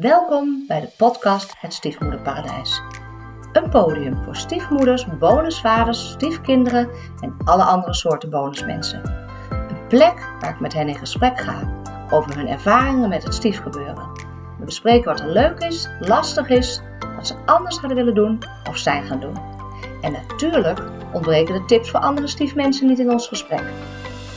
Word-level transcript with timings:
Welkom 0.00 0.64
bij 0.66 0.80
de 0.80 0.90
podcast 0.96 1.54
Het 1.58 1.74
Stiefmoederparadijs. 1.74 2.82
Een 3.52 3.70
podium 3.70 4.24
voor 4.24 4.36
stiefmoeders, 4.36 5.06
bonusvaders, 5.18 6.10
stiefkinderen 6.10 6.88
en 7.20 7.36
alle 7.44 7.62
andere 7.62 7.94
soorten 7.94 8.30
bonusmensen. 8.30 9.02
Een 9.50 9.86
plek 9.88 10.28
waar 10.40 10.50
ik 10.50 10.60
met 10.60 10.72
hen 10.72 10.88
in 10.88 10.94
gesprek 10.94 11.40
ga 11.40 11.82
over 12.10 12.36
hun 12.36 12.48
ervaringen 12.48 13.08
met 13.08 13.22
het 13.22 13.34
stiefgebeuren. 13.34 14.10
We 14.58 14.64
bespreken 14.64 15.04
wat 15.04 15.20
er 15.20 15.30
leuk 15.30 15.58
is, 15.58 15.88
lastig 16.00 16.48
is, 16.48 16.80
wat 17.16 17.26
ze 17.26 17.34
anders 17.46 17.78
hadden 17.78 17.96
willen 17.96 18.14
doen 18.14 18.38
of 18.68 18.76
zijn 18.76 19.04
gaan 19.04 19.20
doen. 19.20 19.38
En 20.00 20.12
natuurlijk 20.12 20.82
ontbreken 21.12 21.54
de 21.54 21.64
tips 21.64 21.90
voor 21.90 22.00
andere 22.00 22.26
stiefmensen 22.26 22.86
niet 22.86 22.98
in 22.98 23.10
ons 23.10 23.28
gesprek. 23.28 23.64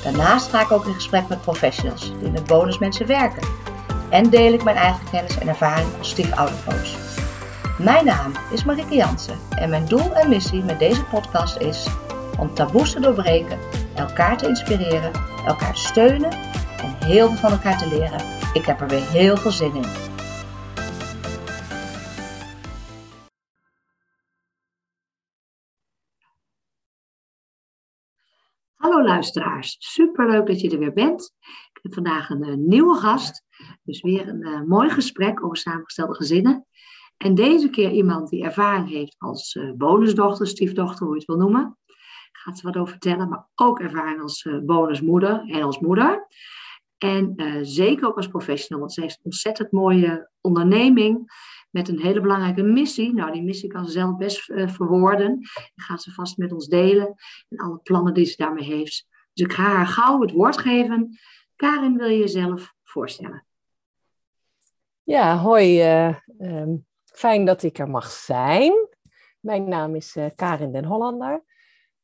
Daarnaast 0.03 0.49
ga 0.49 0.61
ik 0.61 0.71
ook 0.71 0.85
in 0.85 0.93
gesprek 0.93 1.27
met 1.27 1.41
professionals 1.41 2.11
die 2.19 2.31
met 2.31 2.45
bonusmensen 2.45 3.07
werken. 3.07 3.66
En 4.09 4.29
deel 4.29 4.53
ik 4.53 4.63
mijn 4.63 4.75
eigen 4.75 5.09
kennis 5.11 5.39
en 5.39 5.47
ervaring 5.47 5.97
als 5.97 6.09
stiefoudercoach. 6.09 7.15
Mijn 7.79 8.05
naam 8.05 8.31
is 8.51 8.63
Marike 8.63 8.95
Jansen 8.95 9.39
en 9.49 9.69
mijn 9.69 9.85
doel 9.85 10.15
en 10.15 10.29
missie 10.29 10.63
met 10.63 10.79
deze 10.79 11.03
podcast 11.03 11.57
is 11.57 11.87
om 12.39 12.53
taboes 12.53 12.91
te 12.91 12.99
doorbreken, 12.99 13.59
elkaar 13.95 14.37
te 14.37 14.47
inspireren, 14.47 15.11
elkaar 15.45 15.73
te 15.73 15.79
steunen 15.79 16.31
en 16.81 17.05
heel 17.05 17.27
veel 17.27 17.37
van 17.37 17.51
elkaar 17.51 17.77
te 17.77 17.87
leren. 17.87 18.21
Ik 18.53 18.65
heb 18.65 18.81
er 18.81 18.87
weer 18.87 19.09
heel 19.09 19.37
veel 19.37 19.51
zin 19.51 19.75
in. 19.75 19.85
Hallo 28.75 29.03
luisteraars, 29.03 29.75
superleuk 29.79 30.47
dat 30.47 30.61
je 30.61 30.69
er 30.69 30.79
weer 30.79 30.93
bent. 30.93 31.33
Heb 31.81 31.93
vandaag 31.93 32.29
een, 32.29 32.43
eh, 32.43 32.53
nieuwe 32.55 32.95
gast, 32.95 33.43
dus 33.83 34.01
weer 34.01 34.27
een 34.27 34.47
uh, 34.47 34.61
mooi 34.61 34.89
gesprek 34.89 35.43
over 35.43 35.57
samengestelde 35.57 36.15
gezinnen. 36.15 36.65
En 37.17 37.35
deze 37.35 37.69
keer 37.69 37.91
iemand 37.91 38.29
die 38.29 38.43
ervaring 38.43 38.89
heeft 38.89 39.15
als 39.17 39.55
uh, 39.55 39.71
bonusdochter, 39.71 40.47
stiefdochter, 40.47 41.05
hoe 41.05 41.15
je 41.15 41.19
het 41.19 41.27
wil 41.27 41.37
noemen. 41.37 41.77
Ik 42.31 42.43
ga 42.43 42.51
het 42.51 42.61
wat 42.61 42.77
over 42.77 42.91
vertellen, 42.91 43.29
maar 43.29 43.47
ook 43.55 43.79
ervaring 43.79 44.21
als 44.21 44.47
bonusmoeder 44.65 45.43
en 45.47 45.61
als 45.61 45.79
moeder. 45.79 46.27
En 46.97 47.35
zeker 47.61 48.07
ook 48.07 48.15
als 48.15 48.27
professional, 48.27 48.79
want 48.79 48.93
ze 48.93 49.01
heeft 49.01 49.15
een 49.15 49.23
ontzettend 49.23 49.71
mooie 49.71 50.29
onderneming 50.41 51.31
met 51.69 51.87
een 51.89 51.99
hele 51.99 52.21
belangrijke 52.21 52.63
missie. 52.63 53.13
Nou, 53.13 53.31
die 53.31 53.43
missie 53.43 53.69
kan 53.69 53.85
ze 53.85 53.91
zelf 53.91 54.17
best 54.17 54.43
verwoorden. 54.45 55.39
Gaat 55.75 56.01
ze 56.01 56.11
vast 56.11 56.37
met 56.37 56.51
ons 56.51 56.67
delen. 56.67 57.15
En 57.49 57.57
alle 57.57 57.77
plannen 57.77 58.13
die 58.13 58.25
ze 58.25 58.35
daarmee 58.37 58.65
heeft. 58.65 59.07
Dus 59.33 59.45
ik 59.45 59.53
ga 59.53 59.63
haar 59.63 59.87
gauw 59.87 60.21
het 60.21 60.31
woord 60.31 60.57
geven. 60.57 61.17
Karin, 61.57 61.97
wil 61.97 62.07
je 62.07 62.17
jezelf 62.17 62.73
voorstellen? 62.83 63.45
Ja, 65.03 65.37
hoi. 65.37 65.83
Uh, 66.07 66.15
um, 66.39 66.85
fijn 67.03 67.45
dat 67.45 67.63
ik 67.63 67.79
er 67.79 67.89
mag 67.89 68.11
zijn. 68.11 68.87
Mijn 69.39 69.69
naam 69.69 69.95
is 69.95 70.15
uh, 70.15 70.25
Karin 70.35 70.71
den 70.71 70.85
Hollander. 70.85 71.43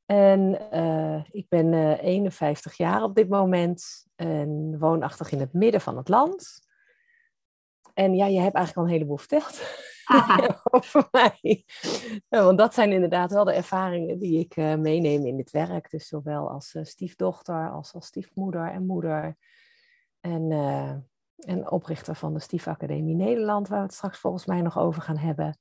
En 0.05 0.71
ik 1.31 1.45
ben 1.49 1.73
51 1.99 2.77
jaar 2.77 3.03
op 3.03 3.15
dit 3.15 3.29
moment 3.29 4.05
en 4.15 4.75
woonachtig 4.79 5.31
in 5.31 5.39
het 5.39 5.53
midden 5.53 5.81
van 5.81 5.97
het 5.97 6.09
land. 6.09 6.67
En 7.93 8.15
ja, 8.15 8.25
je 8.25 8.39
hebt 8.39 8.55
eigenlijk 8.55 8.77
al 8.77 8.83
een 8.83 8.97
heleboel 8.99 9.17
verteld 9.17 9.61
over 10.71 11.07
mij. 11.11 11.65
want 12.29 12.57
dat 12.57 12.73
zijn 12.73 12.91
inderdaad 12.91 13.31
wel 13.31 13.43
de 13.43 13.53
ervaringen 13.53 14.19
die 14.19 14.39
ik 14.39 14.57
uh, 14.57 14.75
meeneem 14.75 15.25
in 15.25 15.37
dit 15.37 15.51
werk. 15.51 15.89
Dus 15.89 16.07
zowel 16.07 16.49
als 16.49 16.73
uh, 16.73 16.83
stiefdochter 16.83 17.71
als 17.71 17.93
als 17.93 18.05
stiefmoeder 18.05 18.71
en 18.71 18.85
moeder. 18.85 19.37
En, 20.19 20.51
uh, 20.51 20.93
en 21.37 21.71
oprichter 21.71 22.15
van 22.15 22.33
de 22.33 22.39
Stiefacademie 22.39 23.15
Nederland, 23.15 23.67
waar 23.67 23.79
we 23.79 23.85
het 23.85 23.93
straks 23.93 24.19
volgens 24.19 24.45
mij 24.45 24.61
nog 24.61 24.77
over 24.77 25.01
gaan 25.01 25.17
hebben. 25.17 25.57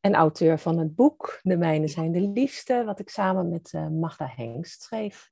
En 0.00 0.14
auteur 0.14 0.58
van 0.58 0.78
het 0.78 0.94
boek 0.94 1.38
De 1.42 1.56
Mijnen 1.56 1.88
zijn 1.88 2.12
de 2.12 2.20
liefste, 2.20 2.82
wat 2.84 3.00
ik 3.00 3.10
samen 3.10 3.48
met 3.48 3.72
Magda 3.90 4.32
Hengst 4.36 4.82
schreef. 4.82 5.30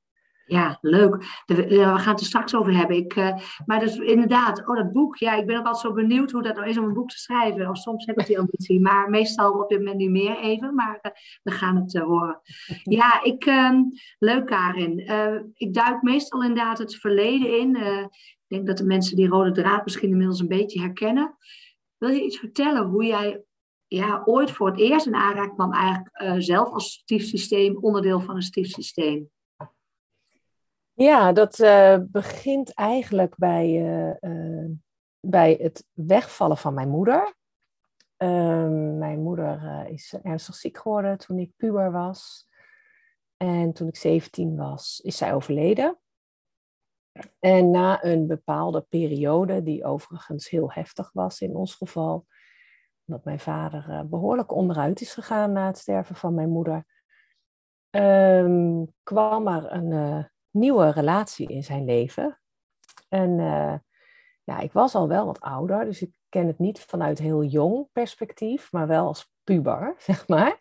Ja, 0.48 0.78
leuk. 0.80 1.16
we 1.46 1.78
gaan 1.78 2.12
het 2.12 2.20
er 2.20 2.26
straks 2.26 2.54
over 2.54 2.76
hebben. 2.76 2.96
Ik, 2.96 3.16
uh, 3.16 3.36
maar 3.66 3.80
dus 3.80 3.96
inderdaad, 3.96 4.68
oh, 4.68 4.76
dat 4.76 4.92
boek. 4.92 5.16
Ja, 5.16 5.34
ik 5.34 5.46
ben 5.46 5.58
ook 5.58 5.66
altijd 5.66 5.84
zo 5.84 5.92
benieuwd 5.92 6.30
hoe 6.30 6.42
dat 6.42 6.54
nou 6.54 6.68
is 6.68 6.78
om 6.78 6.84
een 6.84 6.94
boek 6.94 7.08
te 7.08 7.18
schrijven. 7.18 7.68
Of 7.68 7.76
soms 7.76 8.06
heb 8.06 8.20
ik 8.20 8.26
die 8.26 8.38
ambitie, 8.38 8.80
maar 8.80 9.10
meestal 9.10 9.52
op 9.52 9.68
dit 9.68 9.78
moment 9.78 9.96
niet 9.96 10.10
meer 10.10 10.38
even. 10.38 10.74
Maar 10.74 10.98
uh, 11.02 11.12
we 11.42 11.50
gaan 11.50 11.76
het 11.76 11.94
uh, 11.94 12.02
horen. 12.02 12.40
Ja, 12.82 13.22
ik, 13.22 13.44
ehm, 13.44 13.82
leuk 14.18 14.46
Karin. 14.46 14.98
ik 15.54 15.74
duik 15.74 16.02
meestal 16.02 16.42
inderdaad 16.42 16.78
het 16.78 16.96
verleden 16.96 17.58
in. 17.60 17.76
ik 17.76 18.46
denk 18.46 18.66
dat 18.66 18.78
de 18.78 18.84
mensen 18.84 19.16
die 19.16 19.28
rode 19.28 19.52
draad 19.52 19.84
misschien 19.84 20.10
inmiddels 20.10 20.40
een 20.40 20.48
beetje 20.48 20.80
herkennen. 20.80 21.36
Wil 21.98 22.08
je 22.08 22.24
iets 22.24 22.38
vertellen 22.38 22.86
hoe 22.86 23.04
jij 23.04 23.44
ja, 23.86 24.22
ooit 24.24 24.50
voor 24.50 24.66
het 24.66 24.80
eerst 24.80 25.06
in 25.06 25.14
aanraking 25.14 25.54
kwam 25.54 25.72
eigenlijk 25.72 26.42
zelf 26.42 26.68
als 26.68 26.92
stiefsysteem, 26.92 27.76
onderdeel 27.76 28.20
van 28.20 28.34
een 28.34 28.42
stiefsysteem? 28.42 29.30
Ja, 30.98 31.32
dat 31.32 31.58
uh, 31.58 31.98
begint 32.02 32.74
eigenlijk 32.74 33.36
bij, 33.36 33.68
uh, 33.68 34.14
uh, 34.20 34.70
bij 35.20 35.58
het 35.60 35.86
wegvallen 35.92 36.56
van 36.56 36.74
mijn 36.74 36.88
moeder. 36.88 37.34
Ehm, 38.16 38.98
mijn 38.98 39.22
moeder 39.22 39.86
is 39.88 40.14
ernstig 40.22 40.54
ziek 40.54 40.78
geworden 40.78 41.18
toen 41.18 41.38
ik 41.38 41.52
puber 41.56 41.92
was. 41.92 42.48
En 43.36 43.72
toen 43.72 43.88
ik 43.88 43.96
17 43.96 44.56
was, 44.56 45.00
is 45.04 45.16
zij 45.16 45.34
overleden. 45.34 45.98
En 47.38 47.70
na 47.70 48.04
een 48.04 48.26
bepaalde 48.26 48.86
periode, 48.88 49.62
die 49.62 49.84
overigens 49.84 50.48
heel 50.48 50.72
heftig 50.72 51.12
was 51.12 51.40
in 51.40 51.56
ons 51.56 51.74
geval, 51.74 52.26
omdat 53.04 53.24
mijn 53.24 53.40
vader 53.40 54.08
behoorlijk 54.08 54.52
onderuit 54.52 55.00
is 55.00 55.14
gegaan 55.14 55.52
na 55.52 55.66
het 55.66 55.78
sterven 55.78 56.16
van 56.16 56.34
mijn 56.34 56.50
moeder, 56.50 56.84
um, 57.90 58.94
kwam 59.02 59.48
er 59.48 59.72
een 59.72 60.28
nieuwe 60.56 60.90
relatie 60.90 61.48
in 61.48 61.64
zijn 61.64 61.84
leven. 61.84 62.38
En 63.08 63.38
uh, 63.38 63.74
ja, 64.44 64.58
ik 64.58 64.72
was 64.72 64.94
al 64.94 65.08
wel 65.08 65.26
wat 65.26 65.40
ouder, 65.40 65.84
dus 65.84 66.02
ik 66.02 66.14
ken 66.28 66.46
het 66.46 66.58
niet 66.58 66.80
vanuit 66.80 67.18
heel 67.18 67.44
jong 67.44 67.88
perspectief, 67.92 68.72
maar 68.72 68.86
wel 68.86 69.06
als 69.06 69.32
puber, 69.44 69.94
zeg 69.98 70.28
maar. 70.28 70.58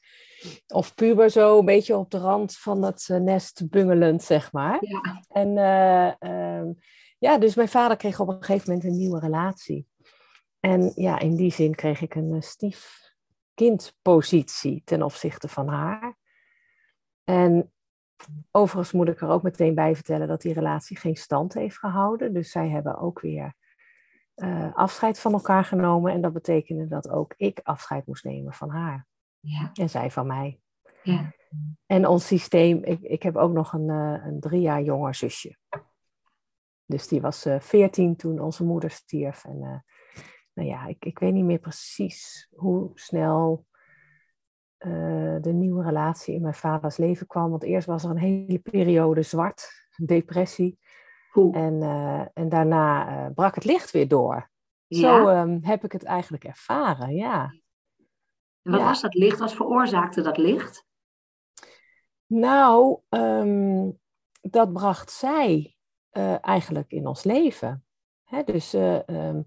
Of 0.67 0.95
puber 0.95 1.29
zo 1.29 1.59
een 1.59 1.65
beetje 1.65 1.97
op 1.97 2.11
de 2.11 2.17
rand 2.17 2.57
van 2.57 2.83
het 2.83 3.07
uh, 3.11 3.17
nest 3.17 3.69
bungelend, 3.69 4.23
zeg 4.23 4.51
maar. 4.51 4.77
Ja. 4.81 5.21
En 5.27 5.49
uh, 5.49 6.11
ja, 7.17 7.37
dus 7.37 7.55
mijn 7.55 7.69
vader 7.69 7.97
kreeg 7.97 8.19
op 8.19 8.27
een 8.27 8.43
gegeven 8.43 8.73
moment 8.73 8.89
een 8.89 8.97
nieuwe 8.97 9.19
relatie. 9.19 9.87
En 10.59 10.91
ja, 10.95 11.19
in 11.19 11.35
die 11.35 11.51
zin 11.51 11.75
kreeg 11.75 12.01
ik 12.01 12.15
een 12.15 12.43
stiefkindpositie 12.43 14.81
ten 14.85 15.03
opzichte 15.03 15.47
van 15.47 15.67
haar. 15.67 16.17
En 17.23 17.73
Overigens 18.51 18.91
moet 18.91 19.07
ik 19.07 19.21
er 19.21 19.27
ook 19.27 19.43
meteen 19.43 19.75
bij 19.75 19.95
vertellen 19.95 20.27
dat 20.27 20.41
die 20.41 20.53
relatie 20.53 20.97
geen 20.97 21.15
stand 21.15 21.53
heeft 21.53 21.77
gehouden. 21.77 22.33
Dus 22.33 22.51
zij 22.51 22.69
hebben 22.69 22.97
ook 22.97 23.19
weer 23.19 23.53
uh, 24.35 24.73
afscheid 24.73 25.19
van 25.19 25.33
elkaar 25.33 25.63
genomen. 25.63 26.11
En 26.11 26.21
dat 26.21 26.33
betekende 26.33 26.87
dat 26.87 27.09
ook 27.09 27.33
ik 27.37 27.59
afscheid 27.63 28.05
moest 28.05 28.23
nemen 28.23 28.53
van 28.53 28.69
haar. 28.69 29.07
Ja. 29.39 29.69
En 29.73 29.89
zij 29.89 30.11
van 30.11 30.27
mij. 30.27 30.59
Ja. 31.03 31.33
En 31.85 32.07
ons 32.07 32.27
systeem, 32.27 32.83
ik, 32.83 33.01
ik 33.01 33.23
heb 33.23 33.35
ook 33.35 33.51
nog 33.51 33.73
een, 33.73 33.89
uh, 33.89 34.25
een 34.25 34.39
drie 34.39 34.61
jaar 34.61 34.81
jonger 34.81 35.15
zusje. 35.15 35.57
Dus 36.85 37.07
die 37.07 37.21
was 37.21 37.45
uh, 37.45 37.59
veertien 37.59 38.15
toen 38.15 38.39
onze 38.39 38.63
moeder 38.63 38.91
stierf. 38.91 39.45
En 39.45 39.83
nou 40.53 40.69
ja, 40.69 40.85
ik, 40.85 41.05
ik 41.05 41.19
weet 41.19 41.33
niet 41.33 41.45
meer 41.45 41.59
precies 41.59 42.47
hoe 42.55 42.91
snel 42.93 43.65
uh, 44.85 45.35
de 45.41 45.53
nieuwe 45.53 45.83
relatie 45.83 46.35
in 46.35 46.41
mijn 46.41 46.53
vaders 46.53 46.97
leven 46.97 47.27
kwam. 47.27 47.49
Want 47.49 47.63
eerst 47.63 47.87
was 47.87 48.03
er 48.03 48.09
een 48.09 48.17
hele 48.17 48.59
periode 48.59 49.21
zwart, 49.21 49.69
depressie. 49.95 50.79
En, 51.51 51.73
uh, 51.81 52.25
en 52.33 52.49
daarna 52.49 53.09
uh, 53.09 53.31
brak 53.33 53.55
het 53.55 53.63
licht 53.63 53.91
weer 53.91 54.07
door. 54.07 54.49
Ja. 54.87 54.99
Zo 54.99 55.27
um, 55.27 55.59
heb 55.63 55.83
ik 55.83 55.91
het 55.91 56.03
eigenlijk 56.03 56.43
ervaren, 56.43 57.15
ja. 57.15 57.43
En 58.61 58.71
wat 58.71 58.79
ja. 58.79 58.85
was 58.85 59.01
dat 59.01 59.13
licht? 59.13 59.39
Wat 59.39 59.53
veroorzaakte 59.53 60.21
dat 60.21 60.37
licht? 60.37 60.85
Nou, 62.25 62.99
um, 63.09 63.99
dat 64.41 64.73
bracht 64.73 65.11
zij 65.11 65.75
eigenlijk 66.41 66.91
in 66.91 67.07
ons 67.07 67.23
leven. 67.23 67.85
Hè, 68.23 68.43
dus 68.43 68.73
um, 68.73 69.43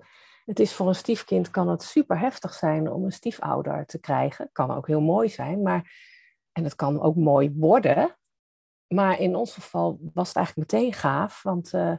het 0.48 0.60
is 0.60 0.74
voor 0.74 0.88
een 0.88 0.94
stiefkind 0.94 1.50
kan 1.50 1.68
het 1.68 1.82
super 1.82 2.18
heftig 2.18 2.54
zijn 2.54 2.90
om 2.90 3.04
een 3.04 3.12
stiefouder 3.12 3.86
te 3.86 3.98
krijgen. 3.98 4.48
Kan 4.52 4.70
ook 4.70 4.86
heel 4.86 5.00
mooi 5.00 5.28
zijn, 5.28 5.62
maar 5.62 5.92
en 6.52 6.64
het 6.64 6.74
kan 6.74 7.00
ook 7.00 7.16
mooi 7.16 7.52
worden. 7.56 8.16
Maar 8.86 9.20
in 9.20 9.36
ons 9.36 9.54
geval 9.54 9.98
was 10.14 10.28
het 10.28 10.36
eigenlijk 10.36 10.72
meteen 10.72 10.92
gaaf, 10.92 11.42
want 11.42 11.72
uh, 11.72 11.96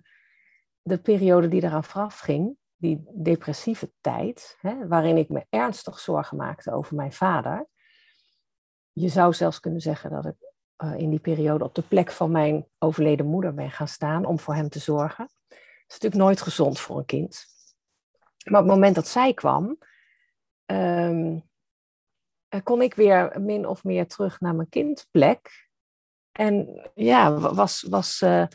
de 0.81 0.97
periode 0.97 1.47
die 1.47 1.63
eraan 1.63 1.83
vooraf 1.83 2.19
ging, 2.19 2.57
die 2.75 3.03
depressieve 3.13 3.91
tijd, 4.01 4.57
hè, 4.59 4.87
waarin 4.87 5.17
ik 5.17 5.29
me 5.29 5.45
ernstig 5.49 5.99
zorgen 5.99 6.37
maakte 6.37 6.71
over 6.71 6.95
mijn 6.95 7.13
vader. 7.13 7.67
Je 8.91 9.07
zou 9.07 9.33
zelfs 9.33 9.59
kunnen 9.59 9.81
zeggen 9.81 10.09
dat 10.09 10.25
ik 10.25 10.35
uh, 10.83 10.99
in 10.99 11.09
die 11.09 11.19
periode 11.19 11.63
op 11.63 11.75
de 11.75 11.81
plek 11.81 12.11
van 12.11 12.31
mijn 12.31 12.67
overleden 12.79 13.25
moeder 13.25 13.53
ben 13.53 13.71
gaan 13.71 13.87
staan 13.87 14.25
om 14.25 14.39
voor 14.39 14.55
hem 14.55 14.69
te 14.69 14.79
zorgen. 14.79 15.29
Dat 15.47 15.57
is 15.87 15.93
natuurlijk 15.93 16.21
nooit 16.21 16.41
gezond 16.41 16.79
voor 16.79 16.97
een 16.97 17.05
kind. 17.05 17.57
Maar 18.49 18.61
op 18.61 18.65
het 18.65 18.75
moment 18.75 18.95
dat 18.95 19.07
zij 19.07 19.33
kwam, 19.33 19.77
eh, 20.65 21.37
kon 22.63 22.81
ik 22.81 22.93
weer 22.93 23.41
min 23.41 23.67
of 23.67 23.83
meer 23.83 24.07
terug 24.07 24.39
naar 24.39 24.55
mijn 24.55 24.69
kindplek. 24.69 25.67
En 26.31 26.89
ja, 26.93 27.39
was, 27.39 27.81
was, 27.89 28.21
uh, 28.21 28.45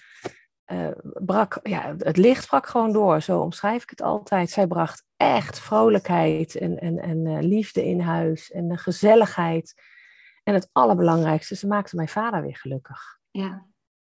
uh, 0.72 0.88
brak, 1.02 1.60
ja, 1.62 1.94
het 1.98 2.16
licht 2.16 2.46
brak 2.46 2.66
gewoon 2.66 2.92
door, 2.92 3.20
zo 3.20 3.40
omschrijf 3.40 3.82
ik 3.82 3.90
het 3.90 4.02
altijd. 4.02 4.50
Zij 4.50 4.66
bracht 4.66 5.04
echt 5.16 5.58
vrolijkheid 5.58 6.54
en, 6.56 6.78
en, 6.80 6.98
en 6.98 7.44
liefde 7.44 7.84
in 7.84 8.00
huis 8.00 8.50
en 8.50 8.68
de 8.68 8.76
gezelligheid. 8.76 9.74
En 10.42 10.54
het 10.54 10.68
allerbelangrijkste, 10.72 11.56
ze 11.56 11.66
maakte 11.66 11.96
mijn 11.96 12.08
vader 12.08 12.42
weer 12.42 12.56
gelukkig. 12.56 13.18
Ja. 13.30 13.66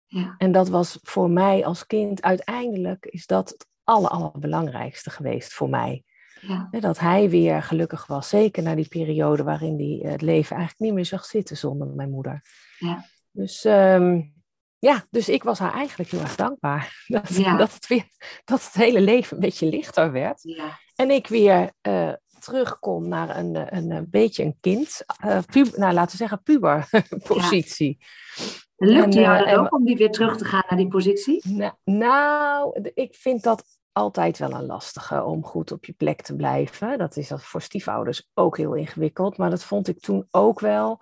ja. 0.06 0.34
En 0.38 0.52
dat 0.52 0.68
was 0.68 0.98
voor 1.02 1.30
mij 1.30 1.64
als 1.64 1.86
kind, 1.86 2.22
uiteindelijk 2.22 3.06
is 3.06 3.26
dat 3.26 3.66
aller, 3.84 4.10
allerbelangrijkste 4.10 5.10
geweest 5.10 5.52
voor 5.52 5.68
mij. 5.68 6.04
Ja. 6.40 6.68
Dat 6.70 6.98
hij 6.98 7.30
weer 7.30 7.62
gelukkig 7.62 8.06
was. 8.06 8.28
Zeker 8.28 8.62
na 8.62 8.74
die 8.74 8.88
periode 8.88 9.42
waarin 9.42 9.78
hij 9.78 10.10
het 10.10 10.22
leven 10.22 10.56
eigenlijk 10.56 10.84
niet 10.84 10.94
meer 10.94 11.04
zag 11.04 11.24
zitten 11.24 11.56
zonder 11.56 11.88
mijn 11.88 12.10
moeder. 12.10 12.42
Ja. 12.78 13.04
Dus, 13.30 13.64
um, 13.64 14.34
ja, 14.78 15.04
dus 15.10 15.28
ik 15.28 15.42
was 15.42 15.58
haar 15.58 15.72
eigenlijk 15.72 16.10
heel 16.10 16.20
erg 16.20 16.34
dankbaar. 16.34 17.02
Dat, 17.06 17.28
Ja. 17.28 17.56
dat, 17.56 17.74
het, 17.74 17.86
weer, 17.86 18.04
dat 18.44 18.64
het 18.64 18.74
hele 18.74 19.00
leven 19.00 19.34
een 19.36 19.42
beetje 19.42 19.66
lichter 19.66 20.12
werd. 20.12 20.42
Ja. 20.42 20.78
En 20.94 21.10
ik 21.10 21.26
weer 21.26 21.72
uh, 21.82 22.12
terugkom 22.38 23.08
naar 23.08 23.36
een, 23.36 23.76
een, 23.76 23.90
een 23.90 24.10
beetje 24.10 24.44
een 24.44 24.56
kind. 24.60 25.04
Uh, 25.24 25.38
pub, 25.46 25.76
nou, 25.76 25.92
laten 25.92 26.10
we 26.10 26.16
zeggen 26.16 26.42
puberpositie. 26.42 27.98
En 28.76 28.88
lukt 28.88 29.14
jou 29.14 29.36
eh, 29.36 29.38
dat 29.38 29.48
en- 29.48 29.58
ook 29.58 29.74
om 29.74 29.84
die 29.84 29.96
weer 29.96 30.10
terug 30.10 30.36
te 30.36 30.44
gaan 30.44 30.62
naar 30.68 30.78
die 30.78 30.88
positie? 30.88 31.48
Nou, 31.48 31.72
nou, 31.84 32.90
ik 32.94 33.14
vind 33.14 33.42
dat 33.42 33.64
altijd 33.92 34.38
wel 34.38 34.50
een 34.52 34.66
lastige 34.66 35.22
om 35.22 35.44
goed 35.44 35.72
op 35.72 35.84
je 35.84 35.92
plek 35.92 36.22
te 36.22 36.36
blijven. 36.36 36.98
Dat 36.98 37.16
is 37.16 37.28
dat 37.28 37.44
voor 37.44 37.62
stiefouders 37.62 38.30
ook 38.34 38.56
heel 38.56 38.74
ingewikkeld, 38.74 39.36
maar 39.36 39.50
dat 39.50 39.64
vond 39.64 39.88
ik 39.88 40.00
toen 40.00 40.26
ook 40.30 40.60
wel. 40.60 41.00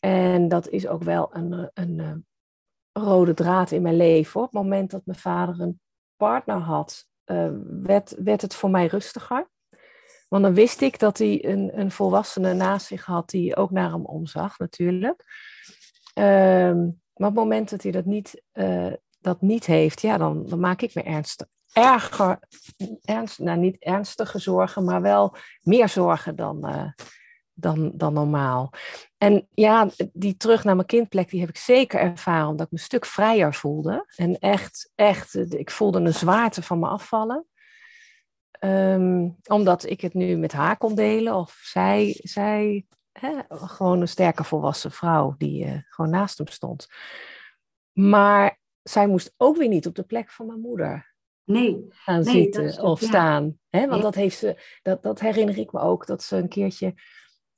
En 0.00 0.48
dat 0.48 0.68
is 0.68 0.86
ook 0.86 1.02
wel 1.02 1.28
een, 1.32 1.52
eh, 1.52 1.66
een, 1.74 2.00
eh, 2.00 2.12
rode 3.02 3.34
draad 3.34 3.70
in 3.70 3.82
mijn 3.82 3.96
leven. 3.96 4.40
Op 4.40 4.46
het 4.46 4.62
moment 4.62 4.90
dat 4.90 5.06
mijn 5.06 5.18
vader 5.18 5.60
een 5.60 5.80
partner 6.16 6.56
had, 6.56 7.06
werd, 7.82 8.14
werd 8.18 8.42
het 8.42 8.54
voor 8.54 8.70
mij 8.70 8.86
rustiger. 8.86 9.48
Want 10.28 10.42
dan 10.42 10.54
wist 10.54 10.80
ik 10.80 10.98
dat 10.98 11.18
hij 11.18 11.44
een, 11.44 11.78
een 11.78 11.90
volwassene 11.90 12.54
naast 12.54 12.86
zich 12.86 13.04
had 13.04 13.30
die 13.30 13.56
ook 13.56 13.70
naar 13.70 13.90
hem 13.90 14.04
omzag, 14.04 14.58
natuurlijk. 14.58 15.24
Ehm, 16.14 16.82
maar 17.14 17.28
op 17.28 17.34
het 17.34 17.44
moment 17.44 17.70
dat 17.70 17.82
hij 17.82 17.92
dat 17.92 18.04
niet, 18.04 18.42
eh, 18.52 18.92
dat 19.20 19.40
niet 19.40 19.66
heeft, 19.66 20.00
ja, 20.00 20.18
dan, 20.18 20.46
dan 20.46 20.60
maak 20.60 20.82
ik 20.82 20.94
me 20.94 21.02
ernstig, 21.02 21.46
erger, 21.72 22.38
ernst, 23.02 23.38
nou 23.38 23.58
niet 23.58 23.78
ernstige 23.78 24.38
zorgen, 24.38 24.84
maar 24.84 25.02
wel 25.02 25.36
meer 25.62 25.88
zorgen 25.88 26.36
dan, 26.36 26.66
eh, 26.66 26.88
dan, 27.52 27.92
dan 27.94 28.12
normaal. 28.12 28.72
En 29.18 29.48
ja, 29.50 29.88
die 30.12 30.36
terug 30.36 30.64
naar 30.64 30.74
mijn 30.74 30.86
kindplek, 30.86 31.30
die 31.30 31.40
heb 31.40 31.48
ik 31.48 31.56
zeker 31.56 32.00
ervaren, 32.00 32.48
omdat 32.48 32.66
ik 32.66 32.72
me 32.72 32.78
een 32.78 32.84
stuk 32.84 33.06
vrijer 33.06 33.54
voelde. 33.54 34.06
En 34.16 34.38
echt, 34.38 34.92
echt, 34.94 35.34
ik 35.52 35.70
voelde 35.70 36.00
een 36.00 36.14
zwaarte 36.14 36.62
van 36.62 36.78
me 36.78 36.86
afvallen. 36.86 37.46
Ehm, 38.50 39.28
omdat 39.46 39.90
ik 39.90 40.00
het 40.00 40.14
nu 40.14 40.36
met 40.36 40.52
haar 40.52 40.76
kon 40.76 40.94
delen, 40.94 41.34
of 41.34 41.60
zij, 41.62 42.20
zij 42.22 42.86
hè, 43.18 43.40
gewoon 43.48 44.00
een 44.00 44.08
sterke 44.08 44.44
volwassen 44.44 44.90
vrouw 44.90 45.34
die 45.38 45.64
eh, 45.64 45.78
gewoon 45.88 46.10
naast 46.10 46.38
hem 46.38 46.46
stond. 46.46 46.86
Maar 47.92 48.60
zij 48.82 49.06
moest 49.06 49.34
ook 49.36 49.56
weer 49.56 49.68
niet 49.68 49.86
op 49.86 49.94
de 49.94 50.02
plek 50.02 50.30
van 50.30 50.46
mijn 50.46 50.60
moeder 50.60 51.14
Nee. 51.44 51.86
gaan 51.88 52.22
Nee, 52.22 52.34
zitten 52.34 52.82
of 52.82 53.00
ja. 53.00 53.06
staan. 53.06 53.58
Hè? 53.68 53.86
Want 53.88 54.02
dat, 54.02 54.14
heeft 54.14 54.38
ze, 54.38 54.78
dat, 54.82 55.02
dat 55.02 55.20
herinner 55.20 55.58
ik 55.58 55.72
me 55.72 55.80
ook, 55.80 56.06
dat 56.06 56.22
ze 56.22 56.36
een 56.36 56.48
keertje 56.48 56.94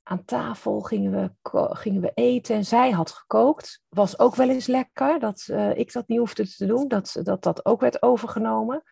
aan 0.03 0.25
tafel 0.25 0.81
gingen 0.81 1.13
we, 1.13 1.51
gingen 1.75 2.01
we 2.01 2.11
eten 2.15 2.57
en 2.57 2.65
zij 2.65 2.91
had 2.91 3.11
gekookt. 3.11 3.83
Was 3.89 4.19
ook 4.19 4.35
wel 4.35 4.49
eens 4.49 4.67
lekker, 4.67 5.19
dat 5.19 5.47
eh, 5.51 5.79
ik 5.79 5.93
dat 5.93 6.09
niet 6.09 6.19
hoefde 6.19 6.49
te 6.49 6.67
doen, 6.67 6.89
dat, 6.89 7.21
dat 7.23 7.43
dat 7.43 7.67
ook 7.67 7.81
werd 7.81 8.03
overgenomen. 8.03 8.83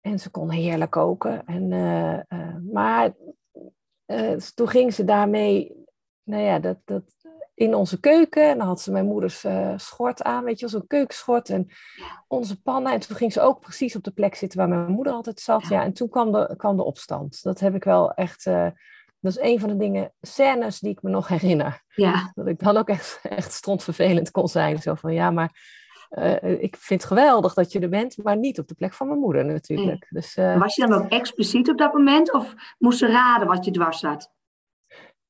En 0.00 0.18
ze 0.18 0.30
kon 0.30 0.50
heerlijk 0.50 0.90
koken. 0.90 1.44
En, 1.44 1.72
eh, 1.72 2.56
maar 2.72 3.14
eh, 4.10 4.36
toen 4.54 4.68
ging 4.68 4.94
ze 4.94 5.04
daarmee, 5.04 5.72
nou 6.22 6.42
ja, 6.42 6.58
dat, 6.58 6.76
dat, 6.84 7.02
in 7.54 7.74
onze 7.74 8.00
keuken. 8.00 8.48
En 8.48 8.58
dan 8.58 8.66
had 8.66 8.80
ze 8.80 8.92
mijn 8.92 9.06
moeders 9.06 9.44
eh, 9.44 9.72
schort 9.76 10.22
aan, 10.22 10.44
weet 10.44 10.60
je 10.60 10.70
wel, 10.70 10.80
zo'n 10.80 10.86
keukenschort. 10.86 11.48
En 11.48 11.68
onze 12.28 12.62
pannen. 12.62 12.92
En 12.92 13.00
toen 13.00 13.16
ging 13.16 13.32
ze 13.32 13.40
ook 13.40 13.60
precies 13.60 13.96
op 13.96 14.04
de 14.04 14.10
plek 14.10 14.34
zitten 14.34 14.58
waar 14.58 14.68
mijn 14.68 14.90
moeder 14.92 15.12
altijd 15.12 15.40
zat. 15.40 15.68
Ja, 15.68 15.82
en 15.82 15.92
toen 15.92 16.08
kwam 16.08 16.32
de, 16.32 16.54
kwam 16.56 16.76
de 16.76 16.84
opstand. 16.84 17.42
Dat 17.42 17.60
heb 17.60 17.74
ik 17.74 17.84
wel 17.84 18.12
echt, 18.12 18.46
eh, 18.46 18.66
dat 19.20 19.32
is 19.32 19.38
een 19.38 19.60
van 19.60 19.68
de 19.68 19.76
dingen, 19.76 20.12
scènes 20.20 20.78
die 20.78 20.90
ik 20.90 21.02
me 21.02 21.10
nog 21.10 21.28
herinner. 21.28 21.82
Ja. 21.94 22.32
Dat 22.34 22.46
ik 22.46 22.58
dan 22.58 22.76
ook 22.76 22.88
echt, 22.88 23.20
echt 23.22 23.52
strontvervelend 23.52 24.30
kon 24.30 24.48
zijn. 24.48 24.78
Zo 24.78 24.94
van, 24.94 25.12
ja, 25.12 25.30
maar 25.30 25.79
eh, 26.10 26.62
ik 26.62 26.76
vind 26.76 27.00
het 27.00 27.10
geweldig 27.10 27.54
dat 27.54 27.72
je 27.72 27.80
er 27.80 27.88
bent, 27.88 28.22
maar 28.22 28.36
niet 28.36 28.58
op 28.58 28.68
de 28.68 28.74
plek 28.74 28.92
van 28.92 29.06
mijn 29.06 29.18
moeder 29.18 29.44
natuurlijk. 29.44 30.06
Dus, 30.10 30.36
eh, 30.36 30.58
Was 30.58 30.74
je 30.74 30.86
dan 30.86 31.02
ook 31.02 31.10
expliciet 31.10 31.68
op 31.70 31.78
dat 31.78 31.92
moment 31.92 32.32
of 32.32 32.54
moest 32.78 32.98
ze 32.98 33.06
raden 33.06 33.46
wat 33.48 33.64
je 33.64 33.70
dwars 33.70 33.98
zat? 33.98 34.32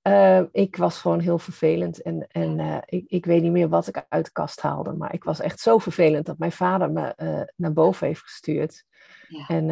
Eh, 0.02 0.42
ik 0.52 0.76
was 0.76 1.00
gewoon 1.00 1.20
heel 1.20 1.38
vervelend 1.38 2.02
en, 2.02 2.26
en 2.28 2.58
eh, 2.58 2.76
ik, 2.84 3.04
ik 3.06 3.24
weet 3.24 3.42
niet 3.42 3.52
meer 3.52 3.68
wat 3.68 3.86
ik 3.86 4.06
uit 4.08 4.24
de 4.24 4.32
kast 4.32 4.60
haalde. 4.60 4.92
Maar 4.92 5.14
ik 5.14 5.24
was 5.24 5.40
echt 5.40 5.60
zo 5.60 5.78
vervelend 5.78 6.26
dat 6.26 6.38
mijn 6.38 6.52
vader 6.52 6.90
me 6.90 7.14
naar 7.56 7.72
boven 7.72 8.06
heeft 8.06 8.22
gestuurd. 8.22 8.84
Ja. 9.28 9.46
En 9.46 9.66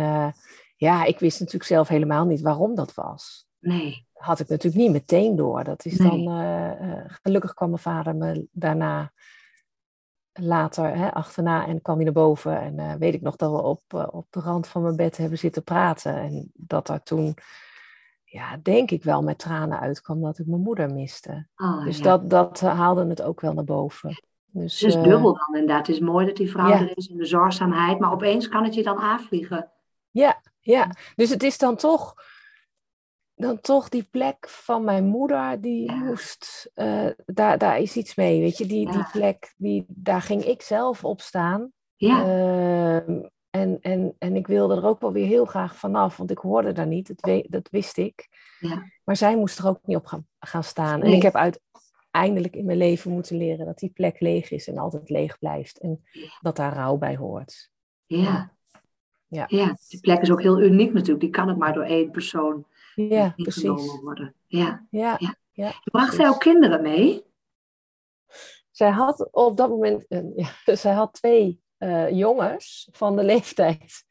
ja, 0.76 1.04
ik 1.04 1.19
wist 1.19 1.38
natuurlijk 1.38 1.70
zelf 1.70 1.88
helemaal 1.88 2.25
niet 2.25 2.40
waarom 2.40 2.75
dat 2.75 2.94
was. 2.94 3.46
Nee. 3.58 4.06
Had 4.12 4.40
ik 4.40 4.49
natuurlijk 4.49 4.82
niet 4.82 4.93
meteen 4.93 5.37
door. 5.37 5.64
Dat 5.64 5.84
is 5.84 5.99
Nee. 5.99 6.25
dan, 6.25 7.08
gelukkig 7.22 7.54
kwam 7.54 7.69
mijn 7.69 7.82
vader 7.82 8.16
me 8.16 8.49
daarna 8.52 9.12
later 10.40 10.96
hè, 10.96 11.14
achterna 11.14 11.67
en 11.67 11.82
kwam 11.82 11.96
hij 11.96 12.05
naar 12.05 12.12
boven. 12.12 12.61
En 12.61 12.79
eh, 12.79 12.94
weet 12.94 13.14
ik 13.14 13.23
nog 13.23 13.37
dat 13.37 13.50
we 13.50 13.62
op, 13.62 13.82
eh, 13.88 14.06
op 14.11 14.26
de 14.31 14.40
rand 14.40 14.67
van 14.67 14.82
mijn 14.82 14.96
bed 14.96 15.17
hebben 15.17 15.38
zitten 15.38 15.64
praten. 15.64 16.14
En 16.17 16.50
dat 16.55 16.87
daar 16.87 17.02
toen, 17.02 17.35
ja, 18.25 18.56
denk 18.62 18.90
ik 18.90 19.05
wel 19.05 19.23
met 19.23 19.38
tranen 19.38 19.81
uitkwam 19.81 20.20
dat 20.20 20.38
ik 20.38 20.46
mijn 20.46 20.62
moeder 20.62 20.93
miste. 20.93 21.46
Oh, 21.56 21.85
Dus 21.85 21.96
ja. 21.99 22.02
dat, 22.02 22.31
dat 22.31 22.61
haalde 22.61 23.06
het 23.06 23.23
ook 23.23 23.40
wel 23.40 23.52
naar 23.52 23.64
boven. 23.64 24.23
Dus, 24.50 24.81
het 24.81 24.88
is 24.88 24.96
eh, 24.96 25.02
dubbel 25.02 25.32
dan 25.35 25.61
inderdaad. 25.61 25.87
Het 25.87 25.96
is 25.96 26.02
mooi 26.02 26.26
dat 26.26 26.37
die 26.37 26.50
vrouw 26.50 26.69
Ja. 26.69 26.81
er 26.81 26.96
is 26.96 27.08
en 27.08 27.17
de 27.17 27.26
zorgzaamheid, 27.26 27.99
maar 27.99 28.12
opeens 28.12 28.49
kan 28.49 28.64
het 28.64 28.75
je 28.75 28.82
dan 28.82 28.99
aanvliegen. 28.99 29.70
Ja, 30.11 30.40
ja. 30.61 30.90
Dus 31.17 31.31
het 31.31 31.43
is 31.43 31.58
dan 31.58 31.76
toch, 31.76 32.14
dan 33.38 33.61
toch 33.61 33.88
die 33.88 34.02
plek 34.11 34.49
van 34.49 34.85
mijn 34.85 35.04
moeder, 35.04 35.61
die 35.61 35.85
Ja. 35.90 35.95
moest, 35.97 36.71
eh, 36.75 37.07
daar, 37.26 37.59
daar 37.59 37.78
is 37.78 37.97
iets 37.97 38.14
mee, 38.14 38.40
weet 38.40 38.59
je. 38.59 38.66
Die, 38.66 38.90
die 38.92 39.04
plek, 39.12 39.54
die, 39.57 39.85
daar 39.88 40.23
ging 40.23 40.45
ik 40.45 40.62
zelf 40.62 41.04
op 41.04 41.21
staan. 41.21 41.73
Ja, 41.97 42.23
Ehm, 42.23 43.21
en, 43.50 43.78
en, 43.80 44.14
en 44.18 44.37
ik 44.37 44.47
wilde 44.47 44.76
er 44.76 44.85
ook 44.87 45.00
wel 45.00 45.12
weer 45.12 45.26
heel 45.26 45.45
graag 45.45 45.76
vanaf, 45.76 46.16
want 46.16 46.30
ik 46.30 46.38
hoorde 46.38 46.73
daar 46.73 46.87
niet, 46.87 47.07
dat, 47.09 47.21
we- 47.21 47.47
dat 47.49 47.68
wist 47.71 47.97
ik. 47.99 48.28
Ja. 48.59 48.83
Maar 49.04 49.16
zij 49.16 49.37
moest 49.37 49.59
er 49.59 49.68
ook 49.68 49.80
niet 49.85 49.97
op 49.97 50.07
gaan, 50.07 50.26
gaan 50.38 50.64
staan. 50.64 51.02
En 51.02 51.12
ik 51.12 51.23
heb 51.23 51.35
uiteindelijk 51.35 52.57
in 52.57 52.64
mijn 52.64 52.78
leven 52.78 53.11
moeten 53.11 53.37
leren 53.37 53.66
dat 53.66 53.78
die 53.78 53.90
plek 53.90 54.21
leeg 54.21 54.50
is 54.50 54.68
en 54.68 54.78
altijd 54.78 55.11
leeg 55.11 55.38
blijft. 55.38 55.78
En 55.78 56.02
dat 56.40 56.57
daar 56.57 56.75
rouw 56.75 56.97
bij 56.97 57.16
hoort. 57.16 57.71
ja. 58.07 58.57
Ja. 59.30 59.45
ja. 59.49 59.76
Die 59.88 60.00
plek 60.00 60.21
is 60.21 60.30
ook 60.30 60.42
heel 60.42 60.61
uniek 60.62 60.92
natuurlijk. 60.92 61.21
Die 61.21 61.30
kan 61.30 61.50
ook 61.50 61.57
maar 61.57 61.73
door 61.73 61.83
één 61.85 62.11
persoon 62.11 62.66
Ja, 63.02 63.33
precies. 63.37 64.00
worden. 64.02 64.35
Ja. 64.47 64.87
Ja, 64.90 65.17
Ja. 65.19 65.35
ja. 65.52 65.73
Bracht 65.85 66.14
zij 66.14 66.28
ook 66.28 66.40
kinderen 66.40 66.83
mee? 66.83 67.25
Zij 68.71 68.90
had 68.90 69.28
op 69.33 69.57
dat 69.57 69.69
moment, 69.69 70.05
een- 70.09 70.33
ja, 70.37 70.49
zij 70.76 70.93
had 70.93 71.12
twee 71.12 71.62
eh, 71.78 72.11
jongens 72.11 72.88
van 72.93 73.17
de 73.17 73.23
leeftijd 73.33 74.05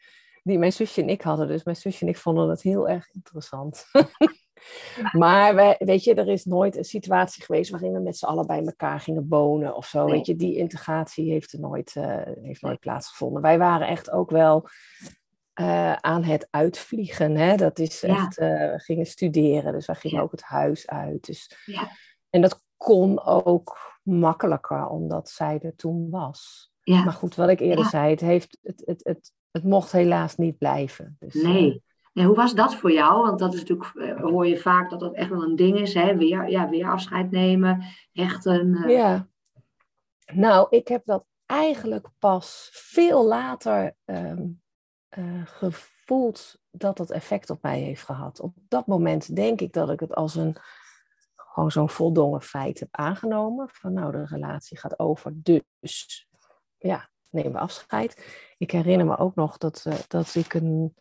die 0.43 0.57
mijn 0.57 0.73
zusje 0.73 1.01
en 1.01 1.09
ik 1.09 1.21
hadden. 1.21 1.47
Dus 1.47 1.63
mijn 1.63 1.77
zusje 1.77 2.01
en 2.05 2.11
ik 2.11 2.17
vonden 2.17 2.47
dat 2.47 2.61
heel 2.61 2.89
erg 2.89 3.09
interessant. 3.13 3.85
maar 5.11 5.55
wij, 5.55 5.75
weet 5.79 6.03
je, 6.03 6.13
er 6.13 6.27
is 6.27 6.45
nooit 6.45 6.75
een 6.77 6.83
situatie 6.83 7.43
geweest 7.43 7.71
waarin 7.71 7.91
we 7.93 7.99
met 7.99 8.17
z'n 8.17 8.25
allen 8.25 8.47
bij 8.47 8.63
elkaar 8.65 8.99
gingen 8.99 9.25
wonen 9.29 9.75
of 9.75 9.85
zo. 9.85 10.03
Nee. 10.05 10.15
Weet 10.15 10.25
je, 10.25 10.35
die 10.35 10.55
integratie 10.55 11.31
heeft 11.31 11.53
er 11.53 11.59
nooit, 11.59 11.95
eh, 11.95 12.21
heeft 12.41 12.61
nooit 12.61 12.79
plaatsgevonden. 12.79 13.41
Wij 13.41 13.57
waren 13.57 13.87
echt 13.87 14.11
ook 14.11 14.29
wel 14.29 14.67
eh, 15.57 15.93
aan 15.93 16.23
het 16.23 16.47
uitvliegen. 16.51 17.35
Hè? 17.35 17.55
Dat 17.55 17.79
is 17.79 18.01
Ja. 18.01 18.07
echt, 18.07 18.37
eh, 18.37 18.47
we 18.49 18.79
gingen 18.79 19.05
studeren, 19.05 19.71
dus 19.73 19.85
wij 19.85 19.95
gingen 19.95 20.17
Ja. 20.17 20.23
ook 20.23 20.31
het 20.31 20.41
huis 20.41 20.87
uit. 20.87 21.25
Dus 21.25 21.61
Ja. 21.65 21.87
en 22.29 22.41
dat 22.41 22.61
kon 22.77 23.23
ook 23.23 23.77
makkelijker, 24.03 24.87
omdat 24.87 25.29
zij 25.29 25.59
er 25.61 25.75
toen 25.75 26.09
was. 26.09 26.71
Ja. 26.83 27.03
Maar 27.03 27.13
goed, 27.13 27.35
wat 27.35 27.49
ik 27.49 27.59
eerder 27.59 27.85
zei, 27.85 28.09
het, 28.09 28.19
heeft, 28.19 28.57
het, 28.61 28.81
het, 28.85 29.03
het, 29.03 29.31
het 29.51 29.63
mocht 29.63 29.91
helaas 29.91 30.35
niet 30.35 30.57
blijven. 30.57 31.15
Dus, 31.19 31.35
eh, 31.35 31.43
Nee. 31.43 31.83
En 32.13 32.23
hoe 32.23 32.35
was 32.35 32.55
dat 32.55 32.75
voor 32.75 32.91
jou? 32.91 33.21
Want 33.21 33.39
dat 33.39 33.53
is 33.53 33.59
natuurlijk, 33.63 34.19
hoor 34.21 34.47
je 34.47 34.57
vaak 34.57 34.89
dat 34.89 34.99
dat 34.99 35.13
echt 35.13 35.29
wel 35.29 35.43
een 35.43 35.55
ding 35.55 35.79
is. 35.79 35.93
Hè? 35.93 36.17
Weer, 36.17 36.49
ja, 36.49 36.69
weer 36.69 36.87
afscheid 36.89 37.31
nemen, 37.31 37.83
hechten. 38.11 38.75
eh, 38.83 38.95
ja. 38.95 39.27
Nou, 40.33 40.67
ik 40.69 40.87
heb 40.87 41.05
dat 41.05 41.25
eigenlijk 41.45 42.07
pas 42.19 42.69
veel 42.73 43.25
later 43.27 43.95
ehm, 44.05 44.45
eh, 45.09 45.71
voelt 46.05 46.59
dat 46.71 46.97
dat 46.97 47.11
effect 47.11 47.49
op 47.49 47.61
mij 47.61 47.79
heeft 47.79 48.03
gehad. 48.03 48.39
Op 48.39 48.53
dat 48.67 48.87
moment 48.87 49.35
denk 49.35 49.61
ik 49.61 49.73
dat 49.73 49.89
ik 49.89 49.99
het 49.99 50.15
als 50.15 50.35
een 50.35 50.57
gewoon 51.35 51.71
zo'n 51.71 51.89
voldongen 51.89 52.41
feit 52.41 52.79
heb 52.79 52.89
aangenomen. 52.91 53.69
Van 53.71 53.93
nou, 53.93 54.11
de 54.11 54.25
relatie 54.25 54.77
gaat 54.77 54.99
over, 54.99 55.31
dus 55.35 56.27
ja, 56.77 57.09
nemen 57.29 57.51
we 57.51 57.59
afscheid. 57.59 58.25
Ik 58.57 58.71
herinner 58.71 59.05
me 59.05 59.17
ook 59.17 59.35
nog 59.35 59.57
dat, 59.57 59.83
uh, 59.87 59.93
dat 60.07 60.35
ik 60.35 60.53
een 60.53 60.95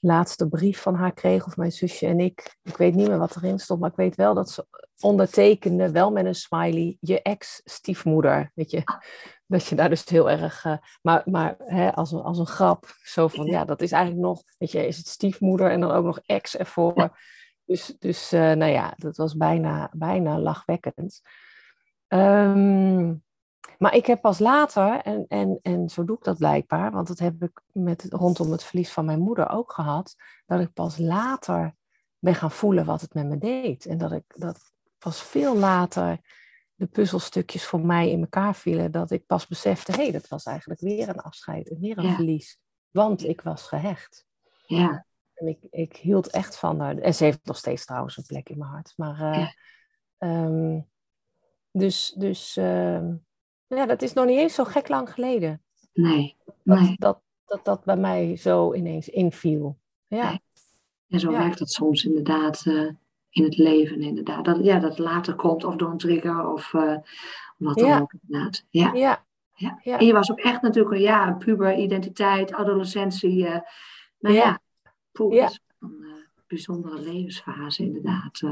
laatste 0.00 0.48
brief 0.48 0.80
van 0.80 0.94
haar 0.94 1.12
kreeg, 1.12 1.46
of 1.46 1.56
mijn 1.56 1.72
zusje 1.72 2.06
en 2.06 2.20
ik. 2.20 2.56
Ik 2.62 2.76
weet 2.76 2.94
niet 2.94 3.08
meer 3.08 3.18
wat 3.18 3.36
erin 3.36 3.58
stond, 3.58 3.80
maar 3.80 3.90
ik 3.90 3.96
weet 3.96 4.16
wel 4.16 4.34
dat 4.34 4.50
ze 4.50 4.66
ondertekende, 5.00 5.90
wel 5.90 6.10
met 6.10 6.24
een 6.26 6.34
smiley, 6.34 6.96
je 7.00 7.22
ex-stiefmoeder. 7.22 8.50
Weet 8.54 8.70
je, 8.70 8.82
dat 9.46 9.66
je 9.66 9.74
daar 9.74 9.88
dus 9.88 10.04
heel 10.04 10.30
erg, 10.30 10.64
uh, 10.64 10.76
maar, 11.02 11.22
maar 11.24 11.54
hè, 11.58 11.94
als, 11.94 12.12
een, 12.12 12.20
als 12.20 12.38
een 12.38 12.46
grap, 12.46 12.86
zo 13.02 13.28
van, 13.28 13.46
ja, 13.46 13.64
dat 13.64 13.80
is 13.80 13.92
eigenlijk 13.92 14.24
nog, 14.24 14.42
weet 14.58 14.70
je, 14.70 14.86
is 14.86 14.96
het 14.96 15.08
stiefmoeder 15.08 15.70
en 15.70 15.80
dan 15.80 15.90
ook 15.90 16.04
nog 16.04 16.20
ex 16.26 16.56
ervoor. 16.56 17.18
Dus, 17.64 17.96
dus 17.98 18.32
uh, 18.32 18.40
nou 18.40 18.72
ja, 18.72 18.94
dat 18.96 19.16
was 19.16 19.36
bijna, 19.36 19.90
bijna 19.92 20.38
lachwekkend. 20.38 21.20
Um, 22.08 23.22
maar 23.78 23.94
ik 23.94 24.06
heb 24.06 24.20
pas 24.20 24.38
later, 24.38 25.00
en, 25.00 25.24
en, 25.28 25.58
en 25.62 25.88
zo 25.88 26.04
doe 26.04 26.16
ik 26.16 26.24
dat 26.24 26.38
blijkbaar, 26.38 26.90
want 26.90 27.08
dat 27.08 27.18
heb 27.18 27.42
ik 27.42 27.60
met, 27.72 28.06
rondom 28.10 28.50
het 28.50 28.64
verlies 28.64 28.92
van 28.92 29.04
mijn 29.04 29.20
moeder 29.20 29.48
ook 29.48 29.72
gehad, 29.72 30.16
dat 30.46 30.60
ik 30.60 30.72
pas 30.72 30.98
later 30.98 31.74
ben 32.18 32.34
gaan 32.34 32.50
voelen 32.50 32.84
wat 32.84 33.00
het 33.00 33.14
met 33.14 33.26
me 33.26 33.38
deed. 33.38 33.86
En 33.86 33.98
dat 33.98 34.12
ik 34.12 34.24
dat 34.26 34.60
pas 34.98 35.22
veel 35.22 35.56
later 35.56 36.18
de 36.74 36.86
puzzelstukjes 36.86 37.64
voor 37.64 37.80
mij 37.80 38.10
in 38.10 38.20
elkaar 38.20 38.54
vielen, 38.54 38.92
dat 38.92 39.10
ik 39.10 39.26
pas 39.26 39.46
besefte, 39.46 39.92
hé, 39.92 40.02
hey, 40.02 40.12
dat 40.12 40.28
was 40.28 40.44
eigenlijk 40.44 40.80
weer 40.80 41.08
een 41.08 41.20
afscheid 41.20 41.68
en 41.70 41.80
weer 41.80 41.98
een 41.98 42.14
verlies. 42.14 42.58
Want 42.90 43.24
ik 43.24 43.40
was 43.40 43.62
gehecht. 43.62 44.26
Ja. 44.66 45.06
En 45.34 45.46
ik, 45.46 45.58
ik 45.70 45.96
hield 45.96 46.30
echt 46.30 46.58
van 46.58 46.80
haar. 46.80 46.98
En 46.98 47.14
ze 47.14 47.24
heeft 47.24 47.40
nog 47.42 47.56
steeds 47.56 47.84
trouwens 47.84 48.16
een 48.16 48.26
plek 48.26 48.48
in 48.48 48.58
mijn 48.58 48.70
hart. 48.70 48.92
Maar 48.96 49.34
uh, 49.34 49.48
ja. 50.18 50.44
um, 50.44 50.88
dus, 51.70 52.14
dus 52.16 52.56
uh, 52.56 53.08
ja, 53.66 53.86
dat 53.86 54.02
is 54.02 54.12
nog 54.12 54.26
niet 54.26 54.38
eens 54.38 54.54
zo 54.54 54.64
gek 54.64 54.88
lang 54.88 55.12
geleden. 55.12 55.62
Nee. 55.92 56.36
nee. 56.62 56.86
Dat, 56.86 56.98
dat, 56.98 57.20
dat, 57.44 57.64
dat 57.64 57.84
bij 57.84 57.96
mij 57.96 58.36
zo 58.36 58.74
ineens 58.74 59.08
inviel. 59.08 59.78
Ja. 60.06 60.28
Nee. 60.28 60.42
En 61.08 61.20
zo 61.20 61.30
ja. 61.30 61.38
werkt 61.38 61.58
dat 61.58 61.70
soms 61.70 62.04
inderdaad 62.04 62.64
uh, 62.64 62.92
in 63.34 63.44
het 63.44 63.56
leven. 63.56 64.00
Inderdaad. 64.00 64.44
Dat, 64.44 64.64
ja, 64.64 64.78
dat 64.78 64.98
later 64.98 65.34
komt 65.34 65.64
of 65.64 65.76
door 65.76 65.90
een 65.90 65.98
trigger 65.98 66.48
of 66.48 66.72
uh, 66.72 66.96
wat 67.56 67.78
dan 67.78 67.88
ja. 67.88 68.00
ook. 68.00 68.12
Inderdaad. 68.22 68.64
Ja. 68.68 68.92
Ja. 68.92 69.24
Ja. 69.54 69.78
ja. 69.82 69.98
En 69.98 70.06
je 70.06 70.12
was 70.12 70.30
ook 70.30 70.40
echt 70.40 70.62
natuurlijk 70.62 71.00
ja, 71.00 71.32
puber, 71.32 71.76
identiteit, 71.76 72.52
adolescentie. 72.52 73.38
Uh, 73.38 73.58
nou 74.18 74.34
ja, 74.34 74.60
poeh, 75.12 75.34
ja. 75.34 75.50
een 75.78 75.98
uh, 76.00 76.12
bijzondere 76.46 77.00
levensfase 77.00 77.82
inderdaad. 77.82 78.42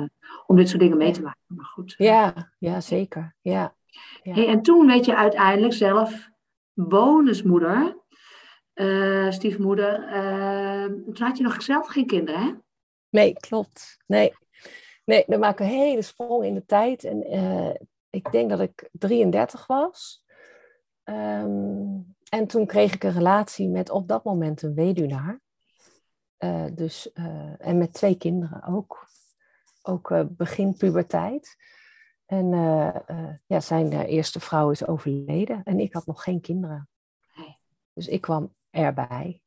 Om 0.46 0.56
dit 0.56 0.68
soort 0.68 0.80
dingen 0.80 0.96
mee 0.96 1.12
te 1.12 1.22
maken. 1.22 1.40
Maar 1.46 1.64
goed. 1.64 1.94
Ja, 1.98 2.52
ja 2.58 2.80
zeker. 2.80 3.34
Ja. 3.40 3.74
Ja. 4.22 4.34
Hey, 4.34 4.48
en 4.48 4.62
toen 4.62 4.86
werd 4.86 5.04
je 5.04 5.16
uiteindelijk 5.16 5.74
zelf 5.74 6.28
bonusmoeder, 6.72 7.96
stiefmoeder. 9.28 9.96
Toen 11.12 11.26
had 11.26 11.36
je 11.36 11.42
nog 11.42 11.62
zelf 11.62 11.86
geen 11.86 12.06
kinderen, 12.06 12.40
hè? 12.40 12.52
Nee, 13.08 13.32
klopt. 13.32 13.98
Nee, 14.06 14.32
nee 15.04 15.24
dan 15.26 15.40
maak 15.40 15.52
ik 15.52 15.60
een 15.60 15.72
hele 15.72 16.02
sprong 16.02 16.44
in 16.44 16.54
de 16.54 16.64
tijd. 16.64 17.04
En 17.04 17.34
uh, 17.34 17.74
ik 18.10 18.32
denk 18.32 18.50
dat 18.50 18.60
ik 18.60 18.88
33 18.92 19.66
was. 19.66 20.24
Um, 21.04 22.14
en 22.28 22.46
toen 22.46 22.66
kreeg 22.66 22.94
ik 22.94 23.04
een 23.04 23.12
relatie 23.12 23.68
met 23.68 23.90
op 23.90 24.08
dat 24.08 24.24
moment 24.24 24.62
een 24.62 24.74
weduwnaar. 24.74 25.40
dus, 26.72 27.12
en 27.58 27.78
met 27.78 27.92
twee 27.92 28.16
kinderen 28.16 28.64
ook. 28.64 29.10
Ook 29.82 30.14
begin 30.28 30.76
puberteit. 30.76 31.56
En 32.26 32.48
ja, 33.46 33.60
zijn 33.60 33.92
eerste 33.92 34.40
vrouw 34.40 34.70
is 34.70 34.86
overleden 34.86 35.62
en 35.64 35.80
ik 35.80 35.92
had 35.92 36.06
nog 36.06 36.22
geen 36.22 36.40
kinderen. 36.40 36.88
Dus 37.92 38.06
ik 38.06 38.20
kwam 38.20 38.54
erbij. 38.70 39.40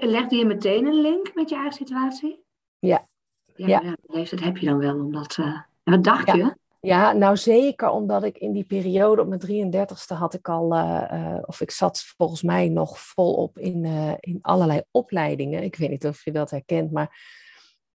Legde 0.00 0.36
je 0.36 0.44
meteen 0.44 0.86
een 0.86 1.00
link 1.00 1.34
met 1.34 1.48
je 1.48 1.54
eigen 1.54 1.72
situatie? 1.72 2.44
Ja. 2.78 3.06
Ja, 3.54 3.66
ja. 3.66 3.96
dat 4.24 4.40
heb 4.40 4.56
je 4.56 4.66
dan 4.66 4.78
wel, 4.78 4.94
omdat... 4.94 5.36
Uh... 5.40 5.46
En 5.84 5.92
wat 5.92 6.04
dacht 6.04 6.26
ja. 6.26 6.34
je? 6.34 6.56
Ja, 6.80 7.12
nou 7.12 7.36
zeker 7.36 7.90
omdat 7.90 8.24
ik 8.24 8.38
in 8.38 8.52
die 8.52 8.64
periode 8.64 9.22
op 9.22 9.28
mijn 9.28 9.72
33ste 9.72 10.16
had 10.16 10.34
ik 10.34 10.48
al, 10.48 10.76
of 11.46 11.60
ik 11.60 11.70
zat 11.70 12.04
volgens 12.16 12.42
mij 12.42 12.68
nog 12.68 13.00
volop 13.00 13.58
in, 13.58 13.84
in 14.20 14.38
allerlei 14.40 14.82
opleidingen. 14.90 15.62
Ik 15.62 15.76
weet 15.76 15.90
niet 15.90 16.06
of 16.06 16.24
je 16.24 16.32
dat 16.32 16.50
herkent, 16.50 16.92
maar 16.92 17.20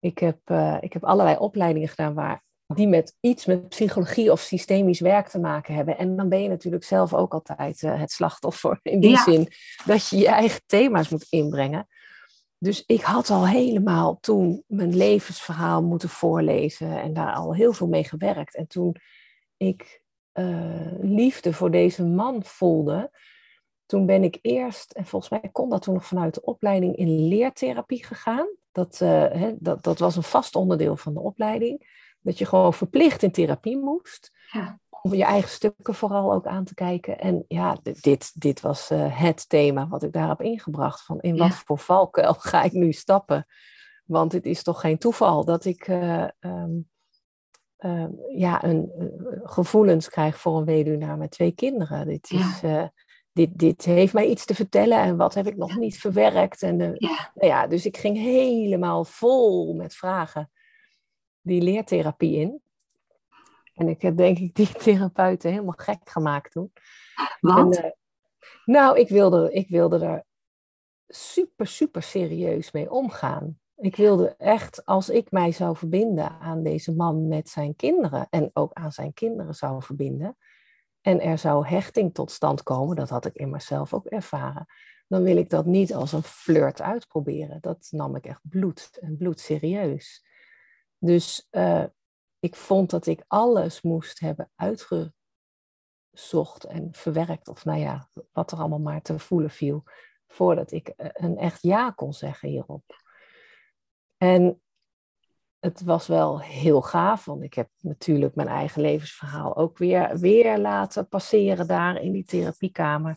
ik 0.00 0.18
heb, 0.18 0.38
ik 0.80 0.92
heb 0.92 1.04
allerlei 1.04 1.36
opleidingen 1.36 1.88
gedaan 1.88 2.14
waar 2.14 2.42
die 2.66 2.88
met 2.88 3.16
iets 3.20 3.46
met 3.46 3.68
psychologie 3.68 4.32
of 4.32 4.40
systemisch 4.40 5.00
werk 5.00 5.28
te 5.28 5.38
maken 5.38 5.74
hebben. 5.74 5.98
En 5.98 6.16
dan 6.16 6.28
ben 6.28 6.42
je 6.42 6.48
natuurlijk 6.48 6.84
zelf 6.84 7.14
ook 7.14 7.32
altijd 7.32 7.80
het 7.80 8.12
slachtoffer. 8.12 8.78
In 8.82 9.00
die 9.00 9.10
Ja. 9.10 9.22
zin 9.22 9.48
dat 9.86 10.08
je 10.08 10.16
je 10.16 10.28
eigen 10.28 10.60
thema's 10.66 11.08
moet 11.08 11.26
inbrengen. 11.30 11.88
Dus 12.64 12.84
ik 12.86 13.00
had 13.00 13.30
al 13.30 13.46
helemaal 13.46 14.18
toen 14.20 14.64
mijn 14.66 14.96
levensverhaal 14.96 15.82
moeten 15.82 16.08
voorlezen 16.08 17.00
en 17.00 17.12
daar 17.12 17.34
al 17.34 17.54
heel 17.54 17.72
veel 17.72 17.86
mee 17.86 18.04
gewerkt. 18.04 18.54
En 18.56 18.66
toen 18.66 18.96
ik 19.56 20.02
eh, 20.32 20.92
liefde 21.00 21.52
voor 21.52 21.70
deze 21.70 22.04
man 22.04 22.44
voelde, 22.44 23.10
toen 23.86 24.06
ben 24.06 24.24
ik 24.24 24.38
eerst, 24.42 24.92
en 24.92 25.06
volgens 25.06 25.30
mij 25.30 25.50
kon 25.52 25.70
dat 25.70 25.82
toen 25.82 25.94
nog 25.94 26.06
vanuit 26.06 26.34
de 26.34 26.42
opleiding 26.42 26.96
in 26.96 27.28
leertherapie 27.28 28.04
gegaan. 28.04 28.48
Dat, 28.72 28.98
hè, 28.98 29.52
dat, 29.58 29.82
dat 29.82 29.98
was 29.98 30.16
een 30.16 30.22
vast 30.22 30.56
onderdeel 30.56 30.96
van 30.96 31.14
de 31.14 31.20
opleiding. 31.20 32.02
Dat 32.20 32.38
je 32.38 32.46
gewoon 32.46 32.74
verplicht 32.74 33.22
in 33.22 33.32
therapie 33.32 33.76
moest. 33.78 34.32
Ja. 34.52 34.80
Om 35.06 35.14
je 35.14 35.24
eigen 35.24 35.50
stukken 35.50 35.94
vooral 35.94 36.32
ook 36.32 36.46
aan 36.46 36.64
te 36.64 36.74
kijken. 36.74 37.18
En 37.18 37.44
ja, 37.48 37.78
dit, 38.00 38.40
dit 38.40 38.60
was 38.60 38.90
uh, 38.90 39.20
het 39.20 39.48
thema 39.48 39.88
wat 39.88 40.02
ik 40.02 40.12
daar 40.12 40.28
heb 40.28 40.40
ingebracht. 40.40 41.02
Van 41.02 41.20
in 41.20 41.36
wat 41.36 41.54
voor 41.54 41.78
valkuil 41.78 42.34
ga 42.50 42.62
ik 42.62 42.72
nu 42.72 42.92
stappen? 42.92 43.46
Want 44.04 44.32
het 44.32 44.46
is 44.46 44.62
toch 44.62 44.80
geen 44.80 44.98
toeval 44.98 45.44
dat 45.44 45.64
ik 45.64 45.88
uh, 45.88 46.28
um, 46.40 46.88
uh, 47.78 48.04
ja, 48.28 48.64
een, 48.64 48.90
gevoelens 49.42 50.08
krijg 50.08 50.38
voor 50.38 50.58
een 50.58 50.64
weduwnaar 50.64 51.18
met 51.18 51.30
twee 51.30 51.52
kinderen. 51.52 52.06
Dit, 52.06 52.30
is, 52.30 52.60
Ja. 52.60 52.92
dit, 53.32 53.58
dit 53.58 53.84
heeft 53.84 54.12
mij 54.12 54.26
iets 54.26 54.44
te 54.44 54.54
vertellen 54.54 54.98
en 54.98 55.16
wat 55.16 55.34
heb 55.34 55.46
ik 55.46 55.56
nog 55.56 55.70
Ja. 55.70 55.78
niet 55.78 55.98
verwerkt. 55.98 56.62
En, 56.62 56.78
Ja. 56.78 57.30
nou 57.34 57.50
ja, 57.50 57.66
dus 57.66 57.86
ik 57.86 57.96
ging 57.96 58.16
helemaal 58.16 59.04
vol 59.04 59.74
met 59.74 59.94
vragen 59.94 60.50
die 61.40 61.62
leertherapie 61.62 62.36
in. 62.36 62.62
En 63.74 63.88
ik 63.88 64.02
heb 64.02 64.16
denk 64.16 64.38
ik 64.38 64.54
die 64.54 64.72
therapeuten 64.82 65.50
helemaal 65.50 65.74
gek 65.76 66.10
gemaakt 66.10 66.52
toen. 66.52 66.72
Want? 67.40 67.76
En, 67.76 67.84
uh, 67.84 67.90
nou, 68.64 68.98
ik 68.98 69.08
wilde, 69.08 69.52
ik 69.52 69.68
wilde 69.68 70.04
er 70.04 70.24
super, 71.08 71.66
super 71.66 72.02
serieus 72.02 72.72
mee 72.72 72.90
omgaan. 72.90 73.58
Ik 73.76 73.96
wilde 73.96 74.34
echt, 74.36 74.84
als 74.84 75.08
ik 75.08 75.30
mij 75.30 75.52
zou 75.52 75.76
verbinden 75.76 76.30
aan 76.40 76.62
deze 76.62 76.94
man 76.94 77.28
met 77.28 77.48
zijn 77.48 77.76
kinderen 77.76 78.26
en 78.30 78.50
ook 78.52 78.72
aan 78.72 78.92
zijn 78.92 79.12
kinderen 79.12 79.54
zou 79.54 79.82
verbinden, 79.82 80.36
en 81.00 81.20
er 81.20 81.38
zou 81.38 81.66
hechting 81.66 82.14
tot 82.14 82.30
stand 82.30 82.62
komen, 82.62 82.96
dat 82.96 83.08
had 83.08 83.24
ik 83.24 83.34
in 83.34 83.50
mezelf 83.50 83.94
ook 83.94 84.06
ervaren, 84.06 84.66
dan 85.08 85.22
wil 85.22 85.36
ik 85.36 85.50
dat 85.50 85.66
niet 85.66 85.94
als 85.94 86.12
een 86.12 86.22
flirt 86.22 86.82
uitproberen. 86.82 87.58
Dat 87.60 87.88
nam 87.90 88.16
ik 88.16 88.26
echt 88.26 88.40
bloed 88.42 88.98
en 89.00 89.16
bloed 89.16 89.40
serieus. 89.40 90.26
Dus 90.98 91.48
uh, 91.50 91.84
ik 92.44 92.56
vond 92.56 92.90
dat 92.90 93.06
ik 93.06 93.24
alles 93.26 93.82
moest 93.82 94.20
hebben 94.20 94.50
uitgezocht 94.54 95.14
en 96.68 96.88
verwerkt, 96.92 97.48
of 97.48 97.64
nou 97.64 97.78
ja, 97.78 98.08
wat 98.32 98.52
er 98.52 98.58
allemaal 98.58 98.80
maar 98.80 99.02
te 99.02 99.18
voelen 99.18 99.50
viel, 99.50 99.84
voordat 100.26 100.72
ik 100.72 100.92
een 100.96 101.38
echt 101.38 101.62
ja 101.62 101.90
kon 101.90 102.12
zeggen 102.12 102.48
hierop. 102.48 103.02
En 104.16 104.62
het 105.58 105.82
was 105.82 106.06
wel 106.06 106.40
heel 106.40 106.82
gaaf, 106.82 107.24
want 107.24 107.42
ik 107.42 107.54
heb 107.54 107.68
natuurlijk 107.80 108.34
mijn 108.34 108.48
eigen 108.48 108.80
levensverhaal 108.80 109.56
ook 109.56 109.78
weer, 109.78 110.18
weer 110.18 110.58
laten 110.58 111.08
passeren 111.08 111.66
daar 111.66 112.00
in 112.00 112.12
die 112.12 112.24
therapiekamer. 112.24 113.16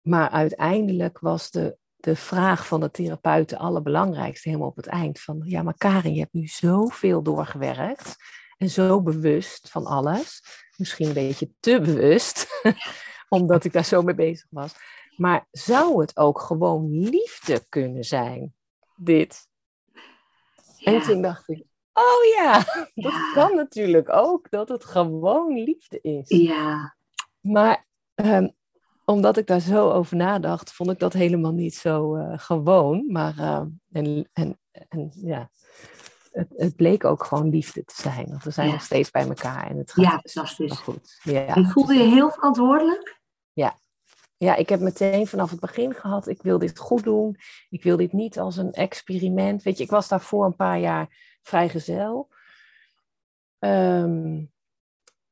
Maar 0.00 0.30
uiteindelijk 0.30 1.18
was 1.18 1.50
de, 1.50 1.78
de 2.00 2.16
vraag 2.16 2.66
van 2.66 2.80
de 2.80 2.90
therapeut 2.90 3.48
de 3.48 3.58
allerbelangrijkste, 3.58 4.48
helemaal 4.48 4.68
op 4.68 4.76
het 4.76 4.86
eind. 4.86 5.20
Van 5.20 5.40
ja, 5.44 5.62
maar 5.62 5.76
Karin, 5.76 6.14
je 6.14 6.20
hebt 6.20 6.32
nu 6.32 6.46
zoveel 6.46 7.22
doorgewerkt 7.22 8.16
en 8.56 8.70
zo 8.70 9.02
bewust 9.02 9.70
van 9.70 9.86
alles. 9.86 10.42
Misschien 10.76 11.06
een 11.06 11.14
beetje 11.14 11.50
te 11.60 11.80
bewust, 11.80 12.46
omdat 13.28 13.64
ik 13.64 13.72
daar 13.72 13.84
zo 13.84 14.02
mee 14.02 14.14
bezig 14.14 14.46
was. 14.50 14.74
Maar 15.16 15.46
zou 15.50 16.00
het 16.00 16.16
ook 16.16 16.40
gewoon 16.40 16.90
liefde 16.90 17.64
kunnen 17.68 18.04
zijn, 18.04 18.54
dit? 18.96 19.48
Ja. 20.76 20.92
En 20.92 21.02
toen 21.02 21.22
dacht 21.22 21.48
ik, 21.48 21.64
oh 21.92 22.24
ja, 22.36 22.52
dat 22.94 23.12
ja. 23.12 23.32
kan 23.32 23.54
natuurlijk 23.54 24.08
ook, 24.08 24.50
dat 24.50 24.68
het 24.68 24.84
gewoon 24.84 25.62
liefde 25.62 26.00
is. 26.00 26.28
Ja. 26.28 26.96
Maar 27.40 27.86
um, 28.14 28.56
omdat 29.08 29.36
ik 29.36 29.46
daar 29.46 29.60
zo 29.60 29.90
over 29.90 30.16
nadacht, 30.16 30.72
vond 30.72 30.90
ik 30.90 30.98
dat 30.98 31.12
helemaal 31.12 31.52
niet 31.52 31.74
zo 31.74 32.16
uh, 32.16 32.32
gewoon. 32.36 33.04
Maar 33.06 33.34
uh, 33.38 33.62
en, 33.92 34.28
en, 34.32 34.58
en 34.88 35.12
ja, 35.14 35.50
het, 36.32 36.48
het, 36.56 36.76
bleek 36.76 37.04
ook 37.04 37.24
gewoon 37.24 37.48
liefde 37.48 37.84
te 37.84 37.94
zijn. 37.96 38.28
Want 38.28 38.44
we 38.44 38.50
zijn 38.50 38.70
nog 38.70 38.82
steeds 38.82 39.10
bij 39.10 39.28
elkaar 39.28 39.70
en 39.70 39.76
het 39.76 39.92
gaat 39.92 40.04
ja, 40.04 40.10
fantastisch. 40.10 40.78
goed. 40.78 41.20
Ja, 41.22 41.46
en 41.46 41.66
voelde 41.66 41.94
je 41.94 42.02
heel 42.02 42.30
verantwoordelijk? 42.30 43.20
Ja. 43.52 43.78
ja, 44.36 44.54
ik 44.54 44.68
heb 44.68 44.80
meteen 44.80 45.26
vanaf 45.26 45.50
het 45.50 45.60
begin 45.60 45.94
gehad, 45.94 46.28
ik 46.28 46.42
wil 46.42 46.58
dit 46.58 46.78
goed 46.78 47.04
doen. 47.04 47.36
Ik 47.68 47.82
wil 47.82 47.96
dit 47.96 48.12
niet 48.12 48.38
als 48.38 48.56
een 48.56 48.72
experiment. 48.72 49.62
Weet 49.62 49.78
je, 49.78 49.84
ik 49.84 49.90
was 49.90 50.08
daarvoor 50.08 50.44
een 50.44 50.56
paar 50.56 50.78
jaar 50.78 51.36
vrijgezel. 51.42 52.28
Um, 53.58 54.52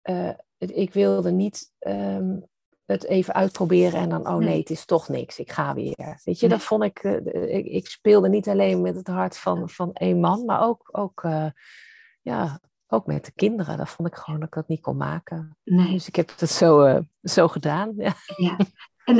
uh, 0.02 0.30
ik 0.58 0.92
wilde 0.92 1.30
niet 1.30 1.72
um, 1.80 2.46
het 2.86 3.04
even 3.04 3.34
uitproberen 3.34 4.00
en 4.00 4.08
dan, 4.08 4.28
oh 4.28 4.36
nee, 4.36 4.58
het 4.58 4.70
is 4.70 4.84
toch 4.84 5.08
niks, 5.08 5.38
ik 5.38 5.52
ga 5.52 5.74
weer. 5.74 6.20
Weet 6.24 6.40
je, 6.40 6.48
dat 6.48 6.62
vond 6.62 6.82
ik, 6.82 7.02
uh, 7.02 7.56
ik, 7.56 7.66
ik, 7.66 7.86
speelde 7.86 8.28
niet 8.28 8.48
alleen 8.48 8.80
met 8.80 8.94
het 8.94 9.06
hart 9.06 9.38
van, 9.38 9.68
van 9.68 9.92
één 9.92 10.20
man, 10.20 10.44
maar 10.44 10.62
ook, 10.62 10.88
ook, 10.92 11.22
uh, 11.22 11.46
ja, 12.22 12.60
ook 12.86 13.06
met 13.06 13.24
de 13.24 13.32
kinderen. 13.34 13.76
Dat 13.76 13.88
vond 13.88 14.08
ik 14.08 14.14
gewoon 14.14 14.40
dat 14.40 14.48
ik 14.48 14.54
dat 14.54 14.68
niet 14.68 14.80
kon 14.80 14.96
maken. 14.96 15.56
Nee. 15.64 15.92
Dus 15.92 16.08
ik 16.08 16.16
heb 16.16 16.32
het 16.36 16.50
zo, 16.50 16.86
uh, 16.86 16.98
zo 17.22 17.48
gedaan. 17.48 17.92
Ja. 17.96 18.12
ja. 18.36 18.56
En 19.04 19.16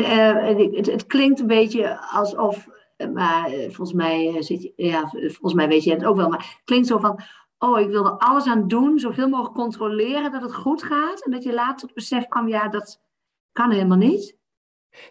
het, 0.75 0.87
het, 0.87 1.06
klinkt 1.06 1.40
een 1.40 1.46
beetje 1.46 2.00
alsof, 2.11 2.68
maar 3.12 3.50
volgens 3.50 3.92
mij, 3.92 4.42
zit 4.42 4.62
je, 4.62 4.73
ja, 4.76 5.08
volgens 5.08 5.54
mij 5.54 5.68
weet 5.68 5.85
je 5.85 5.90
het 5.90 6.04
ook 6.04 6.16
wel, 6.16 6.28
maar 6.28 6.38
het 6.38 6.61
klinkt 6.64 6.87
zo 6.87 6.99
van, 6.99 7.20
oh, 7.58 7.80
ik 7.80 7.88
wil 7.88 8.04
er 8.04 8.18
alles 8.18 8.46
aan 8.46 8.68
doen, 8.68 8.99
zoveel 8.99 9.28
mogelijk 9.28 9.54
controleren 9.54 10.32
dat 10.32 10.42
het 10.42 10.54
goed 10.54 10.82
gaat. 10.82 11.25
En 11.25 11.30
dat 11.30 11.42
je 11.42 11.54
later 11.54 11.87
tot 11.87 11.94
besef 11.94 12.26
kwam, 12.26 12.49
ja, 12.49 12.68
dat 12.68 13.00
kan 13.57 13.71
helemaal 13.71 13.99
niet. 13.99 14.37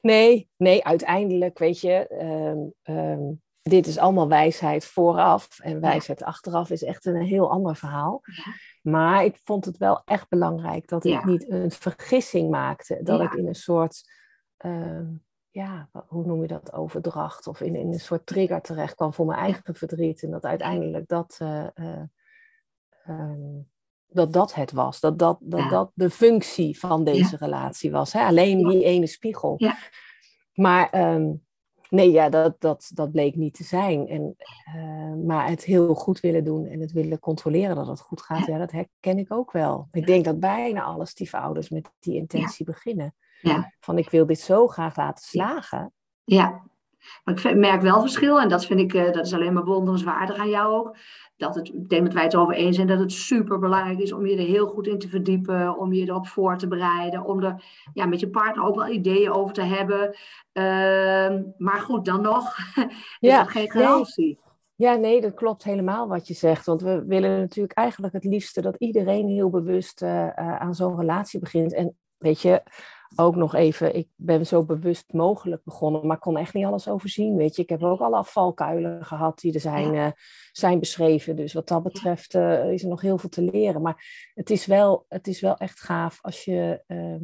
Nee, 0.01 0.49
nee, 0.57 0.85
uiteindelijk, 0.85 1.59
weet 1.59 1.79
je, 1.79 2.07
um, 2.21 2.95
um, 2.95 3.41
dit 3.61 3.87
is 3.87 3.97
allemaal 3.97 4.27
wijsheid 4.27 4.85
vooraf. 4.85 5.59
En 5.59 5.79
wijsheid 5.79 6.23
achteraf 6.23 6.69
is 6.69 6.83
echt 6.83 7.05
een 7.05 7.21
heel 7.21 7.51
ander 7.51 7.75
verhaal. 7.75 8.21
Ja. 8.21 8.53
Maar 8.81 9.25
ik 9.25 9.39
vond 9.43 9.65
het 9.65 9.77
wel 9.77 10.01
echt 10.05 10.29
belangrijk 10.29 10.87
dat 10.87 11.05
ik 11.05 11.25
niet 11.25 11.49
een 11.49 11.71
vergissing 11.71 12.49
maakte. 12.49 12.99
Dat 13.03 13.21
ik 13.21 13.33
in 13.33 13.47
een 13.47 13.55
soort, 13.55 14.03
uh, 14.65 15.07
ja, 15.49 15.89
hoe 16.07 16.25
noem 16.25 16.41
je 16.41 16.47
dat, 16.47 16.73
overdracht. 16.73 17.47
Of 17.47 17.61
in, 17.61 17.75
in 17.75 17.87
een 17.87 17.99
soort 17.99 18.25
trigger 18.25 18.61
terecht 18.61 18.95
kwam 18.95 19.13
voor 19.13 19.25
mijn 19.25 19.39
eigen 19.39 19.75
verdriet. 19.75 20.23
En 20.23 20.31
dat 20.31 20.43
uiteindelijk 20.43 21.07
dat 21.07 21.39
uh, 21.41 21.67
um, 23.07 23.69
dat 24.15 24.33
dat 24.33 24.53
het 24.53 24.71
was. 24.71 24.99
Dat 24.99 25.19
dat, 25.19 25.37
dat, 25.41 25.69
dat 25.69 25.91
de 25.93 26.09
functie 26.09 26.79
van 26.79 27.03
deze 27.03 27.37
relatie 27.37 27.91
was. 27.91 28.13
Hè? 28.13 28.25
Alleen 28.25 28.67
die 28.67 28.83
ene 28.83 29.07
spiegel. 29.07 29.53
Ja. 29.57 29.77
Maar 30.53 31.13
um, 31.13 31.45
nee, 31.89 32.11
ja, 32.11 32.29
dat, 32.29 32.55
dat, 32.59 32.91
dat 32.93 33.11
bleek 33.11 33.35
niet 33.35 33.53
te 33.53 33.63
zijn. 33.63 34.07
En, 34.07 34.35
uh, 34.75 35.25
maar 35.25 35.49
het 35.49 35.63
heel 35.63 35.93
goed 35.93 36.19
willen 36.19 36.43
doen 36.43 36.65
en 36.65 36.79
het 36.79 36.91
willen 36.91 37.19
controleren 37.19 37.75
dat 37.75 37.87
het 37.87 37.99
goed 37.99 38.21
gaat, 38.21 38.45
ja, 38.45 38.57
dat 38.57 38.71
herken 38.71 39.17
ik 39.17 39.33
ook 39.33 39.51
wel. 39.51 39.87
Ik 39.91 40.05
denk 40.05 40.25
dat 40.25 40.39
bijna 40.39 40.83
alle 40.83 41.05
stiefouders 41.05 41.69
met 41.69 41.91
die 41.99 42.15
intentie 42.15 42.65
beginnen. 42.65 43.15
Van 43.79 43.97
ik 43.97 44.09
wil 44.09 44.25
dit 44.25 44.39
zo 44.39 44.67
graag 44.67 44.95
laten 44.95 45.25
slagen. 45.25 45.93
Ja, 46.23 46.63
maar 47.23 47.45
ik 47.45 47.55
merk 47.55 47.81
wel 47.81 48.01
verschil 48.01 48.39
en 48.39 48.49
dat 48.49 48.65
vind 48.65 48.79
ik, 48.79 48.93
uh, 48.93 49.11
dat 49.11 49.25
is 49.25 49.33
alleen 49.33 49.53
maar 49.53 49.63
wonderenswaardig 49.63 50.37
aan 50.37 50.49
jou 50.49 50.73
ook 50.73 50.95
dat 51.37 51.55
het, 51.55 51.67
ik 51.67 51.89
denk 51.89 52.03
dat 52.03 52.13
wij 52.13 52.23
het 52.23 52.33
erover 52.33 52.53
eens 52.53 52.75
zijn 52.75 52.87
dat 52.87 52.99
het 52.99 53.11
super 53.11 53.59
belangrijk 53.59 53.99
is 53.99 54.11
om 54.11 54.25
je 54.25 54.37
er 54.37 54.45
heel 54.45 54.67
goed 54.67 54.87
in 54.87 54.99
te 54.99 55.09
verdiepen, 55.09 55.77
om 55.77 55.93
je 55.93 56.07
erop 56.07 56.27
voor 56.27 56.57
te 56.57 56.67
bereiden, 56.67 57.25
om 57.25 57.43
er 57.43 57.63
ja, 57.93 58.05
met 58.05 58.19
je 58.19 58.29
partner 58.29 58.65
ook 58.65 58.75
wel 58.75 58.87
ideeën 58.87 59.31
over 59.31 59.53
te 59.53 59.61
hebben. 59.61 60.15
Uh, 60.53 61.41
maar 61.57 61.79
goed, 61.81 62.05
dan 62.05 62.21
nog 62.21 62.57
is 63.19 63.29
ja, 63.29 63.37
dat 63.37 63.51
geen 63.51 63.71
garantie. 63.71 64.25
Nee. 64.25 64.43
Ja, 64.77 64.95
nee, 64.95 65.21
dat 65.21 65.33
klopt 65.33 65.63
helemaal 65.63 66.07
wat 66.07 66.27
je 66.27 66.33
zegt. 66.33 66.65
Want 66.65 66.81
we 66.81 67.05
willen 67.05 67.39
natuurlijk 67.39 67.77
eigenlijk 67.77 68.13
het 68.13 68.23
liefste 68.23 68.61
dat 68.61 68.75
iedereen 68.77 69.27
heel 69.27 69.49
bewust 69.49 70.01
uh, 70.01 70.09
uh, 70.09 70.31
aan 70.35 70.75
zo'n 70.75 70.97
relatie 70.99 71.39
begint. 71.39 71.73
En 71.73 71.97
weet 72.17 72.41
je, 72.41 72.63
ook 73.15 73.35
nog 73.35 73.55
even, 73.55 73.95
ik 73.95 74.07
ben 74.15 74.45
zo 74.45 74.65
bewust 74.65 75.13
mogelijk 75.13 75.63
begonnen, 75.63 76.07
maar 76.07 76.19
kon 76.19 76.37
echt 76.37 76.53
niet 76.53 76.65
alles 76.65 76.87
overzien. 76.87 77.35
Weet 77.35 77.55
je, 77.55 77.61
ik 77.61 77.69
heb 77.69 77.83
ook 77.83 77.99
alle 77.99 78.15
afvalkuilen 78.15 79.05
gehad 79.05 79.39
die 79.39 79.53
er 79.53 79.59
zijn, 79.59 79.93
uh, 79.93 80.07
zijn 80.51 80.79
beschreven. 80.79 81.35
Dus 81.35 81.53
wat 81.53 81.67
dat 81.67 81.83
betreft 81.83 82.33
uh, 82.33 82.71
is 82.71 82.83
er 82.83 82.89
nog 82.89 83.01
heel 83.01 83.17
veel 83.17 83.29
te 83.29 83.41
leren. 83.41 83.81
Maar 83.81 84.29
het 84.33 84.49
is 84.49 84.65
wel, 84.65 85.05
het 85.07 85.27
is 85.27 85.41
wel 85.41 85.57
echt 85.57 85.79
gaaf 85.79 86.19
als 86.21 86.43
je 86.43 86.83
uh, 86.87 87.21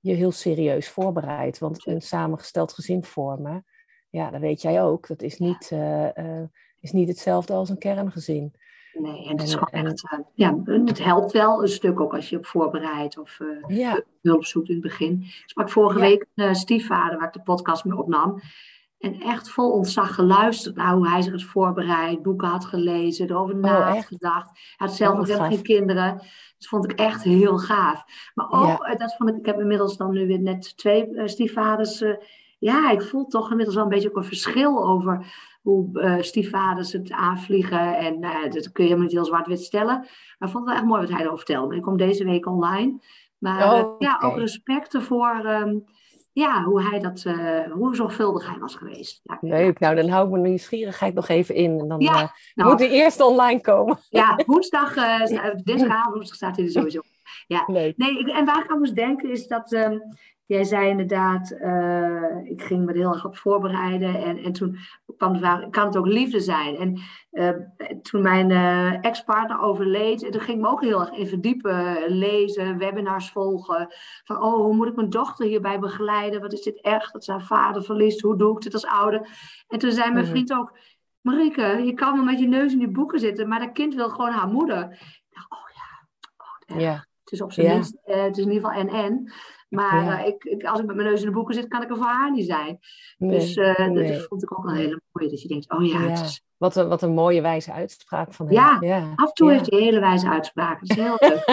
je 0.00 0.12
heel 0.12 0.32
serieus 0.32 0.88
voorbereidt. 0.88 1.58
Want 1.58 1.86
een 1.86 2.02
samengesteld 2.02 2.72
gezin 2.72 3.04
vormen, 3.04 3.64
ja, 4.10 4.30
dat 4.30 4.40
weet 4.40 4.62
jij 4.62 4.82
ook, 4.82 5.06
dat 5.06 5.22
is 5.22 5.38
niet, 5.38 5.70
eh, 5.70 6.42
is 6.80 6.92
niet 6.92 7.08
hetzelfde 7.08 7.52
als 7.52 7.68
een 7.68 7.78
kerngezin. 7.78 8.54
Nee, 8.98 9.24
en 9.24 9.30
het, 9.30 9.42
is 9.42 9.54
gewoon 9.54 9.84
echt, 9.84 10.04
uh, 10.12 10.18
ja, 10.34 10.60
het 10.64 11.04
helpt 11.04 11.32
wel 11.32 11.62
een 11.62 11.68
stuk 11.68 12.00
ook 12.00 12.14
als 12.14 12.28
je 12.28 12.36
op 12.36 12.46
voorbereidt 12.46 13.18
of 13.18 13.38
uh, 13.40 13.76
ja. 13.78 14.00
hulp 14.22 14.44
zoekt 14.44 14.68
in 14.68 14.74
het 14.74 14.82
begin. 14.82 15.20
Ik 15.22 15.42
sprak 15.46 15.70
vorige 15.70 15.98
ja. 15.98 16.04
week 16.04 16.26
een 16.34 16.48
uh, 16.48 16.54
stiefvader 16.54 17.18
waar 17.18 17.26
ik 17.26 17.32
de 17.32 17.42
podcast 17.42 17.84
mee 17.84 17.98
opnam. 17.98 18.40
En 18.98 19.20
echt 19.20 19.50
vol 19.50 19.70
ontzag 19.70 20.14
geluisterd 20.14 20.76
naar 20.76 20.94
hoe 20.94 21.08
hij 21.08 21.22
zich 21.22 21.32
had 21.32 21.42
voorbereid, 21.42 22.22
boeken 22.22 22.48
had 22.48 22.64
gelezen, 22.64 23.30
erover 23.30 23.54
oh, 23.54 23.60
na 23.60 23.92
had 23.92 24.04
gedacht. 24.04 24.48
Hij 24.48 24.86
had 24.86 24.94
zelf 24.94 25.16
nog 25.16 25.38
oh, 25.38 25.46
geen 25.46 25.62
kinderen. 25.62 26.14
Dat 26.58 26.68
vond 26.68 26.90
ik 26.90 26.98
echt 26.98 27.22
heel 27.22 27.58
gaaf. 27.58 28.04
Maar 28.34 28.50
ook, 28.50 28.86
ja. 28.86 28.94
dat 28.94 29.16
vond 29.16 29.30
ik, 29.30 29.36
ik 29.36 29.46
heb 29.46 29.60
inmiddels 29.60 29.96
dan 29.96 30.12
nu 30.12 30.26
weer 30.26 30.40
net 30.40 30.76
twee 30.76 31.08
stiefvaders. 31.24 32.04
ja, 32.58 32.90
ik 32.90 33.02
voel 33.02 33.26
toch 33.26 33.50
inmiddels 33.50 33.76
wel 33.76 33.84
een 33.84 33.90
beetje 33.90 34.08
ook 34.08 34.16
een 34.16 34.24
verschil 34.24 34.84
over 34.84 35.26
hoe 35.66 35.88
uh, 35.92 36.16
stiefvaders 36.20 36.92
het 36.92 37.10
aanvliegen. 37.10 37.96
En 37.96 38.22
uh, 38.22 38.50
dat 38.50 38.72
kun 38.72 38.84
je 38.84 38.90
helemaal 38.90 39.02
niet 39.02 39.12
heel 39.12 39.24
zwart-wit 39.24 39.62
stellen. 39.62 39.98
Maar 40.38 40.48
ik 40.48 40.54
vond 40.54 40.54
het 40.54 40.64
wel 40.64 40.74
echt 40.74 40.84
mooi 40.84 41.00
wat 41.00 41.10
hij 41.10 41.20
erover 41.20 41.36
vertelde. 41.38 41.76
Ik 41.76 41.82
kom 41.82 41.96
deze 41.96 42.24
week 42.24 42.46
online. 42.46 43.00
Maar 43.38 43.72
oh, 43.72 43.78
uh, 43.78 43.94
ja, 43.98 44.20
ook 44.22 44.36
respect 44.36 44.94
ervoor. 44.94 45.44
Um, 45.46 45.84
ja, 46.32 46.62
hoe 46.62 46.82
hij 46.82 46.98
dat, 46.98 47.24
hoe 47.72 47.94
zorgvuldig 47.94 48.48
hij 48.48 48.58
was 48.58 48.74
geweest. 48.74 49.20
Ja, 49.22 49.38
Leuk, 49.40 49.78
nou 49.78 49.94
dan 49.94 50.08
hou 50.08 50.24
ik 50.24 50.30
mijn 50.30 50.42
nieuwsgierigheid 50.42 51.14
nog 51.14 51.28
even 51.28 51.54
in. 51.54 51.80
En 51.80 51.88
dan 51.88 52.00
ja, 52.00 52.32
nou, 52.54 52.70
moet 52.70 52.80
hij 52.80 52.90
eerst 52.90 53.20
online 53.20 53.60
komen. 53.60 53.98
Ja, 54.08 54.38
woensdag, 54.46 54.94
dinsdagavond 55.62 56.14
woensdag 56.14 56.36
staat 56.36 56.56
hij 56.56 56.64
er 56.64 56.70
sowieso. 56.70 57.00
Ja, 57.46 57.64
Leuk. 57.66 57.96
nee, 57.96 58.32
en 58.32 58.44
waar 58.44 58.64
ik 58.64 58.70
aan 58.70 58.78
moest 58.78 58.94
denken 58.94 59.30
is 59.30 59.46
dat... 59.46 59.72
Um, 59.72 60.02
Jij 60.46 60.64
zei 60.64 60.88
inderdaad, 60.88 61.50
uh, 61.50 62.50
ik 62.50 62.62
ging 62.62 62.84
me 62.84 62.92
er 62.92 62.98
heel 62.98 63.12
erg 63.12 63.24
op 63.24 63.36
voorbereiden. 63.36 64.22
En, 64.22 64.38
en 64.38 64.52
toen 64.52 64.78
kwam 65.16 65.32
de 65.32 65.38
vraag, 65.38 65.70
kan 65.70 65.86
het 65.86 65.96
ook 65.96 66.06
liefde 66.06 66.40
zijn? 66.40 66.76
En 66.76 67.00
uh, 67.32 67.50
toen 68.02 68.22
mijn 68.22 68.50
uh, 68.50 69.04
ex-partner 69.04 69.60
overleed, 69.60 70.32
toen 70.32 70.40
ging 70.40 70.56
ik 70.56 70.64
me 70.64 70.68
ook 70.68 70.82
heel 70.82 71.00
erg 71.00 71.10
in 71.10 71.26
verdiepen. 71.26 72.04
Lezen, 72.08 72.78
webinars 72.78 73.30
volgen. 73.30 73.94
Van, 74.24 74.42
oh, 74.42 74.54
hoe 74.54 74.74
moet 74.74 74.86
ik 74.86 74.96
mijn 74.96 75.10
dochter 75.10 75.46
hierbij 75.46 75.78
begeleiden? 75.78 76.40
Wat 76.40 76.52
is 76.52 76.62
dit 76.62 76.80
echt, 76.80 77.12
dat 77.12 77.24
ze 77.24 77.30
haar 77.30 77.42
vader 77.42 77.82
verliest? 77.82 78.20
Hoe 78.20 78.36
doe 78.36 78.56
ik 78.56 78.62
dit 78.62 78.74
als 78.74 78.86
ouder? 78.86 79.28
En 79.68 79.78
toen 79.78 79.92
zei 79.92 80.10
mijn 80.12 80.24
mhm. 80.24 80.32
vriend 80.32 80.52
ook, 80.52 80.78
Marike, 81.20 81.82
je 81.84 81.94
kan 81.94 82.14
wel 82.14 82.24
met 82.24 82.38
je 82.38 82.48
neus 82.48 82.72
in 82.72 82.78
die 82.78 82.88
boeken 82.88 83.20
zitten, 83.20 83.48
maar 83.48 83.60
dat 83.60 83.72
kind 83.72 83.94
wil 83.94 84.08
gewoon 84.08 84.30
haar 84.30 84.48
moeder. 84.48 84.82
Ik 84.90 85.26
dacht, 85.28 85.50
oh 85.50 85.68
ja, 85.74 86.74
oh, 86.74 86.80
ja. 86.80 87.06
het 87.20 87.32
is 87.32 87.40
op 87.40 87.52
zijn 87.52 87.66
minst, 87.66 87.98
het 88.04 88.36
is 88.36 88.44
in 88.44 88.52
ieder 88.52 88.68
geval 88.68 88.80
en-en. 88.80 89.32
Maar 89.68 90.04
ja. 90.04 90.20
uh, 90.20 90.26
ik, 90.26 90.44
ik, 90.44 90.64
als 90.64 90.80
ik 90.80 90.86
met 90.86 90.96
mijn 90.96 91.08
neus 91.08 91.20
in 91.20 91.26
de 91.26 91.32
boeken 91.32 91.54
zit, 91.54 91.68
kan 91.68 91.82
ik 91.82 91.90
er 91.90 91.96
voor 91.96 92.06
haar 92.06 92.32
niet 92.32 92.46
zijn. 92.46 92.78
Nee, 93.18 93.38
dus 93.38 93.56
uh, 93.56 93.88
nee. 93.88 94.12
dat 94.12 94.26
vond 94.26 94.42
ik 94.42 94.58
ook 94.58 94.64
wel 94.64 94.72
een 94.72 94.80
hele 94.80 95.00
mooie. 95.12 95.30
Dat 95.30 95.42
je 95.42 95.48
denkt, 95.48 95.72
oh 95.72 95.86
ja. 95.86 96.02
ja. 96.02 96.22
Is... 96.22 96.44
Wat, 96.56 96.76
een, 96.76 96.88
wat 96.88 97.02
een 97.02 97.14
mooie 97.14 97.40
wijze 97.40 97.72
uitspraak 97.72 98.34
van 98.34 98.46
hem. 98.46 98.54
Ja, 98.54 98.78
ja. 98.80 99.12
af 99.16 99.28
en 99.28 99.34
toe 99.34 99.52
heeft 99.52 99.70
hij 99.70 99.80
hele 99.80 100.00
wijze 100.00 100.28
uitspraken. 100.28 100.86
Dat 100.86 100.96
is 100.96 101.04
heel 101.04 101.16
leuk. 101.18 101.44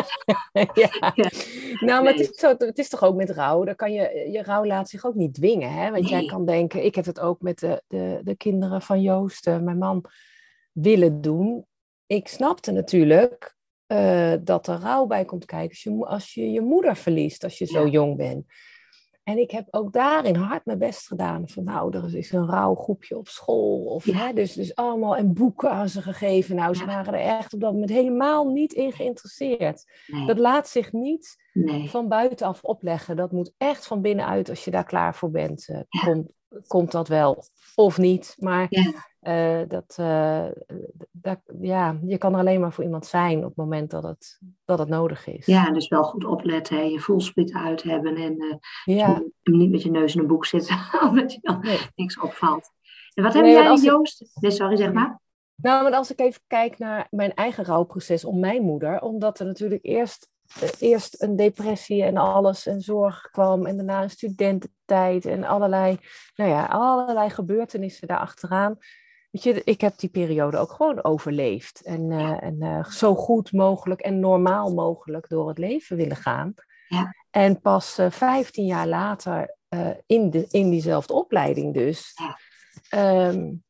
ja. 0.84 1.14
Nou, 1.80 2.04
maar 2.04 2.12
het 2.12 2.20
is, 2.20 2.40
zo, 2.40 2.56
het 2.58 2.78
is 2.78 2.90
toch 2.90 3.04
ook 3.04 3.16
met 3.16 3.30
rouw. 3.30 3.64
Dan 3.64 3.76
kan 3.76 3.94
je, 3.94 4.30
je 4.32 4.44
rouw 4.44 4.66
laat 4.66 4.90
zich 4.90 5.06
ook 5.06 5.16
niet 5.16 5.34
dwingen. 5.34 5.74
Hè? 5.74 5.92
Want 5.92 6.10
jij 6.10 6.26
kan 6.26 6.46
denken, 6.46 6.86
ik 6.86 6.96
heb 6.96 7.06
het 7.06 7.20
ook 7.20 7.42
met 7.42 7.60
de, 7.60 7.84
de, 7.88 8.20
de 8.24 8.36
kinderen 8.36 8.82
van 8.82 9.02
Joost, 9.02 9.46
mijn 9.46 9.78
man, 9.78 10.06
willen 10.72 11.22
doen. 11.22 11.66
Ik 12.06 12.28
snapte 12.28 12.72
natuurlijk 12.72 13.56
uh, 13.94 14.34
dat 14.42 14.68
er 14.68 14.80
rouw 14.80 15.06
bij 15.06 15.26
komt 15.26 15.46
kijken 15.46 15.70
als 15.70 15.84
je, 15.84 16.06
als 16.06 16.34
je 16.34 16.52
je 16.52 16.62
moeder 16.62 16.96
verliest, 16.96 17.44
als 17.44 17.58
je 17.58 17.66
zo 17.66 17.88
jong 17.88 18.18
bent. 18.18 18.46
En 19.24 19.38
ik 19.38 19.52
heb 19.52 19.68
ook 19.72 19.94
daarin 19.94 20.36
hard 20.36 20.66
mijn 20.66 20.78
best 20.78 21.08
gedaan. 21.08 21.50
Van 21.50 21.64
nou, 21.64 21.98
er 21.98 22.16
is 22.16 22.32
een 22.32 22.48
rouwgroepje 22.48 23.18
op 23.18 23.28
school. 23.28 23.86
Of, 23.86 24.06
ja. 24.06 24.14
hè, 24.14 24.34
dus, 24.34 24.54
dus 24.54 24.76
allemaal 24.76 25.16
en 25.16 25.34
boeken 25.34 25.70
aan 25.70 25.90
ze 25.90 26.02
gegeven. 26.02 26.56
Nou, 26.56 26.76
ze 26.76 26.86
waren 26.86 27.14
er 27.14 27.20
echt 27.20 27.54
op 27.54 27.60
dat 27.60 27.72
moment 27.72 27.90
helemaal 27.92 28.48
niet 28.48 28.74
in 28.74 28.92
geïnteresseerd. 28.92 29.92
Nee. 30.08 30.26
Dat 30.26 30.38
laat 30.38 30.68
zich 30.68 30.92
niet 30.92 31.38
nee. 31.54 31.90
van 31.90 32.08
buitenaf 32.08 32.64
opleggen. 32.64 33.16
Dat 33.16 33.32
moet 33.32 33.54
echt 33.58 33.88
van 33.88 34.02
binnenuit, 34.02 34.50
als 34.50 34.66
je 34.66 34.72
daar 34.72 34.86
klaar 34.86 35.16
voor 35.16 35.32
bent, 35.32 35.68
uh, 35.70 35.80
ja. 35.90 36.04
komt, 36.04 36.32
komt 36.68 36.92
dat 36.92 37.08
wel. 37.08 37.44
Of 37.76 37.98
niet. 37.98 38.36
Maar 38.38 38.68
Uh, 39.28 39.62
dat, 39.68 39.98
uh, 40.00 40.46
dat, 41.12 41.40
ja, 41.62 41.98
je 42.06 42.18
kan 42.18 42.34
er 42.34 42.40
alleen 42.40 42.60
maar 42.60 42.74
voor 42.74 42.84
iemand 42.84 43.06
zijn 43.06 43.38
op 43.38 43.44
het 43.44 43.56
moment 43.56 43.92
dat 43.92 44.04
het, 44.04 44.40
dat 44.66 44.80
het 44.80 44.90
nodig 44.90 45.28
is. 45.28 45.46
Ja, 45.46 45.72
dus 45.72 45.88
wel 45.88 46.04
goed 46.04 46.26
opletten, 46.26 46.76
hè? 46.76 46.82
je 46.82 47.00
voelspriet 47.00 47.54
uit 47.54 47.84
hebben 47.84 48.16
en 48.16 48.44
uh, 48.44 48.98
ja. 48.98 49.24
niet 49.44 49.72
met 49.72 49.84
je 49.84 49.92
neus 49.92 50.16
in 50.16 50.22
een 50.22 50.28
boek 50.28 50.46
zitten, 50.46 50.78
omdat 51.10 51.34
je 51.34 51.40
dan 51.42 51.60
nee. 51.60 51.80
niks 51.96 52.20
opvalt. 52.20 52.72
En 53.14 53.24
wat 53.24 53.34
nee, 53.34 53.56
heb 53.56 53.66
jij, 53.66 53.76
Joost? 53.76 54.38
Nee, 54.40 54.52
sorry, 54.52 54.76
zeg 54.76 54.94
maar. 54.94 55.22
Nou, 55.56 55.84
maar 55.84 55.94
als 55.94 56.12
ik 56.12 56.20
even 56.20 56.42
kijk 56.48 56.78
naar 56.78 57.08
mijn 57.10 57.34
eigen 57.34 57.66
rouwproces 57.66 58.26
om 58.26 58.40
mijn 58.40 58.62
moeder, 58.62 59.02
omdat 59.02 59.40
er 59.40 59.46
natuurlijk 59.46 59.86
eerst, 59.86 60.30
eerst 60.80 61.22
een 61.22 61.36
depressie 61.36 62.04
en 62.04 62.18
alles 62.18 62.66
en 62.66 62.82
zorg 62.82 63.30
kwam 63.32 63.66
en 63.66 63.76
daarna 63.76 64.04
een 64.04 64.10
studententijd 64.10 65.26
en 65.26 65.44
allerlei, 65.44 65.98
nou 66.36 66.50
ja, 66.50 66.66
allerlei 66.66 67.30
gebeurtenissen 67.30 68.08
daarachteraan. 68.08 68.78
Weet 69.34 69.44
je, 69.44 69.64
ik 69.64 69.82
heb 69.82 69.98
die 69.98 70.10
periode 70.10 70.58
ook 70.58 70.72
gewoon 70.72 71.04
overleefd 71.04 71.82
en, 71.82 72.12
uh, 72.12 72.44
en 72.44 72.56
uh, 72.60 72.86
zo 72.86 73.16
goed 73.16 73.52
mogelijk 73.52 74.02
en 74.02 74.20
normaal 74.20 74.74
mogelijk 74.74 75.30
door 75.30 75.48
het 75.48 75.58
leven 75.58 75.98
willen 75.98 76.16
gaan. 76.16 76.54
Ja. 76.88 77.16
En 77.30 77.62
pas 77.62 78.00
uh, 78.00 78.12
15 78.12 78.66
jaar 78.66 78.88
later 78.88 79.56
in, 80.06 80.30
de, 80.30 80.46
in 80.50 80.70
diezelfde 80.70 81.14
opleiding 81.14 81.74
dus, 81.74 82.14
ja. 82.90 83.28
um, 83.28 83.64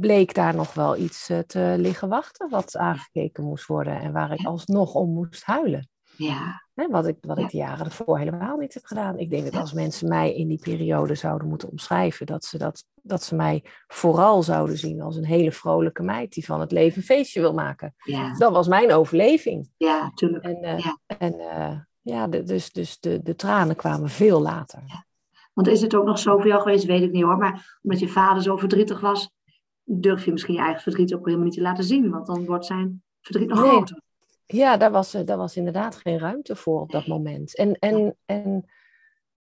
bleek 0.00 0.34
daar 0.34 0.54
nog 0.54 0.74
wel 0.74 0.96
iets 0.96 1.28
eh, 1.28 1.38
te 1.38 1.74
liggen 1.78 2.08
wachten 2.08 2.50
wat 2.50 2.76
aangekeken 2.76 3.44
moest 3.44 3.66
worden 3.66 4.00
en 4.00 4.12
waar 4.12 4.32
ik 4.32 4.46
alsnog 4.46 4.94
om 4.94 5.10
moest 5.12 5.44
huilen. 5.44 5.88
Ja. 6.16 6.62
wat 6.74 7.06
ik, 7.06 7.16
wat 7.20 7.38
ik 7.38 7.50
de 7.50 7.56
jaren 7.56 7.84
ervoor 7.84 8.18
helemaal 8.18 8.56
niet 8.56 8.74
heb 8.74 8.84
gedaan. 8.84 9.18
Ik 9.18 9.30
denk 9.30 9.44
dat 9.44 9.60
als 9.60 9.72
mensen 9.72 10.08
mij 10.08 10.34
in 10.34 10.48
die 10.48 10.58
periode 10.58 11.14
zouden 11.14 11.48
moeten 11.48 11.70
omschrijven, 11.70 12.26
dat 12.26 12.44
ze, 12.44 12.58
dat, 12.58 12.84
dat 13.02 13.22
ze 13.22 13.34
mij 13.34 13.64
vooral 13.86 14.42
zouden 14.42 14.78
zien 14.78 15.00
als 15.00 15.16
een 15.16 15.24
hele 15.24 15.52
vrolijke 15.52 16.02
meid 16.02 16.32
die 16.32 16.44
van 16.44 16.60
het 16.60 16.72
leven 16.72 16.96
een 16.96 17.04
feestje 17.04 17.40
wil 17.40 17.54
maken. 17.54 17.94
Ja. 17.98 18.36
Dat 18.36 18.52
was 18.52 18.68
mijn 18.68 18.92
overleving. 18.92 19.70
Ja, 19.76 20.02
natuurlijk. 20.02 20.44
En, 20.44 20.64
uh, 20.64 20.78
ja. 20.78 20.98
En, 21.18 21.34
uh, 21.34 21.78
ja, 22.00 22.26
de, 22.26 22.42
dus, 22.42 22.72
dus 22.72 23.00
de, 23.00 23.22
de 23.22 23.34
tranen 23.34 23.76
kwamen 23.76 24.08
veel 24.08 24.40
later. 24.40 24.82
Ja. 24.86 25.04
Want 25.52 25.68
is 25.68 25.80
het 25.80 25.94
ook 25.94 26.06
nog 26.06 26.18
zoveel 26.18 26.60
geweest, 26.60 26.84
weet 26.84 27.02
ik 27.02 27.12
niet 27.12 27.22
hoor. 27.22 27.36
Maar 27.36 27.78
omdat 27.82 28.00
je 28.00 28.08
vader 28.08 28.42
zo 28.42 28.56
verdrietig 28.56 29.00
was, 29.00 29.30
durf 29.82 30.24
je 30.24 30.32
misschien 30.32 30.54
je 30.54 30.60
eigen 30.60 30.82
verdriet 30.82 31.14
ook 31.14 31.24
helemaal 31.24 31.46
niet 31.46 31.54
te 31.54 31.60
laten 31.60 31.84
zien, 31.84 32.10
want 32.10 32.26
dan 32.26 32.44
wordt 32.44 32.66
zijn 32.66 33.02
verdriet 33.20 33.48
nog 33.48 33.58
groter. 33.58 34.00
Ja, 34.46 34.76
daar 34.76 34.90
was, 34.90 35.10
daar 35.10 35.36
was 35.36 35.56
inderdaad 35.56 35.96
geen 35.96 36.18
ruimte 36.18 36.56
voor 36.56 36.80
op 36.80 36.90
dat 36.90 37.06
moment. 37.06 37.56
En, 37.56 37.74
en, 37.78 38.16
en 38.24 38.70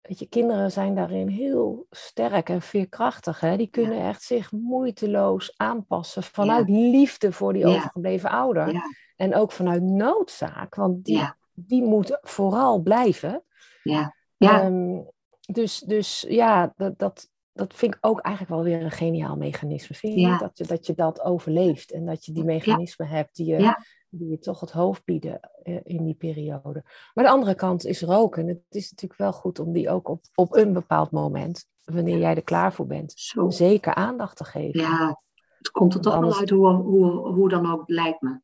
weet 0.01 0.19
je, 0.19 0.29
kinderen 0.29 0.73
zijn 0.73 0.95
daarin 0.95 1.29
heel 1.29 1.87
sterk 1.91 2.49
en 2.49 2.63
veerkrachtig. 2.63 3.41
Hè? 3.41 3.57
Die 3.57 3.67
kunnen 3.67 4.07
echt 4.07 4.23
zich 4.23 4.53
moeiteloos 4.53 5.53
aanpassen 5.57 6.23
vanuit 6.23 6.69
liefde 6.69 7.33
voor 7.33 7.53
die 7.53 7.67
overgebleven 7.67 8.31
ouder. 8.31 8.83
En 9.17 9.35
ook 9.35 9.53
vanuit 9.53 9.83
noodzaak, 9.83 10.75
want 10.75 11.05
die, 11.05 11.31
die 11.55 11.83
moet 11.83 12.19
vooral 12.21 12.81
blijven. 12.81 13.45
Ja. 13.83 14.15
Ja. 14.37 14.65
Um, 14.65 15.11
dus, 15.41 15.79
dus 15.79 16.25
ja, 16.29 16.73
dat, 16.77 16.99
dat, 16.99 17.31
dat 17.53 17.75
vind 17.75 17.95
ik 17.95 18.07
ook 18.07 18.21
eigenlijk 18.21 18.55
wel 18.55 18.65
weer 18.65 18.83
een 18.83 18.91
geniaal 18.91 19.37
mechanisme. 19.37 19.95
Vind 19.95 20.21
je 20.21 20.37
dat, 20.39 20.59
je, 20.59 20.65
dat 20.65 20.87
je 20.87 20.95
dat 20.95 21.21
overleeft 21.21 21.93
en 21.93 22.07
dat 22.07 22.25
je 22.25 22.33
die 22.33 22.45
mechanismen 22.45 23.09
hebt 23.09 23.37
die 23.37 23.47
je, 23.47 23.77
die 24.09 24.29
je 24.29 24.39
toch 24.39 24.61
het 24.61 24.71
hoofd 24.71 25.05
bieden 25.05 25.41
eh, 25.63 25.79
in 25.83 26.05
die 26.05 26.15
periode. 26.15 26.85
Maar 27.15 27.25
de 27.25 27.31
andere 27.31 27.55
kant 27.55 27.85
is 27.85 28.03
roken. 28.03 28.47
Het 28.47 28.61
is 28.71 28.91
natuurlijk 28.91 29.21
wel 29.21 29.33
goed 29.33 29.59
om 29.59 29.73
die 29.73 29.91
ook 29.91 30.09
op, 30.09 30.25
op 30.35 30.57
een 30.57 30.73
bepaald 30.73 31.11
moment, 31.11 31.67
wanneer 31.85 32.19
jij 32.19 32.35
er 32.35 32.43
klaar 32.43 32.73
voor 32.73 32.87
bent, 32.87 33.13
Zo. 33.17 33.51
zeker 33.51 33.95
aandacht 33.95 34.37
te 34.37 34.45
geven. 34.45 34.81
Ja, 34.81 35.21
het 35.59 35.71
komt 35.71 35.95
er 35.95 36.01
toch 36.01 36.19
wel 36.19 36.39
uit 36.39 36.51
hoe, 36.51 36.73
hoe, 36.73 37.35
hoe 37.35 37.49
dan 37.49 37.73
ook 37.73 37.83
lijkt 37.87 38.21
me. 38.21 38.41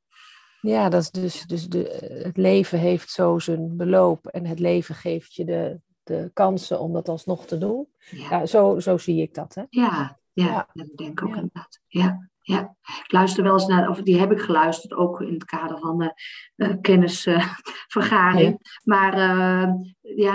Ja, 0.61 0.89
dat 0.89 1.03
is 1.03 1.11
dus, 1.11 1.47
dus 1.47 1.69
de, 1.69 2.21
het 2.25 2.37
leven 2.37 2.79
heeft 2.79 3.11
zo 3.11 3.39
zijn 3.39 3.77
beloop 3.77 4.27
en 4.27 4.47
het 4.47 4.59
leven 4.59 4.95
geeft 4.95 5.35
je 5.35 5.45
de, 5.45 5.81
de 6.09 6.31
kansen 6.35 6.81
om 6.81 6.93
dat 6.93 7.09
alsnog 7.09 7.47
te 7.47 7.59
doen. 7.59 7.89
Ja. 8.11 8.47
zo, 8.47 8.81
zo 8.81 8.99
zie 8.99 9.23
ik 9.23 9.35
dat. 9.35 9.55
Hè? 9.55 9.63
Ja, 9.69 10.19
ja, 10.33 10.47
ja. 10.47 10.69
dat 10.73 10.97
denk 10.97 11.21
ik 11.21 11.23
ook 11.23 11.35
inderdaad. 11.35 11.81
Ja, 11.87 12.29
ja. 12.41 12.77
Ik 13.05 13.13
luister 13.13 13.43
wel 13.43 13.53
eens 13.53 13.67
naar, 13.67 13.89
of 13.89 14.03
die 14.03 14.19
heb 14.19 14.33
ik 14.33 14.41
geluisterd, 14.41 14.95
ook 14.95 15.21
in 15.21 15.33
het 15.33 15.45
kader 15.45 15.79
van 15.79 15.99
de 15.99 16.13
uh, 16.57 16.75
kennisvergaring. 16.81 18.81
maar 18.85 19.19
uh, 19.19 19.73
ja, 20.01 20.35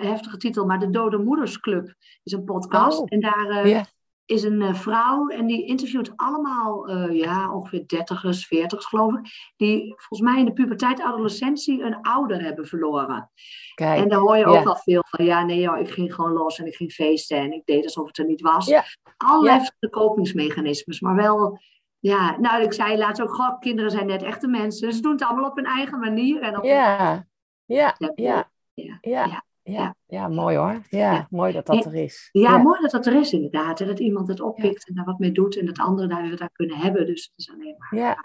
heftige 0.00 0.36
titel, 0.36 0.66
maar 0.66 0.78
de 0.78 0.90
Dode 0.90 1.18
Moedersclub 1.18 1.94
is 2.22 2.32
een 2.32 2.44
podcast. 2.44 3.00
Oh. 3.00 3.06
En 3.08 3.20
daar 3.20 3.88
is 4.30 4.42
een 4.42 4.60
uh, 4.60 4.74
vrouw 4.74 5.28
en 5.28 5.46
die 5.46 5.66
interviewt 5.66 6.12
allemaal, 6.16 6.90
uh, 6.90 7.18
ja, 7.20 7.54
ongeveer 7.54 7.86
dertigers, 7.86 8.46
veertigers 8.46 8.86
geloof 8.86 9.14
ik, 9.14 9.52
die 9.56 9.94
volgens 9.96 10.30
mij 10.30 10.38
in 10.38 10.44
de 10.44 10.52
puberteit, 10.52 11.00
adolescentie 11.00 11.82
een 11.82 12.00
ouder 12.02 12.42
hebben 12.42 12.66
verloren. 12.66 13.30
Kijk, 13.74 14.02
en 14.02 14.08
daar 14.08 14.18
hoor 14.18 14.36
je 14.36 14.46
ook 14.46 14.64
wel 14.64 14.76
veel 14.76 15.02
van, 15.06 15.24
ja, 15.24 15.44
nee 15.44 15.60
joh, 15.60 15.78
ik 15.78 15.90
ging 15.90 16.14
gewoon 16.14 16.32
los 16.32 16.58
en 16.58 16.66
ik 16.66 16.74
ging 16.74 16.92
feesten 16.92 17.36
en 17.36 17.52
ik 17.52 17.62
deed 17.64 17.84
alsof 17.84 18.06
het 18.06 18.18
er 18.18 18.26
niet 18.26 18.40
was. 18.40 18.66
Ja. 18.66 18.84
Allerlei 19.16 19.60
ja. 19.78 19.88
kopingsmechanismes, 19.88 21.00
maar 21.00 21.14
wel, 21.14 21.58
ja, 21.98 22.38
nou 22.38 22.62
ik 22.62 22.72
zei 22.72 22.96
laatst 22.96 23.22
ook, 23.22 23.34
goh, 23.34 23.58
kinderen 23.58 23.90
zijn 23.90 24.06
net 24.06 24.22
echte 24.22 24.48
mensen, 24.48 24.92
ze 24.92 25.00
doen 25.00 25.12
het 25.12 25.22
allemaal 25.22 25.50
op 25.50 25.56
hun 25.56 25.64
eigen 25.64 25.98
manier. 25.98 26.42
En 26.42 26.58
op 26.58 26.64
ja. 26.64 27.28
Ja, 27.64 27.94
ja, 28.14 28.50
ja, 28.74 28.98
ja, 29.00 29.44
ja, 29.70 29.94
ja, 30.06 30.28
mooi 30.28 30.56
hoor. 30.56 30.80
Ja, 30.88 31.26
mooi 31.30 31.52
dat 31.52 31.66
dat 31.66 31.84
er 31.84 31.94
is. 31.94 32.28
Ja, 32.32 32.58
mooi 32.58 32.80
dat 32.80 32.90
dat 32.90 33.06
er 33.06 33.20
is 33.20 33.32
inderdaad. 33.32 33.80
En 33.80 33.86
dat 33.86 33.98
iemand 33.98 34.28
het 34.28 34.40
oppikt 34.40 34.88
en 34.88 34.94
daar 34.94 35.04
wat 35.04 35.18
mee 35.18 35.32
doet 35.32 35.58
en 35.58 35.66
dat 35.66 35.78
anderen 35.78 36.08
daar, 36.08 36.36
daar 36.36 36.50
kunnen 36.52 36.76
hebben. 36.76 37.06
Dus 37.06 37.22
het 37.22 37.32
is 37.36 37.54
alleen 37.54 37.74
maar... 37.78 38.00
Ja. 38.00 38.16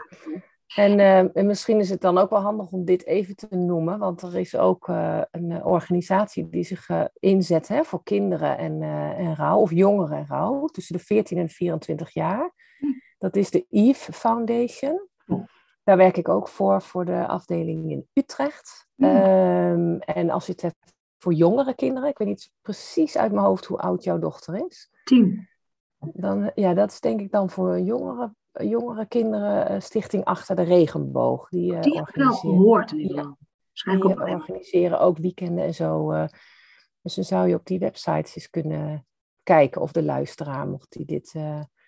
En, 0.76 1.00
uh, 1.00 1.38
en, 1.38 1.46
misschien 1.46 1.80
is 1.80 1.90
het 1.90 2.02
dan 2.02 2.18
ook 2.18 2.30
wel 2.30 2.42
handig 2.42 2.72
om 2.72 2.86
dit 2.86 3.06
even 3.06 3.36
te 3.36 3.56
noemen, 3.56 4.00
want 4.00 4.22
er 4.22 4.38
is 4.38 4.56
ook 4.56 4.88
uh, 4.88 5.22
een 5.32 5.64
organisatie 5.64 6.50
die 6.50 6.64
zich 6.64 6.90
uh, 6.90 7.04
inzet 7.20 7.68
hè, 7.68 7.84
voor 7.84 8.04
kinderen 8.04 8.58
en, 8.58 8.82
en 9.18 9.36
rouw, 9.36 9.60
of 9.60 9.72
jongeren 9.72 10.18
en 10.18 10.26
rouw, 10.28 10.66
tussen 10.66 10.98
de 10.98 11.04
14 11.04 11.38
en 11.38 11.50
24 11.50 12.14
jaar. 12.14 12.54
Hm. 12.78 12.86
Dat 13.18 13.36
is 13.36 13.50
de 13.50 13.66
Eve 13.70 14.14
Foundation. 14.14 15.08
Hm. 15.26 15.40
Daar 15.84 15.98
werk 15.98 16.18
ik 16.18 16.30
ook 16.30 16.48
voor, 16.48 16.82
voor 16.82 17.06
de 17.06 17.28
afdeling 17.28 17.92
in 17.92 18.08
Utrecht. 18.14 18.88
Hm. 18.96 19.06
Um, 19.06 20.00
en 20.00 20.30
als 20.30 20.46
je 20.46 20.52
het 20.52 20.62
hebt 20.62 20.94
voor 21.26 21.34
jongere 21.34 21.76
kinderen. 21.76 22.10
Ik 22.10 22.18
weet 22.18 22.28
niet 22.28 22.52
precies 22.62 23.18
uit 23.18 23.32
mijn 23.32 23.46
hoofd 23.46 23.66
hoe 23.66 23.78
oud 23.78 24.04
jouw 24.04 24.20
dochter 24.20 24.66
is. 24.68 24.90
Tien. 25.04 25.48
Dan, 26.00 26.52
ja, 26.56 26.74
dat 26.74 26.92
is 26.92 27.00
denk 27.00 27.20
ik 27.20 27.32
dan 27.32 27.50
voor 27.50 27.80
jongere, 27.80 28.36
jongere 28.52 29.06
kinderen 29.06 29.72
uh, 29.72 29.80
Stichting 29.80 30.26
Achter 30.26 30.56
de 30.56 30.64
Regenboog. 30.64 31.50
Die, 31.50 31.74
uh, 31.74 31.82
die 31.82 31.98
heb 31.98 32.08
ik 32.08 32.16
wel 32.16 32.34
gehoord 32.34 32.90
geval. 32.90 33.38
Die 33.74 34.26
organiseren 34.26 35.00
ook 35.00 35.18
weekenden 35.18 35.64
en 35.64 35.74
zo. 35.74 36.12
Uh, 36.12 36.26
dus 37.02 37.16
dan 37.16 37.24
zou 37.24 37.48
je 37.48 37.56
op 37.56 37.66
die 37.66 37.80
websites 37.80 38.36
eens 38.36 38.50
kunnen 38.50 39.06
kijken 39.44 39.82
of 39.82 39.92
de 39.92 40.04
luisteraar, 40.04 40.68
mocht 40.68 40.92
die 40.92 41.06
dit 41.06 41.32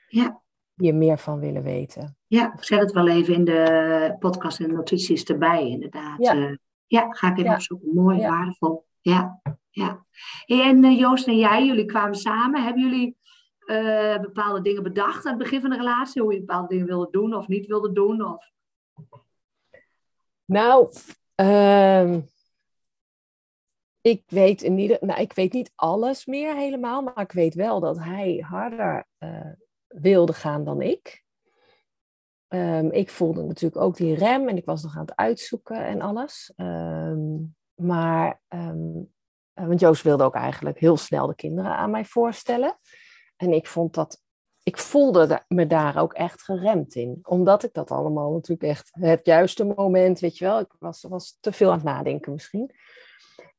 ja. 0.08 0.42
hier 0.76 0.96
meer 0.96 1.18
van 1.18 1.40
willen 1.40 1.64
weten. 1.64 2.18
Ja, 2.28 2.54
zet 2.60 2.80
het 2.80 2.92
wel 2.92 3.08
even 3.08 3.34
in 3.34 3.46
de 3.46 4.16
podcast 4.20 4.60
en 4.60 4.74
notities 4.74 5.24
erbij, 5.24 5.70
inderdaad. 5.70 6.18
Ja, 6.18 6.58
ja 6.86 7.12
ga 7.12 7.28
ik 7.28 7.38
even 7.38 7.50
ja. 7.50 7.56
opzoeken. 7.56 7.94
Mooi, 7.94 8.20
waardevol 8.20 8.86
ja, 9.02 9.42
ja. 9.70 10.06
En 10.46 10.84
uh, 10.84 11.00
Joost 11.00 11.28
en 11.28 11.38
jij, 11.38 11.66
jullie 11.66 11.86
kwamen 11.86 12.16
samen. 12.16 12.64
Hebben 12.64 12.82
jullie 12.82 13.18
uh, 13.66 14.20
bepaalde 14.20 14.62
dingen 14.62 14.84
bedacht 14.84 15.26
aan 15.26 15.34
het 15.34 15.44
begin 15.44 15.62
van 15.62 15.70
de 15.70 15.78
relatie? 15.78 16.22
Hoe 16.22 16.34
je 16.34 16.40
bepaalde 16.40 16.68
dingen 16.68 16.86
wilde 16.86 17.08
doen 17.12 17.36
of 17.36 17.48
niet 17.48 17.66
wilde 17.66 17.92
doen? 17.92 18.26
Of... 18.26 18.52
Nou, 20.46 20.90
uh, 21.42 22.18
ik 24.02 24.24
weet 24.28 24.62
in 24.62 24.78
ieder, 24.78 24.98
nou, 25.02 25.22
ik 25.22 25.34
weet 25.34 25.54
niet 25.54 25.72
alles 25.76 26.26
meer 26.26 26.56
helemaal, 26.56 27.02
maar 27.02 27.22
ik 27.22 27.32
weet 27.32 27.54
wel 27.54 27.80
dat 27.80 28.00
hij 28.00 28.44
harder 28.48 29.08
uh, 29.20 29.52
wilde 29.88 30.34
gaan 30.34 30.64
dan 30.64 30.82
ik. 30.82 31.26
Um, 32.50 32.92
ik 32.92 33.10
voelde 33.10 33.44
natuurlijk 33.44 33.82
ook 33.82 33.96
die 33.96 34.16
rem 34.16 34.48
en 34.48 34.58
ik 34.58 34.66
was 34.66 34.84
nog 34.84 34.96
aan 34.96 35.02
het 35.02 35.16
uitzoeken 35.16 35.86
en 35.86 36.02
alles. 36.02 36.54
Um, 36.56 37.56
maar, 37.78 38.42
um, 38.48 39.14
want 39.54 39.80
Joost 39.80 40.04
wilde 40.04 40.24
ook 40.24 40.36
eigenlijk 40.36 40.80
heel 40.80 40.98
snel 40.98 41.28
de 41.28 41.36
kinderen 41.36 41.76
aan 41.76 41.92
mij 41.92 42.06
voorstellen. 42.06 42.76
En 43.36 43.54
ik 43.54 43.68
vond 43.68 43.94
dat, 43.94 44.22
ik 44.64 44.78
voelde 44.78 45.44
me 45.48 45.68
daar 45.68 45.98
ook 45.98 46.14
echt 46.14 46.44
geremd 46.44 46.96
in. 46.96 47.20
Omdat 47.22 47.64
ik 47.64 47.74
dat 47.74 47.92
allemaal 47.92 48.32
natuurlijk 48.32 48.70
echt 48.70 48.90
het 48.92 49.26
juiste 49.26 49.66
moment, 49.66 50.20
weet 50.20 50.38
je 50.38 50.46
wel. 50.46 50.60
Ik 50.60 50.76
was, 50.80 51.02
was 51.02 51.38
te 51.40 51.52
veel 51.52 51.70
aan 51.70 51.76
het 51.76 51.84
nadenken 51.84 52.32
misschien. 52.32 52.72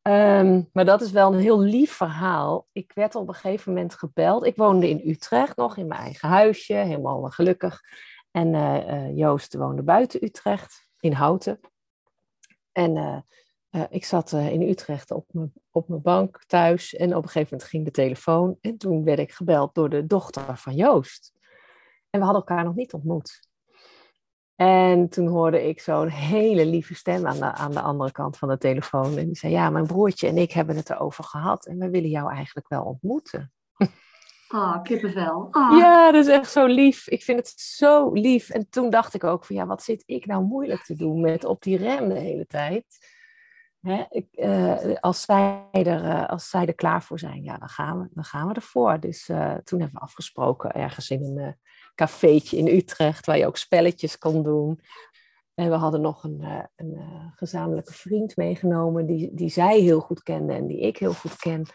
Um, 0.03 0.69
maar 0.73 0.85
dat 0.85 1.01
is 1.01 1.11
wel 1.11 1.33
een 1.33 1.39
heel 1.39 1.61
lief 1.61 1.93
verhaal. 1.93 2.67
Ik 2.73 2.93
werd 2.95 3.15
op 3.15 3.29
een 3.29 3.35
gegeven 3.35 3.73
moment 3.73 3.95
gebeld. 3.95 4.45
Ik 4.45 4.57
woonde 4.57 4.89
in 4.89 5.09
Utrecht 5.09 5.57
nog, 5.57 5.77
in 5.77 5.87
mijn 5.87 6.01
eigen 6.01 6.29
huisje, 6.29 6.75
helemaal 6.75 7.23
gelukkig. 7.23 7.81
En 8.31 8.55
uh, 8.55 9.17
Joost 9.17 9.55
woonde 9.55 9.83
buiten 9.83 10.25
Utrecht, 10.25 10.89
in 11.01 11.13
Houten. 11.13 11.61
En 12.73 13.25
uh, 13.79 13.85
ik 13.91 14.05
zat 14.05 14.33
uh, 14.33 14.53
in 14.53 14.63
Utrecht 14.63 15.11
op 15.11 15.27
mijn, 15.31 15.53
op 15.71 15.89
mijn 15.89 16.03
bank 16.03 16.45
thuis 16.47 16.95
en 16.95 17.17
op 17.17 17.23
een 17.23 17.29
gegeven 17.29 17.49
moment 17.51 17.71
ging 17.71 17.85
de 17.85 17.91
telefoon 17.91 18.57
en 18.61 18.77
toen 18.77 19.05
werd 19.05 19.19
ik 19.19 19.33
gebeld 19.33 19.75
door 19.75 19.89
de 19.91 20.07
dochter 20.07 20.57
van 20.57 20.75
Joost. 20.75 21.33
En 22.11 22.19
we 22.19 22.27
hadden 22.27 22.45
elkaar 22.47 22.65
nog 22.65 22.75
niet 22.75 22.93
ontmoet. 22.93 23.49
En 24.61 25.09
toen 25.09 25.27
hoorde 25.27 25.69
ik 25.69 25.81
zo'n 25.81 26.09
hele 26.09 26.67
lieve 26.67 26.95
stem 26.95 27.27
aan 27.27 27.39
de, 27.39 27.53
aan 27.53 27.71
de 27.71 27.81
andere 27.81 28.13
kant 28.13 28.37
van 28.37 28.49
de 28.49 28.59
telefoon. 28.59 29.17
En 29.17 29.27
die 29.27 29.37
zei, 29.37 29.53
ja, 29.53 29.71
mijn 29.71 29.87
broertje 29.87 30.29
en 30.29 30.37
ik 30.37 30.53
hebben 30.53 30.77
het 30.77 30.91
erover 30.91 31.25
gehad. 31.25 31.67
En 31.67 31.79
we 31.79 31.91
willen 31.91 32.11
jou 32.11 32.33
eigenlijk 32.33 32.69
wel 32.69 32.83
ontmoeten. 32.83 33.53
Oh, 34.49 34.83
kippenvel. 34.87 35.49
Oh. 35.51 35.79
Ja, 35.79 36.13
dat 36.13 36.27
is 36.27 36.33
echt 36.33 36.51
zo 36.51 36.67
lief. 36.67 37.09
Ik 37.09 37.23
vind 37.23 37.39
het 37.39 37.61
zo 37.61 38.13
lief. 38.13 38.51
En 38.51 38.69
toen 38.71 38.91
dacht 38.91 39.15
ik 39.15 39.25
ook 39.25 39.45
van, 39.45 39.57
ja, 39.57 39.67
wat 39.67 39.83
zit 39.83 40.03
ik 40.07 40.27
nou 40.27 40.45
moeilijk 40.45 40.83
te 40.83 40.95
doen 40.95 41.21
met 41.21 41.45
op 41.45 41.63
die 41.63 41.77
rem 41.77 42.09
de 42.09 42.19
hele 42.19 42.47
tijd. 42.47 42.85
Hè, 43.81 44.05
ik, 44.09 44.27
uh, 44.33 44.95
als, 45.01 45.23
zij 45.23 45.69
er, 45.73 46.05
uh, 46.05 46.27
als 46.27 46.51
zij 46.51 46.67
er 46.67 46.75
klaar 46.75 47.03
voor 47.03 47.19
zijn, 47.19 47.43
ja, 47.43 47.59
dan 47.59 47.69
gaan 47.69 48.01
we, 48.01 48.09
dan 48.11 48.25
gaan 48.25 48.49
we 48.49 48.55
ervoor. 48.55 49.01
Dus 49.01 49.29
uh, 49.29 49.55
toen 49.55 49.81
hebben 49.81 49.99
we 49.99 50.07
afgesproken 50.07 50.73
ergens 50.73 51.11
in 51.11 51.23
een 51.23 51.57
cafeetje 51.95 52.57
in 52.57 52.67
Utrecht, 52.67 53.27
waar 53.27 53.39
je 53.39 53.47
ook 53.47 53.57
spelletjes 53.57 54.19
kon 54.19 54.43
doen. 54.43 54.81
En 55.55 55.71
we 55.71 55.77
hadden 55.77 56.01
nog 56.01 56.25
een, 56.25 56.69
een 56.77 56.99
gezamenlijke 57.35 57.93
vriend 57.93 58.37
meegenomen, 58.37 59.07
die, 59.07 59.35
die 59.35 59.49
zij 59.49 59.81
heel 59.81 60.01
goed 60.01 60.23
kende 60.23 60.53
en 60.53 60.67
die 60.67 60.81
ik 60.81 60.97
heel 60.97 61.15
goed 61.15 61.37
ken. 61.37 61.67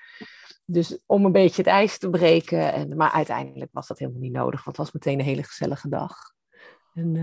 Dus 0.66 1.04
om 1.06 1.26
een 1.26 1.32
beetje 1.32 1.62
het 1.62 1.72
ijs 1.72 1.98
te 1.98 2.10
breken. 2.10 2.74
En, 2.74 2.96
maar 2.96 3.12
uiteindelijk 3.12 3.72
was 3.74 3.88
dat 3.88 4.00
helemaal 4.00 4.22
niet 4.22 4.32
nodig, 4.32 4.64
want 4.64 4.78
het 4.78 4.86
was 4.86 4.92
meteen 4.92 5.20
een 5.20 5.26
hele 5.26 5.44
gezellige 5.44 5.90
dag. 5.90 6.16
En 6.94 7.16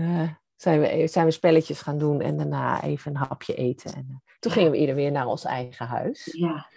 zijn 0.55 0.79
we, 0.79 1.07
zijn 1.07 1.25
we 1.25 1.31
spelletjes 1.31 1.81
gaan 1.81 1.97
doen 1.97 2.21
en 2.21 2.37
daarna 2.37 2.83
even 2.83 3.11
een 3.11 3.27
hapje 3.27 3.53
eten. 3.53 3.93
En 3.93 4.23
toen 4.41 4.51
gingen 4.51 4.71
we 4.71 4.77
ieder 4.77 4.95
weer 4.95 5.11
naar 5.11 5.27
ons 5.27 5.43
eigen 5.45 5.85
huis. 5.87 6.29
Ja, 6.37 6.67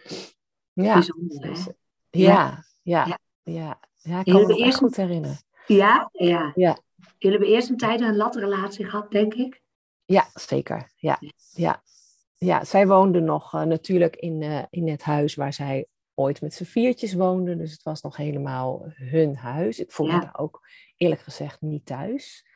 ja. 0.73 0.93
bijzonder 0.93 1.41
Dus, 1.41 1.65
hè? 1.65 1.71
ja, 2.11 2.65
ja, 2.83 3.07
Ja. 3.07 3.19
ja, 3.43 3.81
ja. 4.03 4.19
ik 4.19 4.27
Jullie 4.27 4.47
kan 4.47 4.57
me 4.57 4.65
eerst 4.65 4.79
goed 4.79 4.97
herinneren. 4.97 5.39
Ja, 5.67 6.09
ja. 6.13 6.53
Ja. 6.55 6.79
Jullie 7.19 7.39
hebben 7.39 7.57
eerst 7.57 7.71
een 7.71 7.77
tijd 7.77 8.01
een 8.01 8.17
latrelatie 8.17 8.85
gehad, 8.85 9.11
denk 9.11 9.35
ik. 9.35 9.63
Ja, 10.05 10.27
zeker. 10.35 10.93
Ja, 10.97 11.19
ja. 11.53 11.83
ja 12.39 12.65
zij 12.65 12.87
woonde 12.87 13.21
nog 13.21 13.55
eh, 13.55 13.63
natuurlijk 13.63 14.17
in, 14.17 14.43
eh, 14.43 14.63
in 14.71 14.89
het 14.89 15.03
huis 15.03 15.35
waar 15.35 15.53
zij 15.53 15.87
ooit 16.15 16.41
met 16.41 16.55
z'n 16.55 16.65
viertjes 16.65 17.15
woonde. 17.15 17.57
Dus 17.57 17.73
het 17.73 17.83
was 17.83 18.03
nog 18.03 18.17
helemaal 18.17 18.83
hun 18.95 19.37
huis. 19.37 19.79
Ik 19.79 19.93
voelde 19.93 20.13
Ja. 20.13 20.21
daar 20.21 20.39
ook 20.39 20.67
eerlijk 20.97 21.21
gezegd 21.21 21.61
niet 21.61 21.87
thuis. 21.87 22.47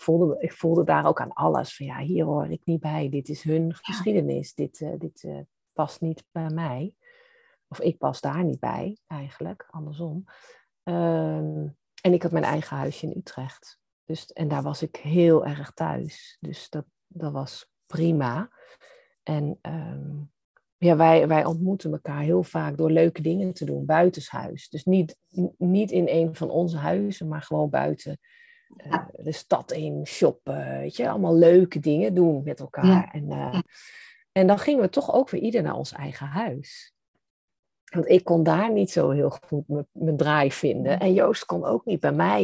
Voelde, 0.00 0.36
ik 0.38 0.52
voelde 0.52 0.84
daar 0.84 1.06
ook 1.06 1.20
aan 1.20 1.32
alles 1.32 1.76
van 1.76 1.86
ja, 1.86 1.98
hier 1.98 2.24
hoor 2.24 2.50
ik 2.50 2.60
niet 2.64 2.80
bij. 2.80 3.08
Dit 3.08 3.28
is 3.28 3.42
hun 3.42 3.74
geschiedenis. 3.74 4.54
Dit, 4.54 4.80
eh, 4.80 4.92
dit 4.98 5.24
eh, 5.24 5.38
past 5.72 6.00
niet 6.00 6.24
bij 6.32 6.50
mij. 6.50 6.94
Of 7.68 7.80
ik 7.80 7.98
pas 7.98 8.20
daar 8.20 8.44
niet 8.44 8.60
bij, 8.60 8.98
eigenlijk, 9.06 9.66
andersom. 9.70 10.24
Ehm, 10.82 11.66
en 12.00 12.12
ik 12.12 12.22
had 12.22 12.32
mijn 12.32 12.44
eigen 12.44 12.76
huisje 12.76 13.06
in 13.06 13.16
Utrecht. 13.16 13.78
Dus, 14.04 14.32
en 14.32 14.48
daar 14.48 14.62
was 14.62 14.82
ik 14.82 14.96
heel 14.96 15.46
erg 15.46 15.72
thuis. 15.72 16.36
Dus 16.40 16.68
dat, 16.68 16.84
dat 17.06 17.32
was 17.32 17.70
prima. 17.86 18.50
En 19.22 19.58
ehm, 19.60 20.16
ja, 20.76 20.96
wij, 20.96 21.28
wij 21.28 21.44
ontmoeten 21.44 21.92
elkaar 21.92 22.20
heel 22.20 22.42
vaak 22.42 22.76
door 22.76 22.90
leuke 22.90 23.22
dingen 23.22 23.52
te 23.52 23.64
doen, 23.64 23.86
buitenshuis. 23.86 24.68
Dus 24.68 24.84
niet, 24.84 25.16
niet 25.58 25.90
in 25.90 26.08
een 26.08 26.34
van 26.34 26.50
onze 26.50 26.76
huizen, 26.76 27.28
maar 27.28 27.42
gewoon 27.42 27.70
buiten 27.70 28.18
eh, 28.76 29.04
de 29.12 29.32
stad 29.32 29.72
in, 29.72 30.06
shoppen, 30.06 30.78
weet 30.78 30.96
je. 30.96 31.08
Allemaal 31.08 31.34
leuke 31.36 31.78
dingen 31.80 32.14
doen 32.14 32.42
met 32.44 32.60
elkaar. 32.60 32.86
Ja. 32.86 33.12
En, 33.12 33.30
eh, 33.30 33.60
en 34.32 34.46
dan 34.46 34.58
gingen 34.58 34.80
we 34.82 34.88
toch 34.88 35.12
ook 35.12 35.30
weer 35.30 35.40
ieder 35.40 35.62
naar 35.62 35.74
ons 35.76 35.92
eigen 35.92 36.26
huis. 36.26 36.94
Want 37.84 38.08
ik 38.08 38.24
kon 38.24 38.42
daar 38.42 38.72
niet 38.72 38.90
zo 38.90 39.10
heel 39.10 39.30
goed 39.30 39.64
mijn- 39.92 40.16
draai 40.16 40.52
vinden. 40.52 41.00
En 41.00 41.12
Joost 41.12 41.44
kon 41.44 41.64
ook 41.64 41.84
niet 41.84 42.00
bij 42.00 42.12
mij 42.12 42.42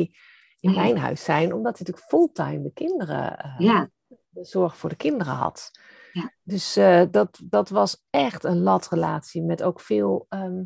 in 0.61 0.71
Nee. 0.71 0.79
mijn 0.79 0.99
huis 0.99 1.25
zijn, 1.25 1.53
omdat 1.55 1.79
hij 1.79 1.87
natuurlijk 1.87 2.07
fulltime 2.07 2.63
de 2.63 2.73
kinderen, 2.73 3.39
eh, 3.39 3.55
Ja, 3.59 3.89
de 4.29 4.45
zorg 4.45 4.77
voor 4.77 4.89
de 4.89 4.97
kinderen 4.97 5.33
had. 5.35 5.71
Ja. 6.13 6.33
Dus 6.43 6.75
dat, 7.11 7.41
dat 7.45 7.69
was 7.69 8.05
echt 8.11 8.45
een 8.45 8.63
latrelatie 8.63 9.43
met 9.43 9.63
ook 9.63 9.81
veel, 9.81 10.27
ehm, 10.29 10.63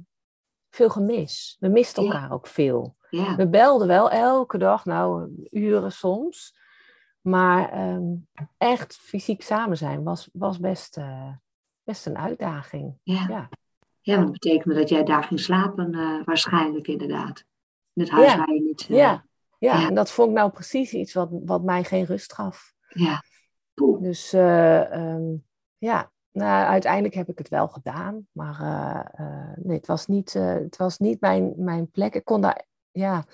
veel 0.70 0.90
gemis. 0.90 1.56
We 1.60 1.68
misten 1.68 2.02
Ja. 2.04 2.12
elkaar 2.12 2.32
ook 2.32 2.46
veel. 2.46 2.96
Ja. 3.10 3.36
We 3.36 3.48
belden 3.48 3.86
wel 3.88 4.10
elke 4.10 4.58
dag, 4.58 4.84
nou 4.84 5.30
uren 5.50 5.92
soms. 5.92 6.58
Maar 7.20 7.70
ehm, 7.72 8.02
echt 8.58 8.96
fysiek 8.96 9.42
samen 9.42 9.76
zijn 9.76 10.02
was, 10.02 10.28
was 10.32 10.58
best, 10.58 10.96
eh, 10.96 11.32
best 11.82 12.06
een 12.06 12.18
uitdaging. 12.18 12.94
Ja. 13.02 13.24
Ja. 13.28 13.48
ja, 14.00 14.14
want 14.14 14.26
dat 14.26 14.32
betekende 14.40 14.74
dat 14.74 14.88
jij 14.88 15.04
daar 15.04 15.22
ging 15.24 15.40
slapen, 15.40 15.94
eh, 15.94 16.24
waarschijnlijk 16.24 16.88
inderdaad. 16.88 17.44
In 17.92 18.02
het 18.02 18.10
huis 18.10 18.30
Ja. 18.32 18.36
waar 18.36 18.52
je 18.54 18.60
niet... 18.60 18.80
eh, 18.80 18.96
Ja, 18.96 19.24
ja, 19.58 19.78
Ja. 19.80 19.88
en 19.88 19.94
dat 19.94 20.10
vond 20.10 20.28
ik 20.28 20.34
nou 20.36 20.50
precies 20.50 20.92
iets 20.92 21.12
wat, 21.12 21.28
wat 21.44 21.62
mij 21.62 21.84
geen 21.84 22.04
rust 22.04 22.32
gaf. 22.32 22.72
ja. 22.88 23.22
Poeh. 23.74 24.00
Dus 24.02 24.32
eh, 24.32 24.92
ehm, 24.92 25.34
ja, 25.78 26.10
nou, 26.32 26.66
uiteindelijk 26.66 27.14
heb 27.14 27.28
ik 27.28 27.38
het 27.38 27.48
wel 27.48 27.68
gedaan. 27.68 28.26
Maar 28.32 29.14
nee, 29.62 29.76
het 29.76 29.86
was 29.86 30.06
niet, 30.06 30.32
het 30.32 30.76
was 30.76 30.98
niet 30.98 31.20
mijn, 31.20 31.52
mijn 31.56 31.90
plek. 31.90 32.14
Ik 32.14 32.24
kon 32.24 32.40
daar, 32.40 32.64
ja, 33.00 33.24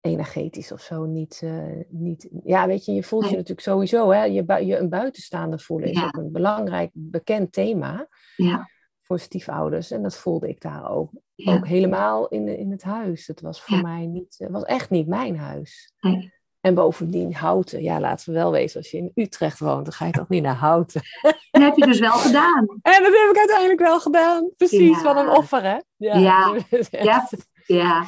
energetisch 0.00 0.72
of 0.72 0.80
zo 0.80 1.04
niet, 1.04 1.40
eh, 1.44 1.62
niet... 1.88 2.28
Ja, 2.44 2.66
weet 2.66 2.84
je, 2.84 2.92
je 2.92 3.02
voelt 3.02 3.22
je 3.22 3.28
Nee. 3.28 3.38
natuurlijk 3.38 3.66
sowieso, 3.66 4.10
hè. 4.10 4.24
Je, 4.24 4.66
je 4.66 4.76
een 4.78 4.88
buitenstaander 4.88 5.60
voelen 5.60 5.90
is 5.90 5.98
Ja. 5.98 6.06
ook 6.06 6.16
een 6.16 6.32
belangrijk, 6.32 6.90
bekend 6.92 7.52
thema 7.52 8.08
Ja, 8.36 8.68
voor 9.02 9.18
stiefouders. 9.18 9.90
En 9.90 10.02
dat 10.02 10.16
voelde 10.16 10.48
ik 10.48 10.60
daar 10.60 10.90
ook, 10.90 11.10
ja. 11.34 11.54
ook 11.54 11.66
helemaal 11.66 12.28
in, 12.28 12.48
in 12.48 12.70
het 12.70 12.82
huis. 12.82 13.26
Het 13.26 13.40
was 13.40 13.62
voor 13.62 13.80
mij 13.80 14.06
niet, 14.06 14.34
het 14.38 14.50
was 14.50 14.62
echt 14.62 14.90
niet 14.90 15.06
mijn 15.06 15.38
huis. 15.38 15.92
Nee. 16.00 16.32
En 16.60 16.74
bovendien 16.74 17.34
Houten. 17.34 17.82
Ja, 17.82 18.00
laten 18.00 18.26
we 18.26 18.38
wel 18.38 18.50
wezen, 18.50 18.78
als 18.78 18.90
je 18.90 18.96
in 18.96 19.10
Utrecht 19.14 19.58
woont, 19.58 19.84
dan 19.84 19.92
ga 19.92 20.06
je 20.06 20.12
toch 20.12 20.28
niet 20.28 20.42
naar 20.42 20.54
Houten. 20.54 21.00
Dat 21.50 21.62
heb 21.62 21.76
je 21.76 21.86
dus 21.86 21.98
wel 21.98 22.12
gedaan. 22.12 22.66
En 22.82 23.02
dat 23.02 23.12
heb 23.12 23.30
ik 23.30 23.36
uiteindelijk 23.36 23.80
wel 23.80 24.00
gedaan. 24.00 24.50
Precies, 24.56 25.02
wat 25.02 25.16
een 25.16 25.28
offer, 25.28 25.62
hè? 25.62 25.78
Ja. 25.96 26.18
Ja, 26.18 26.56
ja, 27.66 28.06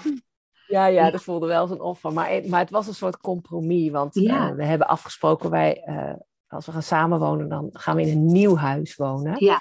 ja, 0.66 0.87
ja, 0.87 1.11
dat 1.11 1.22
voelde 1.22 1.46
wel 1.46 1.70
een 1.70 1.81
offer. 1.81 2.12
Maar, 2.12 2.31
het- 2.31 2.48
maar 2.48 2.61
het 2.61 2.70
was 2.70 2.87
een 2.87 2.94
soort 2.94 3.18
compromis. 3.20 3.90
Want 3.90 4.14
Ja. 4.14 4.48
eh, 4.50 4.55
we 4.55 4.64
hebben 4.64 4.87
afgesproken, 4.88 5.50
wij, 5.50 5.83
eh, 5.85 6.12
als 6.46 6.66
we 6.66 6.72
gaan 6.72 6.83
samenwonen, 6.83 7.48
dan 7.48 7.68
gaan 7.72 7.96
we 7.96 8.02
in 8.02 8.09
een 8.18 8.26
nieuw 8.26 8.57
huis 8.57 8.96
wonen. 8.96 9.35
Ja. 9.44 9.61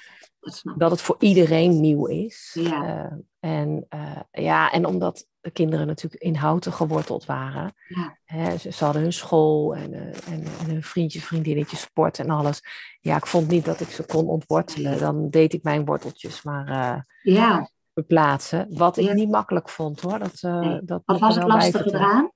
dat 0.76 0.90
het 0.90 1.00
voor 1.00 1.16
iedereen 1.18 1.80
nieuw 1.80 2.06
is. 2.06 2.50
Ja. 2.60 2.84
Eh, 3.04 3.12
en, 3.60 3.86
eh, 3.88 4.20
ja, 4.44 4.70
en 4.72 4.86
omdat 4.86 5.26
de 5.40 5.50
kinderen 5.50 5.86
natuurlijk 5.86 6.22
in 6.22 6.34
houten 6.34 6.72
geworteld 6.72 7.24
waren. 7.24 7.74
Ja. 7.88 8.18
Hè, 8.24 8.56
ze, 8.56 8.72
ze 8.72 8.84
hadden 8.84 9.02
hun 9.02 9.12
school 9.12 9.74
en, 9.76 9.92
eh, 9.94 10.00
en, 10.32 10.44
en 10.60 10.66
hun 10.70 10.82
vriendjes, 10.82 11.24
vriendinnetjes, 11.24 11.80
sport 11.80 12.18
en 12.18 12.30
alles. 12.30 12.62
Ja, 13.00 13.16
ik 13.16 13.26
vond 13.26 13.48
niet 13.48 13.64
dat 13.64 13.80
ik 13.80 13.88
ze 13.88 14.02
kon 14.06 14.28
ontwortelen. 14.28 14.98
Dan 14.98 15.30
deed 15.30 15.52
ik 15.52 15.62
mijn 15.62 15.84
worteltjes 15.84 16.42
maar 16.42 16.68
eh, 16.68 17.00
Ja, 17.34 17.70
verplaatsen. 17.96 18.66
Wat 18.70 18.96
ik 18.96 19.12
niet 19.12 19.30
makkelijk 19.30 19.68
vond 19.68 20.00
hoor. 20.00 20.18
Dat, 20.18 20.38
eh, 20.40 20.60
Nee. 20.60 20.80
dat 20.84 21.02
wat 21.04 21.18
was 21.18 21.34
het 21.34 21.46
lastige 21.46 21.94
eraan? 21.94 22.30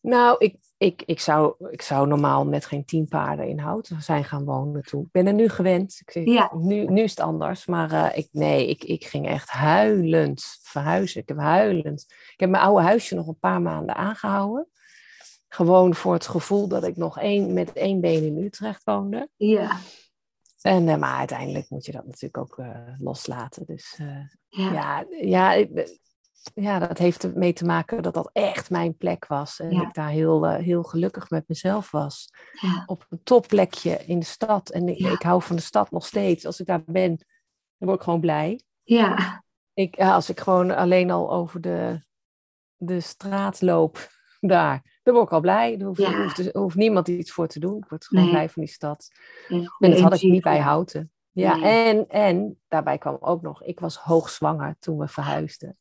Nou, 0.00 0.36
ik, 0.38 0.56
ik, 0.76 1.02
ik, 1.06 1.20
zou, 1.20 1.54
ik 1.70 1.82
zou 1.82 2.06
normaal 2.06 2.44
met 2.46 2.66
geen 2.66 2.84
tien 2.84 3.08
paarden 3.08 3.48
in 3.48 3.58
hout 3.58 3.90
zijn 3.98 4.24
gaan 4.24 4.44
wonen 4.44 4.82
toen. 4.82 5.02
Ik 5.02 5.10
ben 5.12 5.26
er 5.26 5.32
nu 5.32 5.48
gewend. 5.48 6.02
Ik, 6.04 6.28
Ja. 6.28 6.50
nu, 6.54 6.84
nu 6.86 7.02
is 7.02 7.10
het 7.10 7.20
anders. 7.20 7.66
Maar 7.66 7.92
eh, 7.92 8.18
ik, 8.18 8.28
nee, 8.32 8.68
ik, 8.68 8.84
ik 8.84 9.04
ging 9.04 9.26
echt 9.28 9.48
huilend 9.50 10.58
verhuizen. 10.62 11.20
Ik 11.20 11.28
heb 11.28 11.38
huilend. 11.38 12.06
Ik 12.08 12.40
heb 12.40 12.50
mijn 12.50 12.62
oude 12.62 12.82
huisje 12.82 13.14
nog 13.14 13.26
een 13.26 13.38
paar 13.38 13.62
maanden 13.62 13.94
aangehouden. 13.96 14.68
Gewoon 15.48 15.94
voor 15.94 16.12
het 16.12 16.26
gevoel 16.26 16.68
dat 16.68 16.84
ik 16.84 16.96
nog 16.96 17.18
één, 17.18 17.52
met 17.52 17.72
één 17.72 18.00
been 18.00 18.24
in 18.24 18.44
Utrecht 18.44 18.84
woonde. 18.84 19.28
Ja, 19.36 19.76
En, 20.62 20.88
eh, 20.88 20.96
maar 20.96 21.18
uiteindelijk 21.18 21.70
moet 21.70 21.84
je 21.86 21.92
dat 21.92 22.04
natuurlijk 22.06 22.36
ook 22.38 22.58
eh, 22.58 22.78
loslaten. 22.98 23.66
Dus 23.66 23.96
eh, 23.98 24.26
ja, 24.48 24.72
ja, 24.72 25.04
ja, 25.20 25.52
ik- 25.52 25.98
ja, 26.54 26.78
dat 26.78 26.98
heeft 26.98 27.24
ermee 27.24 27.52
te 27.52 27.64
maken 27.64 28.02
dat 28.02 28.14
dat 28.14 28.30
echt 28.32 28.70
mijn 28.70 28.96
plek 28.96 29.26
was. 29.26 29.60
En 29.60 29.70
Ja. 29.70 29.82
ik 29.82 29.94
daar 29.94 30.08
heel, 30.08 30.48
heel 30.48 30.82
gelukkig 30.82 31.30
met 31.30 31.48
mezelf 31.48 31.90
was. 31.90 32.28
ja, 32.60 32.82
Op 32.86 33.06
een 33.08 33.20
topplekje 33.22 34.04
in 34.06 34.18
de 34.18 34.24
stad. 34.24 34.70
En 34.70 34.88
ik, 34.88 34.98
ik 34.98 35.22
hou 35.22 35.42
van 35.42 35.56
de 35.56 35.62
stad 35.62 35.90
nog 35.90 36.06
steeds. 36.06 36.46
Als 36.46 36.60
ik 36.60 36.66
daar 36.66 36.82
ben, 36.84 37.16
dan 37.16 37.88
word 37.88 37.94
ik 37.98 38.02
gewoon 38.02 38.20
blij. 38.20 38.60
ja, 38.82 39.42
Ik, 39.74 39.98
als 39.98 40.28
ik 40.30 40.40
gewoon 40.40 40.70
alleen 40.76 41.10
al 41.10 41.32
over 41.32 41.60
de, 41.60 42.00
de 42.76 43.00
straat 43.00 43.60
loop 43.60 44.08
daar, 44.40 45.00
dan 45.02 45.14
word 45.14 45.26
ik 45.26 45.32
al 45.32 45.40
blij. 45.40 45.78
Er 45.78 45.86
hoeft, 45.86 46.00
Ja. 46.00 46.22
hoeft, 46.22 46.36
dus- 46.36 46.52
hoeft 46.52 46.76
niemand 46.76 47.08
iets 47.08 47.32
voor 47.32 47.46
te 47.46 47.60
doen. 47.60 47.76
Ik 47.76 47.88
word 47.88 48.06
gewoon 48.06 48.24
Nee. 48.24 48.32
blij 48.32 48.48
van 48.48 48.62
die 48.62 48.72
stad. 48.72 49.10
En 49.48 49.56
En 49.78 49.90
dat 49.90 50.00
had 50.00 50.14
ik 50.14 50.22
niet 50.30 50.42
bij 50.42 50.58
Houten. 50.58 51.12
Ja, 51.32 51.56
Nee. 51.56 51.84
en, 51.84 52.08
en 52.08 52.60
daarbij 52.68 52.98
kwam 52.98 53.16
ook 53.20 53.42
nog, 53.42 53.62
ik 53.62 53.80
was 53.80 53.96
hoogzwanger 53.96 54.76
toen 54.78 54.98
we 54.98 55.08
verhuisden. 55.08 55.78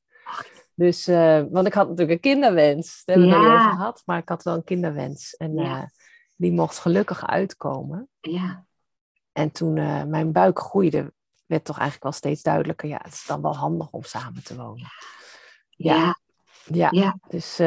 Dus, 0.74 1.08
eh, 1.08 1.42
want 1.50 1.68
ik 1.68 1.74
had 1.74 1.88
natuurlijk 1.90 2.26
een 2.26 2.32
kinderwens. 2.32 3.02
Daar 3.06 3.18
hebben 3.18 3.34
we 3.40 3.40
het 3.46 3.54
over 3.56 3.70
gehad, 3.72 4.02
maar 4.06 4.18
ik 4.18 4.30
had 4.30 4.44
wel 4.44 4.56
een 4.56 4.64
kinderwens. 4.64 5.36
En 5.38 5.58
eh, 5.58 5.84
die 6.36 6.52
mocht 6.52 6.78
gelukkig 6.80 7.28
uitkomen. 7.28 8.10
Ja, 8.20 8.66
En 9.32 9.52
toen 9.52 9.78
eh, 9.78 10.04
mijn 10.04 10.32
buik 10.32 10.60
groeide, 10.60 11.14
werd 11.46 11.64
toch 11.66 11.76
eigenlijk 11.76 12.04
wel 12.04 12.14
steeds 12.14 12.42
duidelijker, 12.42 12.90
ja, 12.90 13.00
het 13.02 13.14
is 13.14 13.26
dan 13.26 13.42
wel 13.42 13.56
handig 13.56 13.90
om 13.92 14.04
samen 14.04 14.44
te 14.44 14.56
wonen. 14.56 14.88
ja, 15.70 15.96
Ja. 15.96 16.18
Ja, 16.66 16.88
Ja. 16.92 17.18
Dus, 17.28 17.60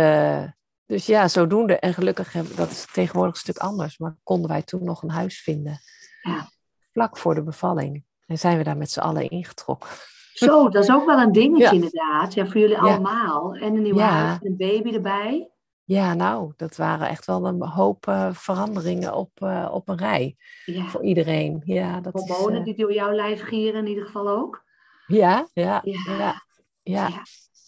dus 0.93 1.07
ja, 1.07 1.29
zodoende. 1.29 1.79
En 1.79 1.95
gelukkig 1.95 2.33
hebben 2.33 2.57
dat 2.57 2.71
is 2.71 2.87
tegenwoordig 2.93 3.35
een 3.35 3.41
stuk 3.41 3.57
anders. 3.57 3.99
Maar 3.99 4.17
konden 4.23 4.51
wij 4.51 4.63
toen 4.63 4.85
nog 4.85 5.03
een 5.03 5.11
huis 5.11 5.41
vinden. 5.43 5.79
Ja. 6.23 6.49
Vlak 6.93 7.17
voor 7.19 7.35
de 7.35 7.43
bevalling. 7.43 8.05
En 8.27 8.39
zijn 8.39 8.59
we 8.59 8.65
daar 8.65 8.77
met 8.77 8.91
z'n 8.91 9.01
allen 9.01 9.29
ingetrokken. 9.31 9.91
Zo, 10.33 10.69
dat 10.69 10.83
is 10.85 10.91
ook 10.91 11.07
wel 11.07 11.19
een 11.19 11.33
dingetje 11.33 11.65
Ja. 11.65 11.71
inderdaad. 11.71 12.35
Ja, 12.35 12.47
voor 12.47 12.61
jullie 12.61 12.77
Ja. 12.77 12.81
allemaal. 12.83 13.55
En 13.55 13.75
een 13.75 13.83
nieuw 13.83 13.97
Ja. 13.97 14.09
huis 14.11 14.39
en 14.41 14.47
een 14.47 14.57
baby 14.57 14.95
erbij. 14.95 15.51
Ja, 15.85 16.15
nou, 16.15 16.53
dat 16.57 16.77
waren 16.77 17.09
echt 17.09 17.27
wel 17.27 17.47
een 17.47 17.63
hoop 17.63 18.07
eh, 18.07 18.29
veranderingen 18.33 19.15
op, 19.15 19.31
eh, 19.35 19.69
op 19.73 19.89
een 19.89 19.97
rij. 19.99 20.37
Ja. 20.65 20.85
Voor 20.87 21.03
iedereen. 21.03 21.63
Ja, 21.65 22.01
dat 22.01 22.15
is, 22.15 22.29
Hormonen 22.29 22.59
eh, 22.59 22.65
die 22.65 22.77
door 22.77 22.93
jouw 22.93 23.13
lijf 23.13 23.43
gieren 23.43 23.81
in 23.81 23.87
ieder 23.87 24.05
geval 24.07 24.29
ook. 24.29 24.65
ja, 25.07 25.49
ja, 25.53 25.81
ja. 25.85 26.43
Ja. 26.83 27.09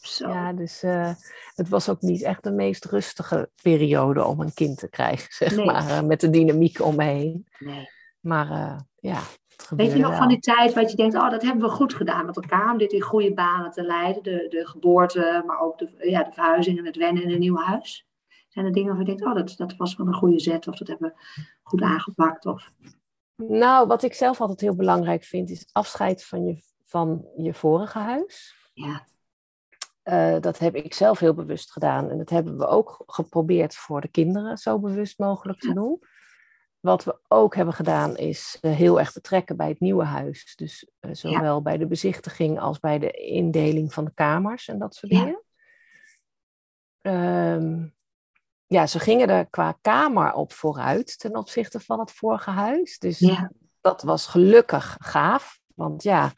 Zo. 0.07 0.29
Ja, 0.29 0.53
dus 0.53 0.83
eh, 0.83 1.13
het 1.55 1.69
was 1.69 1.89
ook 1.89 2.01
niet 2.01 2.23
echt 2.23 2.43
de 2.43 2.51
meest 2.51 2.85
rustige 2.85 3.51
periode 3.63 4.25
om 4.25 4.41
een 4.41 4.55
kind 4.55 4.79
te 4.79 4.89
krijgen, 4.89 5.27
zeg 5.45 5.57
Nee. 5.57 5.67
maar. 5.67 5.89
eh, 5.89 6.03
met 6.03 6.21
de 6.21 6.31
dynamiek 6.31 6.81
om 6.81 6.97
me 6.97 7.05
heen. 7.05 7.47
Nee. 7.59 7.89
Maar 8.21 8.51
eh, 8.51 8.79
ja, 8.97 9.19
het 9.57 9.71
Weet 9.77 9.93
je 9.93 9.99
nog 9.99 10.09
wel. 10.11 10.19
van 10.19 10.29
die 10.29 10.39
tijd 10.39 10.75
wat 10.75 10.91
je 10.91 10.97
denkt, 10.97 11.15
oh, 11.15 11.31
dat 11.31 11.43
hebben 11.43 11.63
we 11.69 11.75
goed 11.75 11.95
gedaan 11.95 12.27
met 12.27 12.37
elkaar 12.37 12.73
om 12.73 12.79
dit 12.79 12.93
in 12.93 13.01
goede 13.03 13.35
banen 13.35 13.71
te 13.71 13.83
leiden. 13.83 14.23
De, 14.23 14.47
de 14.49 14.67
geboorte, 14.67 15.43
maar 15.47 15.61
ook 15.61 15.79
de, 15.79 16.09
ja, 16.11 16.23
de 16.23 16.33
verhuizing 16.33 16.79
en 16.79 16.87
het 16.87 16.97
wennen 16.97 17.23
in 17.23 17.31
een 17.31 17.39
nieuw 17.39 17.57
huis. 17.57 18.07
Zijn 18.49 18.67
er 18.67 18.73
dingen 18.73 18.89
waarvan 18.89 19.07
je 19.07 19.17
denkt, 19.17 19.31
oh, 19.31 19.35
dat, 19.47 19.55
dat 19.69 19.77
was 19.77 19.97
wel 19.97 20.07
een 20.07 20.15
goede 20.15 20.41
zet 20.41 20.69
of 20.69 20.77
dat 20.77 20.89
hebben 20.89 21.15
we 21.35 21.43
goed 21.63 21.83
aangepakt? 21.83 22.47
Of... 22.47 22.71
Nou, 23.37 23.87
wat 23.87 24.03
ik 24.03 24.15
zelf 24.15 24.41
altijd 24.41 24.61
heel 24.61 24.75
belangrijk 24.77 25.25
vind, 25.25 25.51
is 25.51 25.69
afscheid 25.73 26.25
van 26.25 26.45
je, 26.47 26.63
van 26.85 27.25
je 27.37 27.55
vorige 27.55 27.99
huis. 27.99 28.55
Ja, 28.75 29.07
Eh, 30.05 30.37
dat 30.41 30.59
heb 30.59 30.75
ik 30.75 30.95
zelf 30.95 31.19
heel 31.19 31.35
bewust 31.35 31.73
gedaan. 31.73 32.11
En 32.11 32.19
dat 32.19 32.31
hebben 32.31 32.59
we 32.59 32.67
ook 32.67 33.03
geprobeerd 33.07 33.75
voor 33.75 34.01
de 34.01 34.09
kinderen 34.09 34.57
zo 34.59 34.79
bewust 34.79 35.19
mogelijk 35.19 35.59
te 35.61 35.73
doen. 35.75 36.03
Wat 36.81 37.05
we 37.05 37.19
ook 37.29 37.55
hebben 37.55 37.75
gedaan 37.75 38.17
is 38.17 38.59
eh, 38.61 38.73
heel 38.73 38.99
erg 38.99 39.13
betrekken 39.13 39.57
bij 39.57 39.69
het 39.69 39.81
nieuwe 39.81 40.05
huis. 40.05 40.57
Dus 40.57 40.91
eh, 41.01 41.11
zowel 41.15 41.63
bij 41.63 41.77
de 41.77 41.87
bezichtiging 41.87 42.61
als 42.61 42.79
bij 42.81 42.99
de 42.99 43.11
indeling 43.11 43.93
van 43.93 44.05
de 44.05 44.15
kamers 44.15 44.69
en 44.69 44.79
dat 44.79 44.95
soort 44.95 45.13
Ja. 45.13 45.25
dingen. 45.25 45.43
Ehm, 47.01 47.87
ja, 48.67 48.87
ze 48.87 48.99
gingen 48.99 49.29
er 49.29 49.47
qua 49.47 49.79
kamer 49.81 50.33
op 50.33 50.53
vooruit 50.53 51.19
ten 51.19 51.37
opzichte 51.37 51.81
van 51.81 52.01
het 52.01 52.11
vorige 52.13 52.51
huis. 52.51 52.99
Dus 52.99 53.19
ja, 53.19 53.51
dat 53.81 54.03
was 54.03 54.27
gelukkig 54.27 54.97
gaaf. 55.01 55.59
Want 55.75 56.03
ja, 56.03 56.33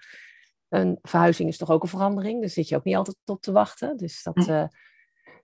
een 0.69 0.99
verhuizing 1.03 1.49
is 1.49 1.57
toch 1.57 1.71
ook 1.71 1.83
een 1.83 1.89
verandering. 1.89 2.41
Daar 2.41 2.51
zit 2.51 2.69
je 2.69 2.77
ook 2.77 2.85
niet 2.85 2.97
altijd 2.97 3.17
op 3.25 3.41
te 3.43 3.53
wachten. 3.53 3.97
Dus, 3.97 4.23
dat, 4.23 4.35
Nee. 4.37 4.47
eh, 4.49 4.65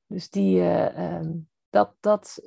dus 0.07 0.31
die, 0.31 0.61
eh, 0.61 1.15
ehm, 1.15 1.33
dat, 1.71 1.95
dat, 2.01 2.41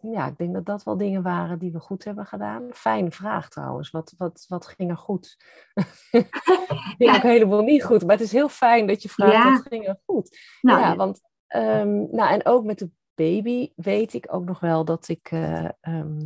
eh, 0.00 0.12
ja, 0.12 0.26
ik 0.26 0.36
denk 0.38 0.54
dat 0.54 0.66
dat 0.66 0.82
wel 0.82 0.96
dingen 0.96 1.22
waren 1.22 1.58
die 1.58 1.72
we 1.72 1.80
goed 1.80 2.04
hebben 2.04 2.26
gedaan. 2.26 2.68
Fijne 2.72 3.10
vraag 3.10 3.48
trouwens. 3.48 3.90
Wat, 3.90 4.14
wat, 4.18 4.44
wat 4.48 4.66
ging 4.66 4.90
er 4.90 4.96
goed? 4.96 5.36
ging 6.10 6.30
Ja. 6.98 7.16
ook 7.16 7.22
helemaal 7.22 7.62
niet 7.62 7.84
goed. 7.84 8.02
Maar 8.06 8.16
het 8.16 8.24
is 8.24 8.32
heel 8.32 8.48
fijn 8.48 8.86
dat 8.86 9.02
je 9.02 9.08
vraagt 9.08 9.32
Ja. 9.32 9.52
wat 9.52 9.66
ging 9.66 9.86
er 9.88 10.00
goed. 10.04 10.38
nou, 10.60 10.80
ja, 10.80 10.96
want 10.96 11.20
ehm, 11.46 11.96
nou, 12.10 12.32
en 12.32 12.46
ook 12.46 12.64
met 12.64 12.78
de 12.78 12.90
baby 13.14 13.72
weet 13.76 14.12
ik 14.14 14.26
ook 14.34 14.44
nog 14.44 14.60
wel 14.60 14.84
dat 14.84 15.08
ik. 15.08 15.30
eh, 15.30 15.68
ehm, 15.80 16.18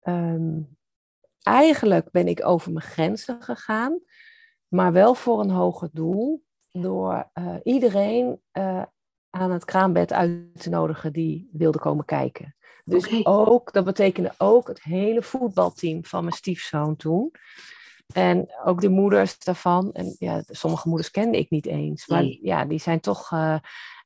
ehm, 0.00 0.60
eigenlijk 1.42 2.10
ben 2.10 2.28
ik 2.28 2.44
over 2.46 2.72
mijn 2.72 2.86
grenzen 2.86 3.42
gegaan, 3.42 4.00
maar 4.72 4.92
wel 4.92 5.14
voor 5.14 5.40
een 5.40 5.50
hoger 5.50 5.88
doel. 5.92 6.44
Door 6.72 7.28
eh, 7.32 7.54
iedereen 7.62 8.40
eh, 8.50 8.82
aan 9.30 9.50
het 9.50 9.64
kraambed 9.64 10.12
uit 10.12 10.60
te 10.62 10.68
nodigen 10.70 11.12
die 11.12 11.48
wilde 11.52 11.78
komen 11.78 12.04
kijken. 12.04 12.54
Dus 12.84 13.24
ook, 13.26 13.72
dat 13.72 13.84
betekende 13.84 14.34
ook 14.38 14.68
het 14.68 14.82
hele 14.82 15.22
voetbalteam 15.22 16.04
van 16.04 16.20
mijn 16.24 16.36
stiefzoon 16.36 16.96
toen. 16.96 17.30
En 18.14 18.48
ook 18.64 18.80
de 18.80 18.88
moeders 18.88 19.38
daarvan. 19.38 19.92
En 19.92 20.16
ja, 20.18 20.42
sommige 20.46 20.88
moeders 20.88 21.10
kende 21.10 21.38
ik 21.38 21.50
niet 21.50 21.66
eens. 21.66 22.06
Maar 22.06 22.22
Nee. 22.22 22.38
ja, 22.42 22.64
die 22.64 22.78
zijn 22.80 23.00
toch. 23.00 23.30
eh, 23.32 23.56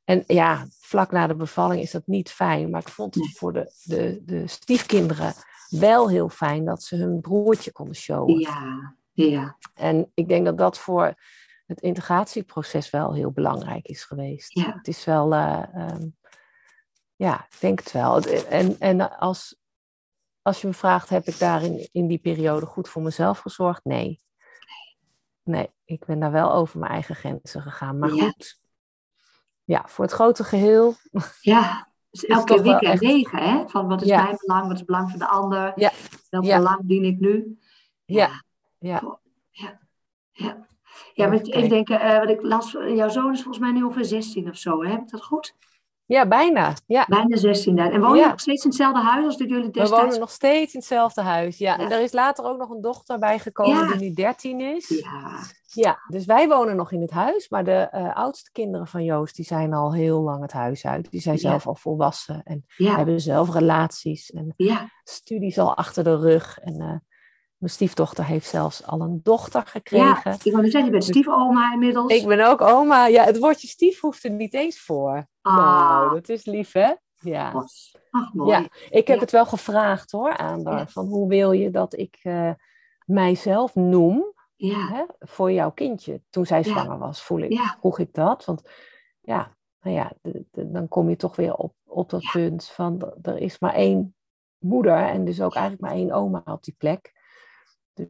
en 0.03 0.23
ja, 0.27 0.65
vlak 0.79 1.11
na 1.11 1.27
de 1.27 1.35
bevalling 1.35 1.81
is 1.81 1.91
dat 1.91 2.07
niet 2.07 2.31
fijn. 2.31 2.69
Maar 2.69 2.81
ik 2.81 2.87
vond 2.89 3.13
het 3.15 3.23
Nee. 3.23 3.35
voor 3.37 3.53
de, 3.53 3.71
de, 3.83 4.21
de 4.25 4.47
stiefkinderen 4.47 5.33
wel 5.69 6.09
heel 6.09 6.29
fijn 6.29 6.65
dat 6.65 6.83
ze 6.83 6.95
hun 6.95 7.21
broertje 7.21 7.71
konden 7.71 7.95
showen. 7.95 8.39
ja, 8.39 8.95
ja, 9.25 9.57
En 9.73 10.11
ik 10.13 10.27
denk 10.27 10.45
dat 10.45 10.57
dat 10.57 10.79
voor 10.79 11.13
het 11.65 11.81
integratieproces 11.81 12.89
wel 12.89 13.13
heel 13.13 13.31
belangrijk 13.31 13.85
is 13.85 14.03
geweest. 14.03 14.53
Ja. 14.53 14.73
Het 14.77 14.87
is 14.87 15.05
wel, 15.05 15.33
eh, 15.33 15.63
ehm, 15.73 16.05
ja, 17.15 17.45
ik 17.49 17.59
denk 17.59 17.79
het 17.79 17.91
wel. 17.91 18.15
Het- 18.15 18.45
En, 18.47 18.79
en 18.79 19.17
als, 19.19 19.59
als 20.41 20.61
je 20.61 20.67
me 20.67 20.73
vraagt, 20.73 21.09
heb 21.09 21.25
ik 21.27 21.39
daar 21.39 21.63
in, 21.63 21.89
in 21.91 22.07
die 22.07 22.17
periode 22.17 22.65
goed 22.65 22.89
voor 22.89 23.01
mezelf 23.01 23.39
gezorgd? 23.39 23.83
Nee. 23.85 24.19
Nee, 25.43 25.69
ik 25.85 26.05
ben 26.05 26.19
daar 26.19 26.31
wel 26.31 26.51
over 26.53 26.79
mijn 26.79 26.91
eigen 26.91 27.15
grenzen 27.15 27.61
gegaan. 27.61 27.99
Maar 27.99 28.13
Ja. 28.13 28.23
goed, 28.23 28.59
ja, 29.63 29.83
voor 29.87 30.03
het 30.05 30.13
grote 30.13 30.43
geheel. 30.43 30.93
ja. 31.41 31.85
Dus 32.09 32.25
elke 32.25 32.53
wel 32.53 32.63
weekend 32.63 32.91
echt- 32.91 32.99
wegen, 33.01 33.39
hè? 33.39 33.67
Van 33.67 33.87
wat 33.87 34.01
is 34.01 34.07
Ja. 34.07 34.23
mijn 34.23 34.35
belang, 34.39 34.61
wat 34.63 34.71
is 34.71 34.77
het 34.77 34.85
belang 34.87 35.09
van 35.09 35.19
de 35.19 35.27
ander? 35.27 35.71
Ja. 35.79 35.91
Welk 36.29 36.43
belang 36.43 36.79
dien 36.83 37.03
ik 37.03 37.19
nu? 37.19 37.59
Ja. 38.05 38.43
Ja, 38.79 39.19
Ja. 40.31 40.65
Ja, 41.13 41.27
maar 41.27 41.39
Even 41.41 41.69
denken, 41.69 41.99
eh, 41.99 42.19
wat 42.19 42.29
ik 42.29 42.41
las, 42.41 42.71
jouw 42.71 43.09
zoon 43.09 43.31
is 43.33 43.41
volgens 43.43 43.59
mij 43.63 43.71
nu 43.71 43.83
ongeveer 43.83 44.05
16 44.05 44.49
of 44.49 44.55
zo, 44.57 44.83
hè? 44.83 44.89
heb 44.91 45.01
ik 45.01 45.09
dat 45.09 45.23
goed? 45.23 45.55
ja 46.05 46.27
bijna. 46.27 46.73
Ja. 46.85 47.05
Bijna 47.07 47.35
16. 47.37 47.77
En 47.77 48.01
woon 48.01 48.15
je 48.15 48.21
Ja. 48.21 48.29
nog 48.29 48.39
steeds 48.39 48.63
in 48.63 48.69
hetzelfde 48.69 48.99
huis 49.01 49.25
als 49.25 49.37
dat 49.37 49.49
jullie 49.49 49.63
We 49.65 49.71
destijds? 49.71 50.03
wonen 50.03 50.19
nog 50.19 50.29
steeds 50.31 50.73
in 50.73 50.79
hetzelfde 50.79 51.21
huis. 51.21 51.57
Ja, 51.57 51.75
Ja. 51.77 51.83
en 51.85 51.91
er 51.91 52.01
is 52.01 52.13
later 52.13 52.45
ook 52.45 52.57
nog 52.57 52.69
een 52.69 52.81
dochter 52.81 53.19
bijgekomen 53.19 53.75
Ja. 53.77 53.87
die 53.87 54.09
nu 54.09 54.13
13 54.15 54.59
is. 54.61 54.87
Ja, 54.89 55.39
Ja, 55.73 55.99
dus 56.07 56.25
wij 56.25 56.47
wonen 56.47 56.75
nog 56.75 56.91
in 56.91 57.01
het 57.01 57.11
huis, 57.11 57.49
maar 57.49 57.63
de 57.63 57.71
eh, 57.91 58.15
oudste 58.15 58.51
kinderen 58.51 58.87
van 58.87 59.03
Joost, 59.03 59.35
die 59.35 59.45
zijn 59.45 59.73
al 59.73 59.93
heel 59.93 60.21
lang 60.21 60.41
het 60.41 60.51
huis 60.51 60.85
uit. 60.85 61.11
Die 61.11 61.21
zijn 61.21 61.35
Ja. 61.35 61.41
zelf 61.49 61.67
al 61.67 61.75
volwassen 61.75 62.43
en 62.43 62.65
ja, 62.75 62.95
hebben 62.95 63.21
zelf 63.21 63.53
relaties 63.53 64.31
en 64.31 64.53
ja. 64.57 64.89
studies 65.03 65.59
al 65.59 65.75
achter 65.75 66.03
de 66.03 66.15
rug. 66.17 66.57
En 66.59 66.81
eh, 66.81 66.95
mijn 67.57 67.71
stiefdochter 67.71 68.25
heeft 68.25 68.47
zelfs 68.49 68.85
al 68.85 69.01
een 69.01 69.19
dochter 69.23 69.61
ja. 69.65 69.69
gekregen. 69.69 70.31
Ik 70.43 70.51
wou 70.51 70.61
net 70.61 70.71
zeggen, 70.71 70.83
je 70.85 70.89
bent 70.91 71.03
stiefoma 71.03 71.73
inmiddels. 71.73 72.13
Ik 72.13 72.27
ben 72.27 72.47
ook 72.47 72.61
oma. 72.61 73.07
Ja, 73.07 73.23
het 73.23 73.37
woordje 73.39 73.67
stief 73.67 73.99
hoeft 73.99 74.23
er 74.23 74.31
niet 74.31 74.53
eens 74.53 74.79
voor. 74.79 75.27
ah, 75.41 75.55
Nou, 75.55 76.13
dat 76.13 76.29
is 76.29 76.45
lief, 76.45 76.71
hè? 76.71 76.93
Ja. 77.19 77.51
Ach, 78.11 78.33
mooi. 78.33 78.49
Ja, 78.51 78.59
ik 78.89 79.07
heb 79.07 79.15
Ja. 79.15 79.21
het 79.21 79.31
wel 79.31 79.45
gevraagd 79.45 80.11
hoor 80.11 80.37
aan 80.37 80.65
haar. 80.65 80.77
Ja. 80.77 80.87
Van 80.87 81.05
hoe 81.05 81.27
wil 81.27 81.51
je 81.51 81.69
dat 81.69 81.97
ik 81.97 82.19
eh, 82.21 82.51
mijzelf 83.05 83.75
noem 83.75 84.33
Ja, 84.55 84.87
hè, 84.87 85.03
voor 85.19 85.51
jouw 85.51 85.71
kindje? 85.71 86.21
Toen 86.29 86.45
zij 86.45 86.57
Ja. 86.57 86.63
zwanger 86.63 86.97
was, 86.97 87.21
voel 87.23 87.39
ik, 87.39 87.51
Ja. 87.53 87.75
vroeg 87.79 87.99
ik 87.99 88.13
dat. 88.13 88.45
Want 88.45 88.61
ja, 89.21 89.55
nou 89.81 89.95
ja, 89.95 90.11
de- 90.21 90.45
de- 90.51 90.71
dan 90.71 90.87
kom 90.87 91.09
je 91.09 91.15
toch 91.15 91.35
weer 91.35 91.53
op, 91.55 91.73
op 91.85 92.09
dat 92.09 92.23
Ja. 92.23 92.31
punt 92.31 92.67
van 92.67 93.13
er 93.21 93.37
is 93.37 93.59
maar 93.59 93.73
één 93.73 94.15
moeder 94.57 94.97
en 94.97 95.25
dus 95.25 95.41
ook 95.41 95.53
eigenlijk 95.53 95.83
maar 95.83 95.93
één 95.99 96.11
oma 96.11 96.41
op 96.45 96.63
die 96.63 96.75
plek. 96.77 97.15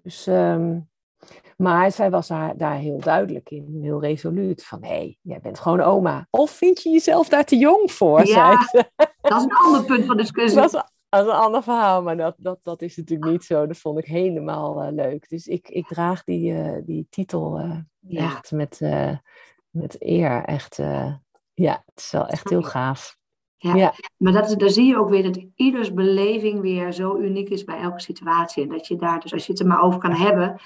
Dus, 0.03 0.27
ehm, 0.27 0.79
maar 1.57 1.91
zij 1.91 2.09
was 2.09 2.27
daar, 2.27 2.57
daar 2.57 2.75
heel 2.75 2.99
duidelijk 2.99 3.49
in, 3.49 3.79
heel 3.81 4.01
resoluut. 4.01 4.65
Van 4.65 4.83
hé, 4.83 4.87
hey, 4.89 5.17
jij 5.21 5.39
bent 5.39 5.59
gewoon 5.59 5.81
oma. 5.81 6.27
Of 6.29 6.51
vind 6.51 6.81
je 6.81 6.89
jezelf 6.89 7.29
daar 7.29 7.45
te 7.45 7.57
jong 7.57 7.91
voor, 7.91 8.25
Ja. 8.25 8.25
zei 8.25 8.57
ze. 8.57 8.91
dat 9.21 9.37
is 9.37 9.43
een 9.43 9.57
ander 9.65 9.85
punt 9.85 10.05
van 10.05 10.17
discussie. 10.17 10.59
Dat 10.61 10.73
is, 10.73 10.81
dat 11.09 11.25
is 11.25 11.31
een 11.31 11.39
ander 11.39 11.63
verhaal, 11.63 12.01
maar 12.01 12.17
dat, 12.17 12.35
dat, 12.37 12.63
dat 12.63 12.81
is 12.81 12.95
natuurlijk 12.97 13.31
niet 13.31 13.43
zo. 13.43 13.67
Dat 13.67 13.77
vond 13.77 13.97
ik 13.97 14.05
helemaal 14.05 14.81
eh, 14.83 14.91
leuk. 14.91 15.29
Dus 15.29 15.47
ik, 15.47 15.69
ik 15.69 15.87
draag 15.87 16.23
die, 16.23 16.53
eh, 16.53 16.81
die 16.85 17.07
titel 17.09 17.57
eh, 17.59 17.77
Ja. 17.99 18.25
echt 18.25 18.51
met, 18.51 18.79
met 19.69 19.95
eer. 19.99 20.43
Echt, 20.43 20.75
ja, 21.53 21.83
het 21.85 21.99
is 21.99 22.11
wel 22.11 22.27
echt 22.27 22.49
heel 22.49 22.63
gaaf. 22.63 23.17
Ja. 23.57 23.75
Ja. 23.75 23.93
Maar 24.17 24.33
dat 24.33 24.59
daar 24.59 24.69
zie 24.69 24.85
je 24.85 24.97
ook 24.97 25.09
weer 25.09 25.23
dat 25.23 25.43
ieders 25.55 25.93
beleving 25.93 26.61
weer 26.61 26.91
zo 26.91 27.17
uniek 27.17 27.49
is 27.49 27.63
bij 27.63 27.79
elke 27.79 27.99
situatie. 27.99 28.63
En 28.63 28.69
dat 28.69 28.87
je 28.87 28.95
daar, 28.95 29.19
dus 29.19 29.33
als 29.33 29.45
je 29.45 29.51
het 29.51 29.61
er 29.61 29.67
maar 29.67 29.81
over 29.81 29.99
kan 29.99 30.11
hebben, 30.13 30.59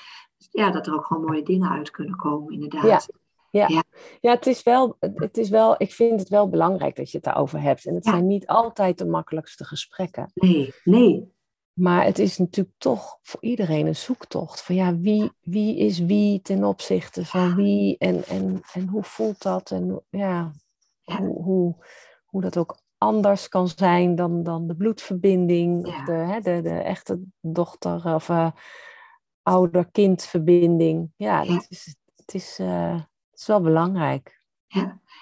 ja, 0.52 0.72
dat 0.72 0.88
er 0.88 0.94
ook 0.94 1.06
gewoon 1.06 1.26
mooie 1.26 1.44
dingen 1.44 1.70
uit 1.70 1.92
kunnen 1.92 2.16
komen, 2.16 2.54
inderdaad. 2.54 3.08
Ja, 3.52 3.84
het 4.22 4.48
is 4.48 4.64
wel, 4.64 4.98
het 5.00 5.38
is 5.38 5.50
wel, 5.50 5.76
ik 5.78 5.92
vind 5.94 6.20
het 6.20 6.30
wel 6.30 6.50
belangrijk 6.50 6.96
dat 6.96 7.12
je 7.12 7.18
het 7.18 7.26
daarover 7.26 7.62
hebt. 7.62 7.86
En 7.86 7.96
het 7.96 8.06
Ja. 8.06 8.12
zijn 8.12 8.28
niet 8.28 8.48
altijd 8.48 8.98
de 8.98 9.06
makkelijkste 9.06 9.66
gesprekken. 9.66 10.32
Nee, 10.34 10.74
nee. 10.84 11.32
Maar 11.74 12.06
het 12.06 12.20
is 12.20 12.38
natuurlijk 12.38 12.76
toch 12.78 13.18
voor 13.22 13.42
iedereen 13.42 13.88
een 13.88 13.96
zoektocht. 13.96 14.62
Van 14.62 14.76
ja, 14.76 14.98
wie, 14.98 15.32
wie 15.42 15.78
is 15.78 16.00
wie 16.00 16.42
ten 16.42 16.64
opzichte 16.64 17.26
van 17.26 17.56
wie? 17.56 17.98
En, 17.98 18.24
en, 18.26 18.62
en 18.74 18.88
hoe 18.88 19.04
voelt 19.04 19.42
dat? 19.42 19.72
En 19.72 20.02
ja, 20.10 20.52
Ja. 21.02 21.18
Hoe, 21.18 21.44
hoe, 21.44 21.76
hoe 22.26 22.42
dat 22.42 22.58
ook 22.58 22.78
anders 23.02 23.48
kan 23.50 23.68
zijn 23.68 24.16
dan, 24.16 24.44
dan 24.44 24.68
de 24.68 24.76
bloedverbinding. 24.76 25.86
Of 25.86 25.98
Ja. 25.98 26.06
de, 26.06 26.12
hè, 26.12 26.40
de, 26.40 26.62
de 26.62 26.80
echte 26.80 27.20
dochter- 27.40 28.14
of 28.16 28.30
eh, 28.30 28.52
ouder-kindverbinding. 29.44 31.12
Ja, 31.16 31.42
Ja. 31.42 31.54
Het, 31.54 31.66
is, 31.70 31.96
het, 32.16 32.34
is, 32.34 32.58
eh, 32.60 32.94
het 33.32 33.40
is 33.40 33.48
wel 33.48 33.62
belangrijk. 33.62 34.40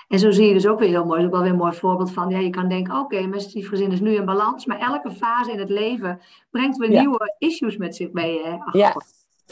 En 0.07 0.19
zo 0.19 0.31
zie 0.31 0.47
je 0.47 0.53
dus 0.53 0.67
ook 0.67 0.79
weer 0.79 0.89
heel 0.89 1.05
mooi, 1.05 1.25
ook 1.25 1.31
wel 1.31 1.41
weer 1.41 1.51
een 1.51 1.57
mooi 1.57 1.73
voorbeeld 1.73 2.11
van, 2.11 2.29
ja, 2.29 2.39
je 2.39 2.49
kan 2.49 2.69
denken, 2.69 2.93
oké, 2.93 3.15
okay, 3.15 3.25
mijn 3.27 3.41
stiefgezin 3.41 3.91
is 3.91 3.99
nu 3.99 4.15
in 4.15 4.25
balans, 4.25 4.65
maar 4.65 4.79
elke 4.79 5.11
fase 5.11 5.51
in 5.51 5.59
het 5.59 5.69
leven 5.69 6.21
brengt 6.49 6.77
weer 6.77 6.89
nieuwe 6.89 7.35
issues 7.37 7.77
met 7.77 7.95
zich 7.95 8.11
mee. 8.11 8.43
Hè? 8.43 8.57
ja. 8.79 8.95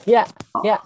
ja, 0.05 0.25
ja, 0.61 0.85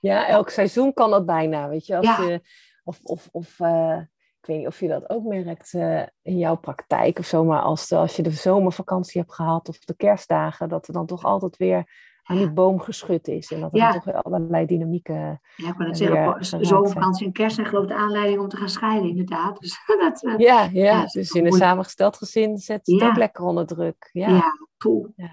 ja, 0.00 0.26
elk 0.26 0.50
seizoen 0.50 0.92
kan 0.92 1.10
dat 1.10 1.26
bijna, 1.26 1.68
weet 1.68 1.86
je. 1.86 1.96
Als 1.96 2.16
je 2.16 2.40
of, 2.84 3.00
of, 3.02 3.28
of 3.30 3.58
uh, 3.58 3.98
ik 4.40 4.46
weet 4.46 4.58
niet 4.58 4.66
of 4.66 4.80
je 4.80 4.88
dat 4.88 5.10
ook 5.10 5.24
merkt 5.24 5.72
uh, 5.72 6.02
in 6.22 6.38
jouw 6.38 6.56
praktijk 6.56 7.18
of 7.18 7.24
zo, 7.24 7.44
maar 7.44 7.60
als, 7.60 7.92
als 7.92 8.16
je 8.16 8.22
de 8.22 8.30
zomervakantie 8.30 9.20
hebt 9.20 9.34
gehad 9.34 9.68
of 9.68 9.78
de 9.78 9.96
kerstdagen, 9.96 10.68
dat 10.68 10.86
er 10.86 10.92
dan 10.92 11.06
toch 11.06 11.24
altijd 11.24 11.56
weer 11.56 12.08
aan 12.22 12.36
die 12.36 12.50
boom 12.50 12.80
geschud 12.80 13.28
is. 13.28 13.52
En 13.52 13.60
dat 13.60 13.72
er 13.72 13.78
ja. 13.78 13.92
toch 13.92 14.04
weer 14.04 14.22
allerlei 14.22 14.66
dynamieken. 14.66 15.40
Ja, 15.56 15.68
ik 15.68 15.74
wil 15.76 15.86
het 15.86 15.96
zeggen, 15.96 16.66
zomervakantie 16.66 17.26
en 17.26 17.32
kerst 17.32 17.54
zijn 17.54 17.66
geloof 17.66 17.82
ik 17.82 17.88
de 17.88 17.96
aanleiding 17.96 18.40
om 18.40 18.48
te 18.48 18.56
gaan 18.56 18.68
scheiden, 18.68 19.08
inderdaad. 19.08 19.60
Dus, 19.60 19.78
dat, 20.00 20.22
uh, 20.22 20.38
ja, 20.38 20.62
ja, 20.62 20.84
ja, 20.84 21.04
dus 21.06 21.30
in 21.30 21.46
een 21.46 21.52
samengesteld 21.52 22.16
gezin 22.16 22.58
zet 22.58 22.86
het 22.86 23.02
ook 23.02 23.16
lekker 23.16 23.44
onder 23.44 23.66
druk. 23.66 24.10
Ja, 24.12 24.28
ja, 24.28 24.52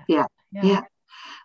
ja. 0.05 0.29
ja. 0.49 0.89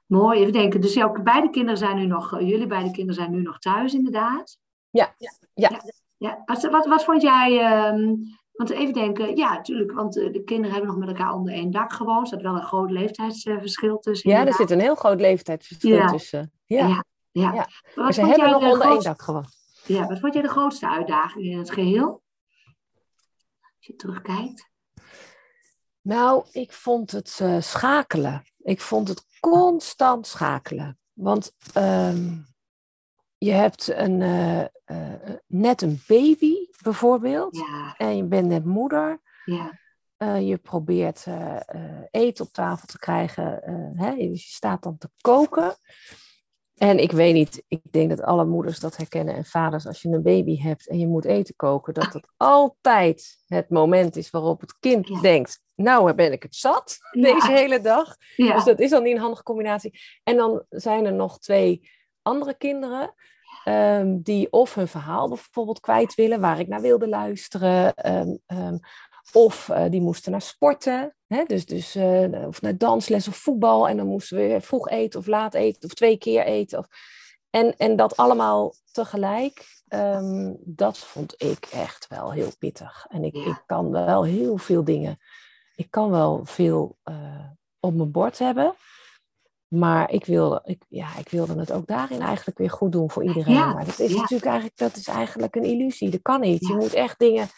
Mooi, 0.07 0.41
even 0.41 0.53
denken. 0.53 0.81
Dus 0.81 0.95
jouw 0.95 1.23
beide 1.23 1.51
kinderen 1.51 1.79
zijn 1.79 1.97
nu 1.97 2.07
nog, 2.07 2.41
jullie 2.41 2.67
beide 2.67 2.91
kinderen 2.91 3.15
zijn 3.15 3.31
nu 3.31 3.43
nog 3.43 3.59
thuis, 3.59 3.95
inderdaad. 3.95 4.59
Ja, 4.91 5.15
ja. 5.17 5.31
ja. 5.55 5.81
Ja. 6.23 6.43
Wat, 6.45 6.63
wat, 6.63 6.87
wat 6.87 7.05
vond 7.05 7.23
jij, 7.23 7.83
um, 7.89 8.23
want 8.53 8.71
even 8.71 8.95
denken, 8.95 9.37
ja, 9.37 9.55
natuurlijk, 9.55 9.93
want 9.93 10.19
eh, 10.19 10.33
de 10.33 10.45
kinderen 10.45 10.73
hebben 10.73 10.91
nog 10.91 10.99
met 10.99 11.09
elkaar 11.09 11.35
onder 11.35 11.53
één 11.53 11.71
dak 11.71 11.93
gewoond. 11.93 12.23
Er 12.23 12.27
zat 12.27 12.43
wel 12.43 12.55
een 12.55 12.67
groot 12.67 12.91
leeftijdsverschil 12.91 13.99
tussen. 13.99 14.31
Ja, 14.31 14.47
er 14.47 14.55
zit 14.55 14.71
een 14.71 14.81
heel 14.81 14.95
groot 14.95 15.21
leeftijdsverschil 15.21 16.07
tussen. 16.07 16.53
Ja, 16.67 16.87
ja. 16.87 17.05
ja. 17.31 17.53
ja. 17.53 17.69
Maar 17.95 18.13
ze 18.13 18.27
hebben 18.27 18.51
nog 18.51 18.73
onder 18.73 18.87
één 18.87 19.03
dak 19.03 19.23
gewoond. 19.23 19.61
Ja, 19.85 20.07
wat 20.07 20.21
vond 20.21 20.35
jij 20.35 20.43
de 20.43 20.49
grootste 20.49 20.89
uitdaging 20.89 21.45
in 21.45 21.59
het 21.59 21.71
geheel? 21.71 22.23
Als 23.61 23.87
je 23.87 23.97
terugkijkt. 23.97 24.71
Nou, 26.01 26.45
ik 26.53 26.73
vond 26.73 27.11
het 27.11 27.39
uh, 27.43 27.61
schakelen. 27.61 28.43
Ik 28.59 28.81
vond 28.81 29.09
het 29.09 29.27
constant 29.41 30.27
schakelen. 30.27 30.99
Want 31.13 31.53
um, 31.77 32.47
je 33.45 33.53
hebt 33.53 33.89
een, 33.89 34.21
uh, 34.21 34.65
uh, 34.87 35.37
net 35.47 35.83
een 35.83 36.01
baby 36.07 36.55
bijvoorbeeld. 36.83 37.57
Ja. 37.57 37.95
En 37.97 38.17
je 38.17 38.25
bent 38.25 38.49
net 38.49 38.65
moeder. 38.65 39.21
Ja. 39.45 39.81
Uh, 40.19 40.49
je 40.49 40.57
probeert 40.57 41.27
eten 42.11 42.45
op 42.45 42.53
tafel 42.53 42.87
te 42.87 42.99
krijgen. 42.99 43.61
Hè? 43.97 44.15
Dus 44.17 44.47
je 44.47 44.53
staat 44.53 44.83
dan 44.83 44.99
te 44.99 45.11
koken. 45.21 45.77
En 46.75 46.99
ik 46.99 47.13
weet 47.13 47.35
niet, 47.35 47.65
ik 47.69 47.81
denk 47.91 48.11
dat 48.11 48.23
alle 48.23 48.45
moeders 48.45 48.81
dat 48.81 48.97
herkennen 48.97 49.35
en 49.35 49.45
vaders, 49.45 49.87
als 49.87 50.03
je 50.03 50.09
een 50.09 50.23
baby 50.23 50.61
hebt 50.61 50.89
en 50.89 50.99
je 50.99 51.09
moet 51.09 51.25
eten 51.25 51.57
koken, 51.57 51.95
dat 51.95 52.13
dat 52.13 52.33
altijd 52.37 53.43
het 53.47 53.71
moment 53.71 54.17
is 54.17 54.31
waarop 54.31 54.61
het 54.61 54.79
kind 54.79 55.23
denkt, 55.23 55.61
nou 55.75 56.15
ben 56.15 56.33
ik 56.33 56.43
het 56.43 56.57
zat 56.57 56.99
deze 57.11 57.51
hele 57.51 57.81
dag. 57.81 58.17
Dus 58.37 58.65
dat 58.65 58.81
is 58.81 58.91
dan 58.91 59.03
niet 59.03 59.15
een 59.15 59.21
handige 59.21 59.43
combinatie. 59.43 60.01
En 60.23 60.37
dan 60.37 60.65
zijn 60.69 61.05
er 61.05 61.13
nog 61.13 61.39
twee 61.39 61.91
andere 62.23 62.55
kinderen 62.55 63.15
um, 63.65 64.23
die 64.23 64.51
of 64.53 64.75
hun 64.75 64.89
verhaal 64.89 65.29
bijvoorbeeld 65.29 65.81
kwijt 65.81 66.15
willen, 66.15 66.41
waar 66.41 66.59
ik 66.59 66.69
naar 66.69 66.81
wilde 66.81 67.09
luisteren, 67.09 68.13
um, 68.17 68.39
um, 68.47 68.81
of 69.33 69.69
uh, 69.69 69.85
die 69.91 70.01
moesten 70.01 70.33
naar 70.33 70.43
sporten, 70.43 71.17
hè? 71.27 71.45
dus, 71.45 71.67
dus 71.67 71.97
uh, 71.97 72.47
of 72.47 72.63
naar 72.63 72.77
dansles 72.77 73.29
of 73.29 73.37
voetbal, 73.37 73.89
en 73.89 73.97
dan 73.97 74.07
moesten 74.07 74.37
we 74.37 74.61
vroeg 74.61 74.89
eten 74.89 75.21
of 75.21 75.27
laat 75.27 75.55
eten 75.55 75.85
of 75.85 75.95
twee 75.95 76.19
keer 76.19 76.45
eten. 76.45 76.79
Of... 76.79 76.87
En, 77.51 77.77
en 77.77 77.97
dat 77.97 78.17
allemaal 78.17 78.75
tegelijk, 78.93 79.83
dat 80.59 80.99
vond 80.99 81.35
ik 81.43 81.69
echt 81.73 82.07
wel 82.09 82.33
heel 82.33 82.51
pittig. 82.59 83.07
En 83.09 83.25
ik, 83.25 83.35
ja. 83.35 83.47
ik 83.47 83.63
kan 83.67 83.91
wel 83.91 84.25
heel 84.25 84.57
veel 84.57 84.85
dingen, 84.85 85.19
ik 85.75 85.91
kan 85.91 86.11
wel 86.11 86.41
veel 86.45 86.99
uh, 87.05 87.47
op 87.81 87.95
mijn 87.95 88.11
bord 88.11 88.39
hebben. 88.39 88.75
Maar 89.73 90.11
ik 90.11 90.25
wilde, 90.25 90.63
ik, 90.65 90.85
ja, 90.89 91.17
ik 91.19 91.29
wilde 91.29 91.59
het 91.59 91.73
ook 91.73 91.87
daarin 91.87 92.21
eigenlijk 92.21 92.59
weer 92.59 92.71
goed 92.71 92.93
doen 92.93 93.11
voor 93.11 93.25
iedereen. 93.25 93.55
Ja, 93.55 93.73
maar 93.73 93.85
dat 93.85 93.99
is 93.99 94.13
ja. 94.13 94.21
natuurlijk 94.21 94.45
eigenlijk, 94.45 94.79
dat 94.79 94.97
is 94.97 95.09
eigenlijk 95.09 95.55
een 95.57 95.65
illusie. 95.65 96.11
Dat 96.11 96.23
kan 96.23 96.41
niet. 96.41 96.67
Je 96.67 96.75
moet 96.75 96.95
echt 96.95 97.19
dingen, 97.19 97.49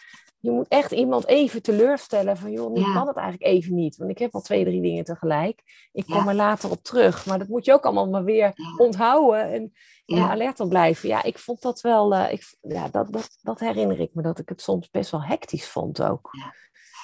je 0.40 0.50
moet 0.50 0.68
echt 0.68 0.92
iemand 0.92 1.26
even 1.26 1.62
teleurstellen 1.62 2.36
van 2.36 2.50
joh, 2.50 2.72
nu 2.72 2.82
kan 2.82 3.06
het 3.06 3.16
eigenlijk 3.16 3.52
even 3.52 3.74
niet. 3.74 3.96
Want 3.96 4.10
ik 4.10 4.18
heb 4.18 4.34
al 4.34 4.40
twee, 4.40 4.64
drie 4.64 4.82
dingen 4.82 5.04
tegelijk. 5.04 5.88
Ik 5.92 6.04
kom 6.04 6.28
er 6.28 6.34
later 6.34 6.70
op 6.70 6.82
terug. 6.82 7.26
Maar 7.26 7.38
dat 7.38 7.48
moet 7.48 7.64
je 7.64 7.72
ook 7.72 7.84
allemaal 7.84 8.08
maar 8.08 8.24
weer 8.24 8.52
onthouden 8.76 9.52
en, 9.52 9.72
en 10.06 10.18
alert 10.18 10.60
op 10.60 10.68
blijven. 10.68 11.08
Ja, 11.08 11.22
ik 11.22 11.38
vond 11.38 11.62
dat 11.62 11.80
wel, 11.80 12.14
uh, 12.14 12.32
ik, 12.32 12.56
ja, 12.60 12.88
dat, 12.88 13.12
dat, 13.12 13.38
dat 13.42 13.60
herinner 13.60 14.00
ik 14.00 14.10
me, 14.12 14.22
dat 14.22 14.38
ik 14.38 14.48
het 14.48 14.62
soms 14.62 14.90
best 14.90 15.10
wel 15.10 15.22
hectisch 15.22 15.68
vond 15.68 16.02
ook. 16.02 16.30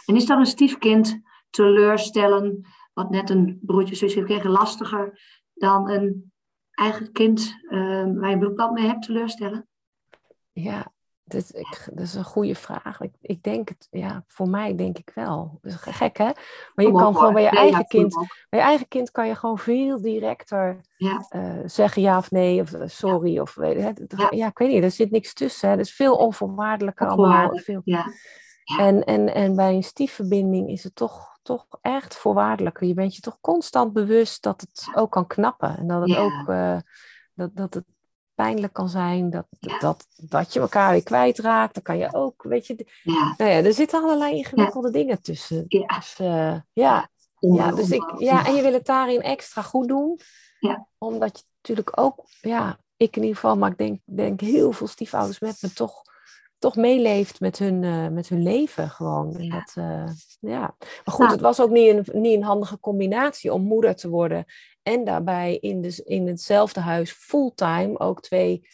En 0.06 0.16
is 0.16 0.26
dan 0.26 0.38
een 0.38 0.46
stiefkind 0.46 1.20
teleurstellen 1.50 2.66
wat 3.00 3.10
net 3.10 3.30
een 3.30 3.58
broertje, 3.62 3.94
zusje 3.94 4.22
kregen, 4.22 4.50
lastiger 4.50 5.20
dan 5.54 5.90
een 5.90 6.32
eigen 6.70 7.12
kind 7.12 7.54
uh, 7.62 8.04
waar 8.14 8.30
je 8.30 8.38
bloedband 8.38 8.72
mee 8.72 8.86
hebt 8.86 9.02
teleurstellen? 9.02 9.68
Ja, 10.52 10.92
dat, 11.24 11.54
ik, 11.54 11.88
dat 11.94 12.04
is 12.04 12.14
een 12.14 12.24
goede 12.24 12.54
vraag. 12.54 13.00
Ik, 13.00 13.12
ik 13.20 13.42
denk 13.42 13.68
het, 13.68 13.86
ja, 13.90 14.24
voor 14.26 14.48
mij 14.48 14.74
denk 14.76 14.98
ik 14.98 15.10
wel. 15.14 15.58
Dat 15.62 15.72
is 15.72 15.78
gek, 15.80 16.16
hè? 16.16 16.30
Maar 16.74 16.84
je 16.84 16.92
kan 16.92 17.16
gewoon 17.16 17.32
bij 17.32 17.42
je 17.42 17.48
eigen 17.48 17.86
kind, 17.86 18.14
bij 18.48 18.60
je 18.60 18.66
eigen 18.66 18.88
kind 18.88 19.10
kan 19.10 19.26
je 19.26 19.34
gewoon 19.34 19.58
veel 19.58 20.00
directer 20.00 20.80
ja. 20.96 21.26
uh, 21.36 21.62
zeggen 21.64 22.02
ja 22.02 22.16
of 22.16 22.30
nee, 22.30 22.60
of 22.60 22.74
sorry, 22.84 23.38
of 23.38 23.54
weet 23.54 23.76
je, 23.76 24.06
ja. 24.16 24.26
ja. 24.30 24.46
ik 24.46 24.58
weet 24.58 24.68
niet, 24.68 24.82
er 24.82 24.90
zit 24.90 25.10
niks 25.10 25.34
tussen. 25.34 25.68
Hè? 25.68 25.74
Er 25.74 25.80
is 25.80 25.94
veel 25.94 26.16
onvoorwaardelijker 26.16 27.08
allemaal. 27.08 27.58
Veel... 27.58 27.80
Ja. 27.84 28.06
En, 28.78 29.04
en, 29.04 29.34
en 29.34 29.56
bij 29.56 29.74
een 29.74 29.84
stiefverbinding 29.84 30.68
is 30.68 30.84
het 30.84 30.94
toch 30.94 31.30
toch 31.42 31.66
echt 31.80 32.16
voorwaardelijker. 32.16 32.86
Je 32.86 32.94
bent 32.94 33.14
je 33.14 33.20
toch 33.20 33.38
constant 33.40 33.92
bewust 33.92 34.42
dat 34.42 34.60
het 34.60 34.90
ook 34.94 35.10
kan 35.10 35.26
knappen. 35.26 35.76
En 35.76 35.86
dat 35.86 36.08
het 36.08 36.16
ook 36.16 36.48
uh, 36.48 36.76
dat, 37.34 37.50
dat 37.54 37.74
het 37.74 37.84
pijnlijk 38.34 38.72
kan 38.72 38.88
zijn. 38.88 39.30
Dat, 39.30 39.46
dat, 39.80 40.06
dat 40.16 40.52
je 40.52 40.60
elkaar 40.60 40.90
weer 40.90 41.02
kwijtraakt. 41.02 41.74
Dan 41.74 41.82
kan 41.82 41.98
je 41.98 42.14
ook, 42.14 42.42
weet 42.42 42.66
je. 42.66 42.86
Ja. 43.02 43.34
Nou 43.36 43.50
ja, 43.50 43.62
er 43.62 43.72
zitten 43.72 44.02
allerlei 44.02 44.36
ingewikkelde 44.36 44.90
dingen 44.90 45.22
tussen. 45.22 45.64
Ja. 45.68 45.86
Dus, 45.86 46.18
uh, 46.20 46.56
ja. 46.72 47.08
Ja, 47.38 47.72
dus 47.72 47.90
ik, 47.90 48.14
ja, 48.18 48.46
en 48.46 48.54
je 48.54 48.62
wil 48.62 48.72
het 48.72 48.86
daarin 48.86 49.22
extra 49.22 49.62
goed 49.62 49.88
doen. 49.88 50.20
Ja. 50.58 50.86
Omdat 50.98 51.38
je 51.38 51.44
natuurlijk 51.56 52.00
ook, 52.00 52.24
ja, 52.40 52.78
ik 52.96 53.16
in 53.16 53.22
ieder 53.22 53.36
geval, 53.36 53.56
maar 53.56 53.70
ik 53.70 53.78
denk, 53.78 54.00
denk 54.04 54.40
heel 54.40 54.72
veel 54.72 54.86
stiefouders 54.86 55.38
met 55.38 55.58
me 55.60 55.72
toch 55.72 56.02
toch 56.60 56.76
meeleeft 56.76 57.40
met 57.40 57.58
hun, 57.58 57.82
uh, 57.82 58.08
met 58.08 58.28
hun 58.28 58.42
leven 58.42 58.90
gewoon. 58.90 59.36
En 59.36 59.48
dat, 59.48 59.74
uh, 59.78 60.04
ja. 60.40 60.74
Maar 60.78 61.14
goed, 61.14 61.18
nou. 61.18 61.30
het 61.30 61.40
was 61.40 61.60
ook 61.60 61.70
niet 61.70 61.88
een, 61.88 62.20
niet 62.20 62.36
een 62.36 62.42
handige 62.42 62.80
combinatie 62.80 63.52
om 63.52 63.62
moeder 63.62 63.96
te 63.96 64.08
worden 64.08 64.44
en 64.82 65.04
daarbij 65.04 65.56
in, 65.56 65.80
de, 65.80 66.02
in 66.04 66.26
hetzelfde 66.26 66.80
huis 66.80 67.12
fulltime 67.12 67.98
ook 67.98 68.22
twee 68.22 68.68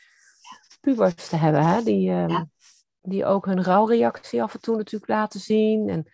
pubers 0.80 1.28
te 1.28 1.37
hebben, 1.37 1.66
hè? 1.66 1.82
Die, 1.82 2.11
uh, 2.11 2.28
ja. 2.28 2.49
die 3.03 3.24
ook 3.24 3.47
hun 3.47 3.62
rouwreactie 3.62 4.43
af 4.43 4.55
en 4.55 4.61
toe 4.61 4.76
natuurlijk 4.76 5.11
laten 5.11 5.41
zien. 5.41 5.89
En 5.89 6.07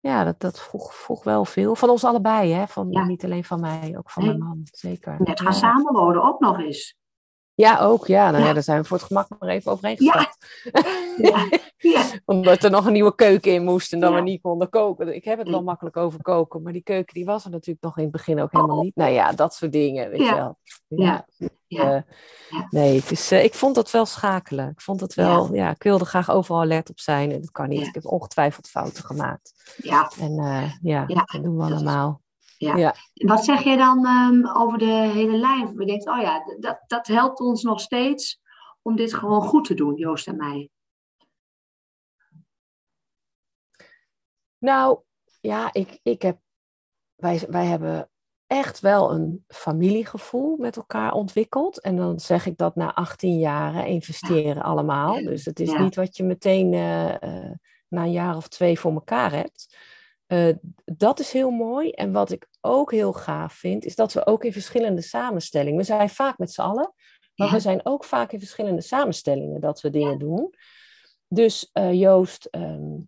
ja, 0.00 0.24
dat, 0.24 0.40
dat 0.40 0.60
vroeg, 0.60 0.94
vroeg 0.94 1.24
wel 1.24 1.44
veel. 1.44 1.76
Van 1.76 1.88
ons 1.90 2.04
allebei, 2.04 2.52
hè? 2.52 2.66
Van, 2.66 2.90
ja. 2.90 3.04
niet 3.04 3.24
alleen 3.24 3.44
van 3.44 3.60
mij, 3.60 3.94
ook 3.98 4.10
van 4.10 4.24
nee. 4.24 4.36
mijn 4.36 4.48
man, 4.48 4.58
zeker. 4.62 5.16
Net 5.18 5.40
gaan 5.40 5.54
samenwonen 5.54 6.22
ook 6.22 6.40
nog 6.40 6.58
eens. 6.58 7.00
Ja, 7.54 7.80
ook. 7.80 8.06
Ja, 8.06 8.30
nou 8.30 8.42
ja. 8.42 8.48
ja, 8.48 8.54
daar 8.54 8.62
zijn 8.62 8.80
we 8.80 8.86
voor 8.86 8.96
het 8.96 9.06
gemak 9.06 9.28
maar 9.38 9.48
even 9.48 9.72
overheen 9.72 9.96
gestapt. 9.96 10.36
Ja. 11.16 11.48
ja. 11.76 12.04
Omdat 12.24 12.64
er 12.64 12.70
nog 12.70 12.86
een 12.86 12.92
nieuwe 12.92 13.14
keuken 13.14 13.52
in 13.52 13.64
moest 13.64 13.92
en 13.92 14.00
dat 14.00 14.14
we 14.14 14.20
niet 14.20 14.40
konden 14.40 14.68
koken. 14.68 15.14
Ik 15.14 15.24
heb 15.24 15.38
het 15.38 15.48
wel 15.48 15.62
makkelijk 15.62 15.96
over 15.96 16.22
koken, 16.22 16.62
maar 16.62 16.72
die 16.72 16.82
keuken 16.82 17.14
die 17.14 17.24
was 17.24 17.44
er 17.44 17.50
natuurlijk 17.50 17.84
nog 17.84 17.96
in 17.96 18.02
het 18.02 18.12
begin 18.12 18.40
ook 18.40 18.52
helemaal 18.52 18.82
niet. 18.82 18.96
Nou 18.96 19.12
ja, 19.12 19.32
dat 19.32 19.54
soort 19.54 19.72
dingen, 19.72 20.10
weet 20.10 20.20
je 20.20 20.34
wel. 20.34 20.58
Ja. 20.88 21.26
Uh, 21.68 21.96
nee, 22.70 23.00
het 23.00 23.10
is, 23.10 23.32
uh, 23.32 23.44
ik 23.44 23.54
vond 23.54 23.74
dat 23.74 23.90
wel 23.90 24.06
schakelen. 24.06 24.68
Ik 24.68 24.80
vond 24.80 25.00
het 25.00 25.14
wel, 25.14 25.54
ja, 25.54 25.70
ik 25.70 25.82
wilde 25.82 26.04
graag 26.04 26.30
overal 26.30 26.60
alert 26.60 26.90
op 26.90 27.00
zijn 27.00 27.30
en 27.30 27.40
dat 27.40 27.50
kan 27.50 27.68
niet. 27.68 27.86
Ik 27.86 27.94
heb 27.94 28.06
ongetwijfeld 28.06 28.68
fouten 28.68 29.04
gemaakt. 29.04 29.74
Ja. 29.76 30.12
En 30.18 30.32
uh, 30.32 30.72
ja, 30.82 31.06
dat 31.06 31.42
doen 31.42 31.56
we 31.56 31.62
allemaal. 31.62 32.21
Ja. 32.62 32.76
ja. 32.76 32.94
Wat 33.14 33.44
zeg 33.44 33.62
jij 33.62 33.76
dan 33.76 34.06
um, 34.06 34.48
over 34.48 34.78
de 34.78 35.10
hele 35.14 35.36
lijn? 35.36 35.74
Je 35.78 35.86
denkt, 35.86 36.08
oh 36.08 36.20
ja, 36.20 36.42
dat, 36.60 36.84
dat 36.86 37.06
helpt 37.06 37.40
ons 37.40 37.62
nog 37.62 37.80
steeds 37.80 38.40
om 38.82 38.96
dit 38.96 39.14
gewoon 39.14 39.42
goed 39.42 39.64
te 39.64 39.74
doen, 39.74 39.94
Joost 39.94 40.26
en 40.26 40.36
mij. 40.36 40.70
Nou, 44.58 45.00
ja, 45.40 45.72
ik, 45.72 45.98
ik 46.02 46.22
heb, 46.22 46.38
wij, 47.14 47.46
wij 47.48 47.66
hebben 47.66 48.10
echt 48.46 48.80
wel 48.80 49.12
een 49.12 49.44
familiegevoel 49.48 50.56
met 50.56 50.76
elkaar 50.76 51.12
ontwikkeld. 51.12 51.80
En 51.80 51.96
dan 51.96 52.20
zeg 52.20 52.46
ik 52.46 52.56
dat 52.56 52.76
na 52.76 52.94
18 52.94 53.38
jaren 53.38 53.86
investeren 53.86 54.54
ja. 54.54 54.60
allemaal. 54.60 55.22
Dus 55.22 55.44
het 55.44 55.60
is 55.60 55.70
ja. 55.70 55.82
niet 55.82 55.94
wat 55.94 56.16
je 56.16 56.24
meteen 56.24 56.72
uh, 56.72 57.08
uh, 57.08 57.50
na 57.88 58.02
een 58.02 58.12
jaar 58.12 58.36
of 58.36 58.48
twee 58.48 58.78
voor 58.78 58.92
elkaar 58.92 59.32
hebt. 59.32 59.76
Uh, 60.26 60.54
dat 60.84 61.20
is 61.20 61.32
heel 61.32 61.50
mooi. 61.50 61.90
En 61.90 62.12
wat 62.12 62.30
ik 62.30 62.48
ook 62.64 62.90
heel 62.90 63.12
gaaf 63.12 63.52
vind, 63.52 63.84
is 63.84 63.96
dat 63.96 64.12
we 64.12 64.26
ook 64.26 64.44
in 64.44 64.52
verschillende 64.52 65.02
samenstellingen. 65.02 65.78
We 65.78 65.84
zijn 65.84 66.08
vaak 66.08 66.38
met 66.38 66.52
z'n 66.52 66.60
allen, 66.60 66.94
maar 67.34 67.48
ja. 67.48 67.52
we 67.52 67.60
zijn 67.60 67.80
ook 67.86 68.04
vaak 68.04 68.32
in 68.32 68.38
verschillende 68.38 68.80
samenstellingen 68.80 69.60
dat 69.60 69.80
we 69.80 69.90
dingen 69.90 70.18
doen. 70.18 70.54
Dus 71.28 71.70
Joost 71.92 72.44
ehm, 72.44 72.98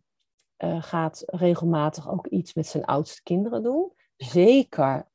gaat 0.80 1.22
regelmatig 1.26 2.10
ook 2.10 2.26
iets 2.26 2.54
met 2.54 2.66
zijn 2.66 2.84
oudste 2.84 3.22
kinderen 3.22 3.62
doen. 3.62 3.92
Zeker 4.16 5.08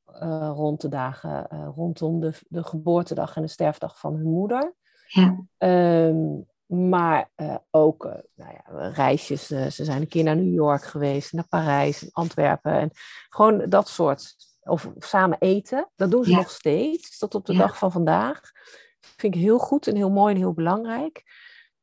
rond 0.54 0.82
de 0.82 0.88
dagen 0.88 1.48
rondom 1.76 2.20
de, 2.20 2.34
de 2.48 2.64
geboortedag 2.64 3.36
en 3.36 3.42
de 3.42 3.48
sterfdag 3.48 4.00
van 4.00 4.16
hun 4.16 4.30
moeder. 4.30 4.76
Ja. 5.08 5.46
Ehm, 5.58 6.38
maar 6.70 7.30
uh, 7.38 7.55
ook 7.72 8.05
uh, 8.05 8.11
nou 8.36 8.51
ja, 8.53 8.88
reisjes. 8.89 9.51
Uh, 9.51 9.67
ze 9.67 9.84
zijn 9.84 10.01
een 10.01 10.07
keer 10.07 10.24
naar 10.24 10.36
New 10.36 10.53
York 10.53 10.84
geweest, 10.84 11.34
naar 11.34 11.47
Parijs, 11.47 12.09
Antwerpen. 12.11 12.72
En 12.72 12.91
gewoon 13.30 13.70
dat 13.70 13.88
soort. 13.88 14.36
Of, 14.63 14.89
samen 14.97 15.38
eten. 15.39 15.89
Dat 15.95 16.11
doen 16.11 16.24
ze 16.24 16.32
nog 16.32 16.49
steeds, 16.49 17.17
tot 17.17 17.36
op 17.36 17.45
de 17.45 17.53
dag 17.53 17.78
van 17.78 17.91
vandaag. 17.91 18.41
Vind 18.99 19.36
ik 19.36 19.41
heel 19.41 19.57
goed 19.57 19.88
en 19.88 19.95
heel 19.95 20.09
mooi 20.09 20.34
en 20.34 20.39
heel 20.39 20.53
belangrijk. 20.53 21.24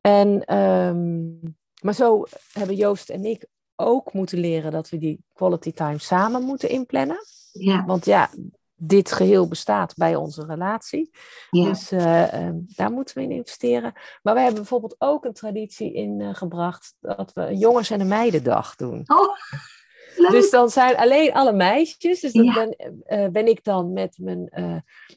En, 0.00 0.56
um, 0.56 1.40
maar 1.82 1.94
zo 1.94 2.24
hebben 2.52 2.76
Joost 2.76 3.10
en 3.10 3.24
ik 3.24 3.46
ook 3.76 4.12
moeten 4.12 4.38
leren 4.38 4.72
dat 4.72 4.88
we 4.88 4.98
die 4.98 5.24
quality 5.32 5.72
time 5.72 5.98
samen 5.98 6.42
moeten 6.42 6.68
inplannen. 6.68 7.18
Ja. 7.52 7.84
Want 7.84 8.04
ja, 8.04 8.30
dit 8.76 9.12
geheel 9.12 9.48
bestaat 9.48 9.94
bij 9.94 10.16
onze 10.16 10.44
relatie. 10.44 11.10
Dus 11.50 11.92
uh, 11.92 12.50
daar 12.66 12.90
moeten 12.90 13.16
we 13.16 13.22
in 13.22 13.30
investeren. 13.30 13.92
Maar 14.22 14.34
we 14.34 14.40
hebben 14.40 14.60
bijvoorbeeld 14.60 14.96
ook 14.98 15.24
een 15.24 15.32
traditie 15.32 15.92
ingebracht 15.92 16.94
uh, 17.00 17.16
dat 17.16 17.32
we 17.32 17.40
een 17.40 17.58
jongens- 17.58 17.90
en 17.90 18.00
een 18.00 18.08
meidendag 18.08 18.74
doen. 18.74 19.02
Oh. 19.06 19.34
Dus 20.30 20.50
dan 20.50 20.70
zijn 20.70 20.96
alleen 20.96 21.32
alle 21.32 21.52
meisjes. 21.52 22.20
Dus 22.20 22.32
dan 22.32 22.52
ben, 22.54 22.76
uh, 23.06 23.28
ben, 23.28 23.46
ik 23.46 23.64
dan 23.64 23.92
met 23.92 24.16
mijn 24.20 24.50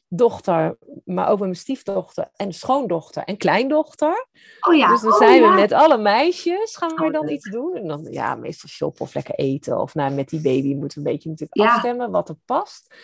dochter, 0.08 0.76
maar 1.04 1.24
ook 1.24 1.38
met 1.38 1.48
mijn 1.48 1.54
stiefdochter 1.54 2.30
en 2.36 2.52
schoondochter 2.52 3.24
en 3.24 3.36
kleindochter. 3.36 4.26
Oh 4.60 4.74
ja. 4.74 4.88
Dus 4.88 5.00
dan 5.00 5.12
oh 5.12 5.18
zijn 5.18 5.42
we 5.42 5.48
met 5.48 5.72
alle 5.72 5.98
meisjes, 5.98 6.76
gaan 6.76 6.94
we 6.94 7.04
oh, 7.04 7.12
dan 7.12 7.28
iets 7.28 7.50
doen. 7.50 7.76
En 7.76 7.88
dan 7.88 8.06
ja, 8.10 8.34
meestal 8.34 8.68
shoppen 8.68 9.00
of 9.00 9.14
lekker 9.14 9.34
eten. 9.34 9.80
Of 9.80 9.94
nou, 9.94 10.14
met 10.14 10.28
die 10.28 10.40
baby 10.40 10.74
moeten 10.74 11.02
we 11.02 11.08
een 11.08 11.12
beetje 11.14 11.28
natuurlijk 11.28 11.70
afstemmen 11.70 12.10
wat 12.10 12.28
er 12.28 12.36
past. 12.44 12.94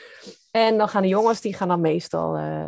En 0.56 0.78
dan 0.78 0.88
gaan 0.88 1.02
de 1.02 1.08
jongens, 1.08 1.40
die 1.40 1.54
gaan 1.54 1.68
dan 1.68 1.80
meestal 1.80 2.38
uh, 2.38 2.66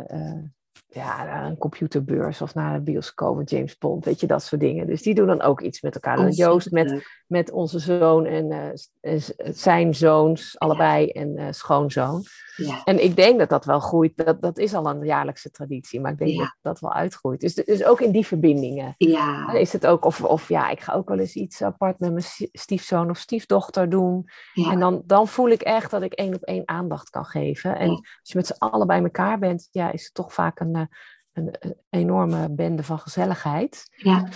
ja, 0.87 1.23
naar 1.23 1.45
een 1.45 1.57
computerbeurs 1.57 2.41
of 2.41 2.53
naar 2.53 2.75
een 2.75 2.83
bioscoop 2.83 3.37
met 3.37 3.49
James 3.49 3.77
Bond, 3.77 4.05
weet 4.05 4.19
je, 4.19 4.27
dat 4.27 4.43
soort 4.43 4.61
dingen. 4.61 4.87
Dus 4.87 5.01
die 5.01 5.15
doen 5.15 5.27
dan 5.27 5.41
ook 5.41 5.61
iets 5.61 5.81
met 5.81 5.93
elkaar. 5.93 6.15
Dan 6.15 6.31
Joost 6.31 6.71
met, 6.71 7.03
met 7.27 7.51
onze 7.51 7.79
zoon 7.79 8.25
en 8.25 8.75
uh, 9.01 9.21
zijn 9.53 9.95
zoons, 9.95 10.57
allebei, 10.57 11.07
en 11.07 11.53
schoonzoon. 11.53 12.23
Ja. 12.67 12.83
En 12.83 13.03
ik 13.03 13.15
denk 13.15 13.39
dat 13.39 13.49
dat 13.49 13.65
wel 13.65 13.79
groeit. 13.79 14.25
Dat, 14.25 14.41
dat 14.41 14.57
is 14.57 14.73
al 14.73 14.89
een 14.89 15.05
jaarlijkse 15.05 15.51
traditie, 15.51 16.01
maar 16.01 16.11
ik 16.11 16.17
denk 16.17 16.37
dat 16.37 16.55
dat 16.61 16.79
wel 16.79 16.93
uitgroeit. 16.93 17.41
Dus, 17.41 17.53
dus 17.53 17.83
ook 17.83 18.01
in 18.01 18.11
die 18.11 18.25
verbindingen 18.25 18.93
ja. 18.97 19.51
is 19.51 19.73
het 19.73 19.87
ook, 19.87 20.05
of, 20.05 20.23
of 20.23 20.49
ja, 20.49 20.69
ik 20.69 20.79
ga 20.79 20.93
ook 20.93 21.09
wel 21.09 21.19
eens 21.19 21.35
iets 21.35 21.61
apart 21.61 21.99
met 21.99 22.11
mijn 22.11 22.49
stiefzoon 22.51 23.09
of 23.09 23.17
stiefdochter 23.17 23.89
doen. 23.89 24.29
En 24.53 24.79
dan, 24.79 25.01
dan 25.05 25.27
voel 25.27 25.49
ik 25.49 25.61
echt 25.61 25.91
dat 25.91 26.01
ik 26.01 26.13
één 26.13 26.35
op 26.35 26.43
één 26.43 26.67
aandacht 26.67 27.09
kan 27.09 27.25
geven. 27.25 27.77
En 27.77 27.89
als 27.89 28.19
je 28.21 28.37
met 28.37 28.47
z'n 28.47 28.57
allen 28.57 28.87
bij 28.87 29.03
elkaar 29.03 29.39
bent, 29.39 29.67
ja, 29.71 29.91
is 29.91 30.03
het 30.03 30.13
toch 30.13 30.33
vaak 30.33 30.59
een, 30.59 30.75
eh, 30.75 30.85
een, 31.33 31.55
een 31.59 31.75
enorme 31.89 32.49
bende 32.51 32.83
van 32.83 32.99
gezelligheid. 32.99 33.83
Ja. 33.95 34.27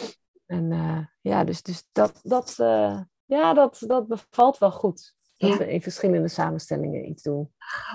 En 0.45 0.71
uh, 0.71 0.97
ja, 1.21 1.43
dus, 1.43 1.61
dus 1.61 1.87
dat, 1.91 2.19
dat, 2.23 2.57
uh, 2.59 2.99
ja, 3.25 3.53
dat, 3.53 3.83
dat 3.87 4.07
bevalt 4.07 4.57
wel 4.57 4.71
goed. 4.71 5.15
Dat 5.49 5.57
we 5.57 5.73
in 5.73 5.81
verschillende 5.81 6.27
samenstellingen 6.27 7.09
iets 7.09 7.23
doen. 7.23 7.49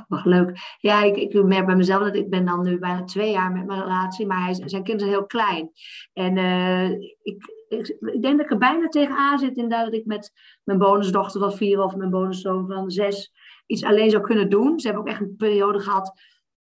Mag 0.08 0.24
leuk. 0.24 0.58
Ja, 0.78 1.02
ik, 1.02 1.16
ik 1.16 1.42
merk 1.42 1.66
bij 1.66 1.76
mezelf 1.76 2.02
dat 2.02 2.16
ik 2.16 2.30
ben 2.30 2.44
dan 2.44 2.62
nu 2.62 2.78
bijna 2.78 3.04
twee 3.04 3.30
jaar 3.30 3.52
met 3.52 3.66
mijn 3.66 3.82
relatie, 3.82 4.26
maar 4.26 4.44
hij, 4.44 4.54
zijn 4.54 4.82
kinderen 4.82 4.98
zijn 4.98 5.10
heel 5.10 5.26
klein. 5.26 5.70
En 6.12 6.36
uh, 6.36 6.90
ik, 7.22 7.54
ik, 7.68 7.96
ik, 8.00 8.22
denk 8.22 8.36
dat 8.36 8.40
ik 8.40 8.50
er 8.50 8.58
bijna 8.58 8.88
tegenaan 8.88 9.38
zit 9.38 9.56
inderdaad 9.56 9.84
dat 9.84 9.94
ik 9.94 10.06
met 10.06 10.32
mijn 10.64 10.78
bonusdochter 10.78 11.40
van 11.40 11.52
vier 11.52 11.82
of 11.82 11.96
mijn 11.96 12.10
bonuszoon 12.10 12.66
van 12.66 12.90
zes 12.90 13.32
iets 13.66 13.84
alleen 13.84 14.10
zou 14.10 14.22
kunnen 14.22 14.50
doen. 14.50 14.80
Ze 14.80 14.86
hebben 14.86 15.04
ook 15.04 15.10
echt 15.10 15.20
een 15.20 15.36
periode 15.36 15.80
gehad, 15.80 16.20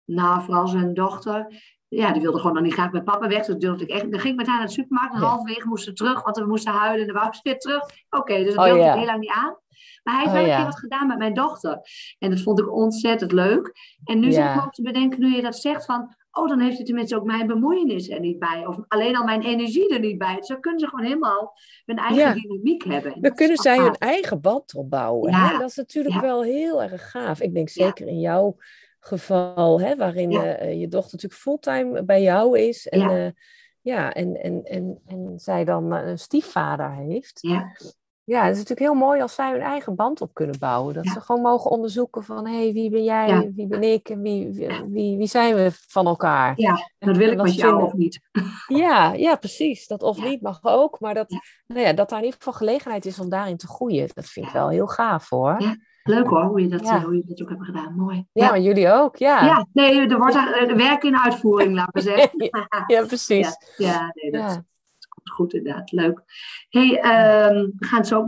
nou, 0.06 0.42
vooral 0.42 0.68
zijn 0.68 0.94
dochter, 0.94 1.48
ja, 1.90 2.12
die 2.12 2.22
wilde 2.22 2.38
gewoon 2.38 2.54
dan 2.54 2.64
niet 2.64 2.74
graag 2.74 2.92
met 2.92 3.04
papa 3.04 3.28
weg. 3.28 3.46
Dus 3.46 3.56
durfde 3.56 3.84
ik 3.84 3.90
echt. 3.90 4.12
Dan 4.12 4.20
ging 4.20 4.34
ik 4.34 4.40
met 4.40 4.48
haar 4.48 4.58
naar 4.58 4.68
de 4.68 4.74
supermarkt 4.74 5.14
en 5.14 5.22
halverwege 5.22 5.68
moesten 5.68 5.96
terug, 5.96 6.24
want 6.24 6.38
we 6.38 6.46
moesten 6.46 6.74
huilen 6.74 7.08
en 7.08 7.14
dan 7.14 7.22
wou 7.22 7.34
ze 7.34 7.40
weer 7.44 7.60
terug. 7.60 7.84
Oké, 8.10 8.44
dus 8.44 8.54
dat 8.56 8.68
oh, 8.68 8.78
ik 8.78 8.94
heel 8.94 9.06
lang 9.06 9.20
niet 9.20 9.32
aan. 9.32 9.58
Maar 10.04 10.14
hij 10.14 10.24
heeft 10.24 10.36
wel 10.36 10.44
een 10.44 10.56
keer 10.58 10.66
wat 10.66 10.80
gedaan 10.80 11.08
met 11.08 11.18
mijn 11.18 11.34
dochter. 11.34 11.80
En 12.20 12.30
dat 12.30 12.42
vond 12.42 12.60
ik 12.60 12.74
ontzettend 12.74 13.32
leuk. 13.32 13.72
En 14.04 14.20
nu 14.20 14.32
zit 14.32 14.44
ik 14.44 14.62
ook 14.66 14.74
te 14.74 14.82
bedenken, 14.82 15.20
nu 15.20 15.36
je 15.36 15.42
dat 15.42 15.56
zegt, 15.56 15.86
van... 15.86 16.18
Oh, 16.32 16.48
dan 16.48 16.60
heeft 16.60 16.76
hij 16.76 16.86
tenminste 16.86 17.16
ook 17.16 17.26
mijn 17.26 17.48
bemoeienis 17.48 18.10
er 18.10 18.20
niet 18.20 18.40
bij. 18.40 18.66
Of 18.66 18.78
alleen 18.88 19.16
al 19.16 19.24
mijn 19.24 19.42
energie 19.42 19.94
er 19.94 20.00
niet 20.00 20.18
bij. 20.18 20.36
Dus 20.36 20.48
dan 20.48 20.60
kunnen 20.60 20.80
ze 20.80 20.88
gewoon 20.88 21.06
helemaal 21.06 21.58
hun 21.86 21.98
eigen 21.98 22.42
dynamiek 22.42 22.84
hebben. 22.84 23.22
dan 23.22 23.34
kunnen 23.34 23.58
zij 23.58 23.78
hun 23.78 23.96
eigen 23.96 24.42
band 24.42 24.76
opbouwen. 24.76 25.34
Hè? 25.34 25.58
Dat 25.58 25.70
is 25.70 25.76
natuurlijk 25.76 26.22
wel 26.22 26.44
heel 26.44 26.84
erg 26.84 27.12
gaaf. 27.12 27.42
Ik 27.42 27.54
denk 27.54 27.70
zeker 27.70 28.08
in 28.08 28.20
jouw 28.20 28.56
geval, 29.00 29.82
hè, 29.82 29.96
waarin 29.96 30.32
uh, 30.32 30.80
je 30.80 30.88
dochter 30.88 31.12
natuurlijk 31.12 31.42
fulltime 31.42 32.04
bij 32.04 32.22
jou 32.22 32.60
is. 32.60 32.88
En, 32.88 33.00
ja. 33.00 33.26
Uh, 33.26 33.32
ja, 33.82 34.14
en, 34.14 34.36
en, 34.36 34.64
en, 34.64 35.02
en 35.06 35.40
zij 35.40 35.66
dan 35.66 35.92
een 35.92 36.20
stiefvader 36.20 36.92
heeft. 36.92 37.38
Ja. 37.42 37.76
Ja, 38.30 38.44
het 38.44 38.52
is 38.52 38.58
natuurlijk 38.58 38.92
heel 38.92 39.08
mooi 39.08 39.22
als 39.22 39.36
zij 39.36 39.52
hun 39.52 39.62
eigen 39.62 39.96
band 39.96 40.22
op 40.22 40.34
kunnen 40.34 40.60
bouwen. 40.60 40.94
Dat 40.94 41.06
ze 41.06 41.22
gewoon 41.22 41.42
mogen 41.42 41.72
onderzoeken 41.72 42.24
van, 42.24 42.48
hé, 42.48 42.64
hey, 42.64 42.74
wie 42.74 42.90
ben 42.90 43.04
jij, 43.04 43.52
wie 43.56 43.68
ben 43.68 43.84
ik 43.84 44.10
en 44.10 44.22
wie, 44.22 44.70
wie, 44.88 45.18
wie, 45.18 45.28
zijn 45.28 45.56
we 45.56 45.70
van 45.88 46.06
elkaar. 46.06 46.54
Ja, 46.56 46.90
dat 47.00 47.18
wil 47.18 47.32
ik 47.32 47.42
met 47.42 47.56
jou 47.56 47.84
of 47.84 47.94
niet. 47.94 48.20
Ja, 48.68 49.14
ja, 49.14 49.36
precies. 49.36 49.88
Dat 49.88 50.04
of 50.04 50.24
niet 50.24 50.42
mag 50.42 50.60
ook, 50.62 51.00
maar 51.00 51.14
dat, 51.14 51.30
Nou 51.68 51.82
ja, 51.82 51.94
dat 51.94 52.10
daar 52.10 52.20
in 52.20 52.26
ieder 52.26 52.40
geval 52.40 52.54
gelegenheid 52.54 53.06
is 53.06 53.20
om 53.20 53.30
daarin 53.30 53.58
te 53.58 53.68
groeien. 53.68 54.10
Dat 54.14 54.26
vind 54.26 54.46
ik 54.46 54.52
wel 54.52 54.70
heel 54.70 54.88
gaaf 54.88 55.30
hoor. 55.30 55.78
Leuk 56.04 56.28
hoor, 56.28 56.44
hoe 56.44 56.62
je 56.62 56.68
dat, 56.68 56.82
ja. 56.82 57.02
hoe 57.02 57.16
je 57.16 57.24
dat 57.26 57.42
ook 57.42 57.50
hebt 57.50 57.66
gedaan. 57.66 57.96
Mooi. 57.96 58.26
Ja, 58.32 58.50
maar 58.50 58.62
jullie 58.62 58.92
ook, 58.92 59.16
ja. 59.16 59.46
Ja, 59.46 59.68
nee, 59.74 60.08
er 60.08 60.18
wordt 60.18 60.36
er, 60.36 60.76
werk 60.76 61.04
in 61.04 61.18
uitvoering, 61.18 61.74
laten 61.74 61.94
we 61.94 62.02
zeggen. 62.02 62.50
ja, 62.94 63.06
precies. 63.06 63.58
Ja, 63.78 64.12
nee, 64.14 64.32
dat, 64.32 64.64
goed 65.24 65.54
inderdaad. 65.54 65.92
Leuk. 65.92 66.22
hey, 66.70 66.90
um, 66.90 67.74
we 67.78 67.86
gaan 67.86 68.00
het 68.00 68.08
zo 68.08 68.26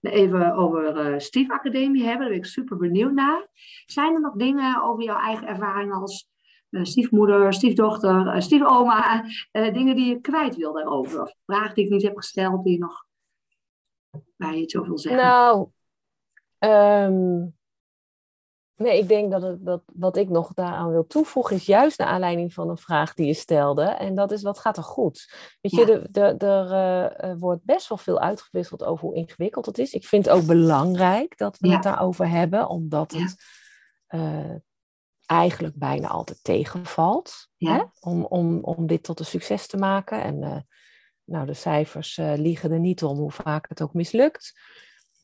even 0.00 0.54
over 0.54 1.12
uh, 1.12 1.18
Stief 1.18 1.50
Academie 1.50 2.02
hebben. 2.02 2.20
Daar 2.20 2.28
ben 2.28 2.38
ik 2.38 2.44
super 2.44 2.76
benieuwd 2.76 3.12
naar. 3.12 3.48
Zijn 3.84 4.14
er 4.14 4.20
nog 4.20 4.34
dingen 4.34 4.82
over 4.82 5.04
jouw 5.04 5.18
eigen 5.18 5.46
ervaring 5.46 5.92
als 5.92 6.28
uh, 6.70 6.84
stiefmoeder, 6.84 7.52
stiefdochter, 7.52 8.26
uh, 8.26 8.40
stiefoma, 8.40 9.24
dingen 9.52 9.96
die 9.96 10.08
je 10.08 10.20
kwijt 10.20 10.56
wil 10.56 10.72
daarover? 10.72 11.22
Of 11.22 11.34
vragen 11.46 11.74
die 11.74 11.84
ik 11.84 11.90
niet 11.90 12.02
heb 12.02 12.16
gesteld, 12.16 12.64
die 12.64 12.72
je 12.72 12.78
nog 12.78 13.08
waar 14.36 14.54
je 14.54 14.60
iets 14.60 14.76
over 14.76 14.88
wil 14.88 14.98
zeggen? 14.98 15.22
Nou, 15.22 15.68
um, 16.58 17.58
Nee, 18.80 18.98
ik 18.98 19.08
denk 19.08 19.30
dat, 19.30 19.42
het, 19.42 19.64
dat 19.64 19.82
wat 19.92 20.16
ik 20.16 20.28
nog 20.28 20.52
daaraan 20.54 20.90
wil 20.90 21.06
toevoegen 21.06 21.56
is 21.56 21.66
juist 21.66 21.98
naar 21.98 22.08
aanleiding 22.08 22.54
van 22.54 22.68
een 22.68 22.78
vraag 22.78 23.14
die 23.14 23.26
je 23.26 23.34
stelde. 23.34 23.82
En 23.82 24.14
dat 24.14 24.32
is, 24.32 24.42
wat 24.42 24.58
gaat 24.58 24.76
er 24.76 24.82
goed? 24.82 25.34
Weet 25.60 25.72
je, 25.72 26.08
er, 26.12 27.24
uh, 27.24 27.34
wordt 27.38 27.64
best 27.64 27.88
wel 27.88 27.98
veel 27.98 28.20
uitgewisseld 28.20 28.84
over 28.84 29.06
hoe 29.06 29.16
ingewikkeld 29.16 29.66
het 29.66 29.78
is. 29.78 29.92
Ik 29.92 30.06
vind 30.06 30.24
het 30.24 30.34
ook 30.34 30.46
belangrijk 30.46 31.38
dat 31.38 31.58
we 31.58 31.68
het 31.68 31.82
daarover 31.82 32.28
hebben, 32.28 32.68
omdat 32.68 33.12
het 33.12 33.36
uh, 34.08 34.54
eigenlijk 35.26 35.74
bijna 35.76 36.08
altijd 36.08 36.44
tegenvalt. 36.44 37.48
Hè? 37.56 37.82
Om, 38.00 38.24
om, 38.24 38.58
om 38.64 38.86
dit 38.86 39.02
tot 39.02 39.18
een 39.18 39.26
succes 39.26 39.66
te 39.66 39.76
maken. 39.76 40.22
En 40.22 40.42
uh, 40.42 40.56
nou, 41.24 41.46
de 41.46 41.54
cijfers 41.54 42.16
liegen 42.16 42.72
er 42.72 42.80
niet 42.80 43.02
om 43.04 43.18
hoe 43.18 43.32
vaak 43.32 43.68
het 43.68 43.82
ook 43.82 43.94
mislukt. 43.94 44.52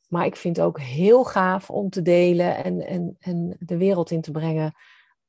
Maar 0.08 0.26
ik 0.26 0.36
vind 0.36 0.56
het 0.56 0.66
ook 0.66 0.80
heel 0.80 1.24
gaaf 1.24 1.70
om 1.70 1.90
te 1.90 2.02
delen 2.02 2.64
en, 2.64 2.86
en, 2.86 3.16
en 3.20 3.56
de 3.58 3.76
wereld 3.76 4.10
in 4.10 4.20
te 4.20 4.30
brengen. 4.30 4.74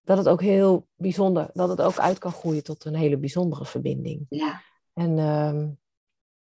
Dat 0.03 0.17
het 0.17 0.29
ook 0.29 0.41
heel 0.41 0.87
bijzonder, 0.95 1.49
dat 1.53 1.69
het 1.69 1.81
ook 1.81 1.97
uit 1.97 2.17
kan 2.17 2.31
groeien 2.31 2.63
tot 2.63 2.85
een 2.85 2.95
hele 2.95 3.17
bijzondere 3.17 3.65
verbinding. 3.65 4.25
Ja. 4.29 4.61
En 4.93 5.17
um, 5.17 5.77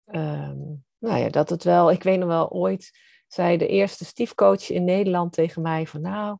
um, 0.05 0.83
nou 0.97 1.19
ja, 1.19 1.29
dat 1.29 1.49
het 1.49 1.63
wel, 1.63 1.91
ik 1.91 2.03
weet 2.03 2.19
nog 2.19 2.27
wel, 2.27 2.49
ooit 2.49 2.91
zei 3.27 3.57
de 3.57 3.67
eerste 3.67 4.05
stiefcoach 4.05 4.69
in 4.69 4.83
Nederland 4.83 5.33
tegen 5.33 5.61
mij 5.61 5.87
van 5.87 6.01
nou, 6.01 6.37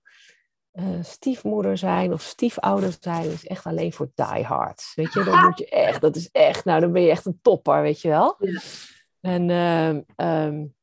uh, 0.73 1.03
stiefmoeder 1.03 1.77
zijn 1.77 2.13
of 2.13 2.21
stiefouder 2.21 2.95
zijn 2.99 3.32
is 3.32 3.47
echt 3.47 3.65
alleen 3.65 3.93
voor 3.93 4.11
diehards. 4.15 4.95
Weet 4.95 5.13
je, 5.13 5.23
dan 5.23 5.39
moet 5.45 5.57
je 5.57 5.69
echt, 5.69 6.01
dat 6.01 6.15
is 6.15 6.30
echt, 6.32 6.65
nou 6.65 6.80
dan 6.80 6.91
ben 6.91 7.01
je 7.01 7.09
echt 7.09 7.25
een 7.25 7.39
topper, 7.41 7.82
weet 7.82 8.01
je 8.01 8.07
wel. 8.07 8.36
Ja. 8.39 8.61
En 9.21 9.49
um, 10.15 10.75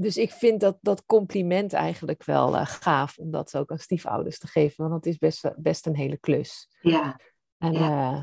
dus 0.00 0.16
ik 0.16 0.30
vind 0.30 0.60
dat, 0.60 0.78
dat 0.80 1.04
compliment 1.06 1.72
eigenlijk 1.72 2.24
wel 2.24 2.54
uh, 2.54 2.66
gaaf 2.66 3.18
om 3.18 3.30
dat 3.30 3.56
ook 3.56 3.70
aan 3.70 3.78
stiefouders 3.78 4.38
te 4.38 4.46
geven, 4.46 4.88
want 4.88 5.02
dat 5.02 5.12
is 5.12 5.18
best, 5.18 5.50
best 5.56 5.86
een 5.86 5.96
hele 5.96 6.18
klus. 6.18 6.68
Ja. 6.80 7.20
En, 7.58 7.72
ja. 7.72 8.12
Uh, 8.12 8.22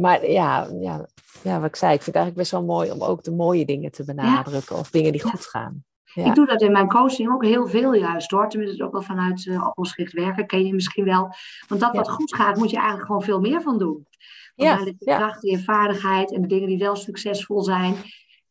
maar 0.00 0.30
ja, 0.30 0.68
ja, 0.80 1.08
ja, 1.42 1.60
wat 1.60 1.68
ik 1.68 1.76
zei, 1.76 1.94
ik 1.94 2.02
vind 2.02 2.16
het 2.16 2.24
eigenlijk 2.24 2.36
best 2.36 2.50
wel 2.50 2.64
mooi 2.64 2.90
om 2.90 3.02
ook 3.02 3.22
de 3.22 3.32
mooie 3.32 3.64
dingen 3.64 3.90
te 3.90 4.04
benadrukken 4.04 4.76
of 4.76 4.90
dingen 4.90 5.12
die 5.12 5.22
goed 5.22 5.46
gaan. 5.46 5.84
Ja. 6.04 6.24
Ik 6.24 6.34
doe 6.34 6.46
dat 6.46 6.62
in 6.62 6.72
mijn 6.72 6.88
coaching 6.88 7.32
ook 7.32 7.44
heel 7.44 7.66
veel 7.66 7.92
juist 7.92 8.30
hoor. 8.30 8.48
Tenminste 8.48 8.84
ook 8.84 8.92
wel 8.92 9.02
vanuit 9.02 9.44
uh, 9.44 9.70
werken, 10.12 10.46
ken 10.46 10.66
je 10.66 10.74
misschien 10.74 11.04
wel. 11.04 11.34
Want 11.68 11.80
dat 11.80 11.96
wat 11.96 12.10
goed 12.10 12.34
gaat, 12.34 12.56
moet 12.56 12.70
je 12.70 12.76
eigenlijk 12.76 13.06
gewoon 13.06 13.22
veel 13.22 13.40
meer 13.40 13.62
van 13.62 13.78
doen. 13.78 14.06
Want 14.54 14.78
ja, 14.78 14.84
de 14.84 14.96
kracht 14.98 15.42
en 15.44 15.50
je 15.50 15.62
vaardigheid 15.62 16.32
en 16.32 16.42
de 16.42 16.48
dingen 16.48 16.68
die 16.68 16.78
wel 16.78 16.96
succesvol 16.96 17.62
zijn, 17.62 17.94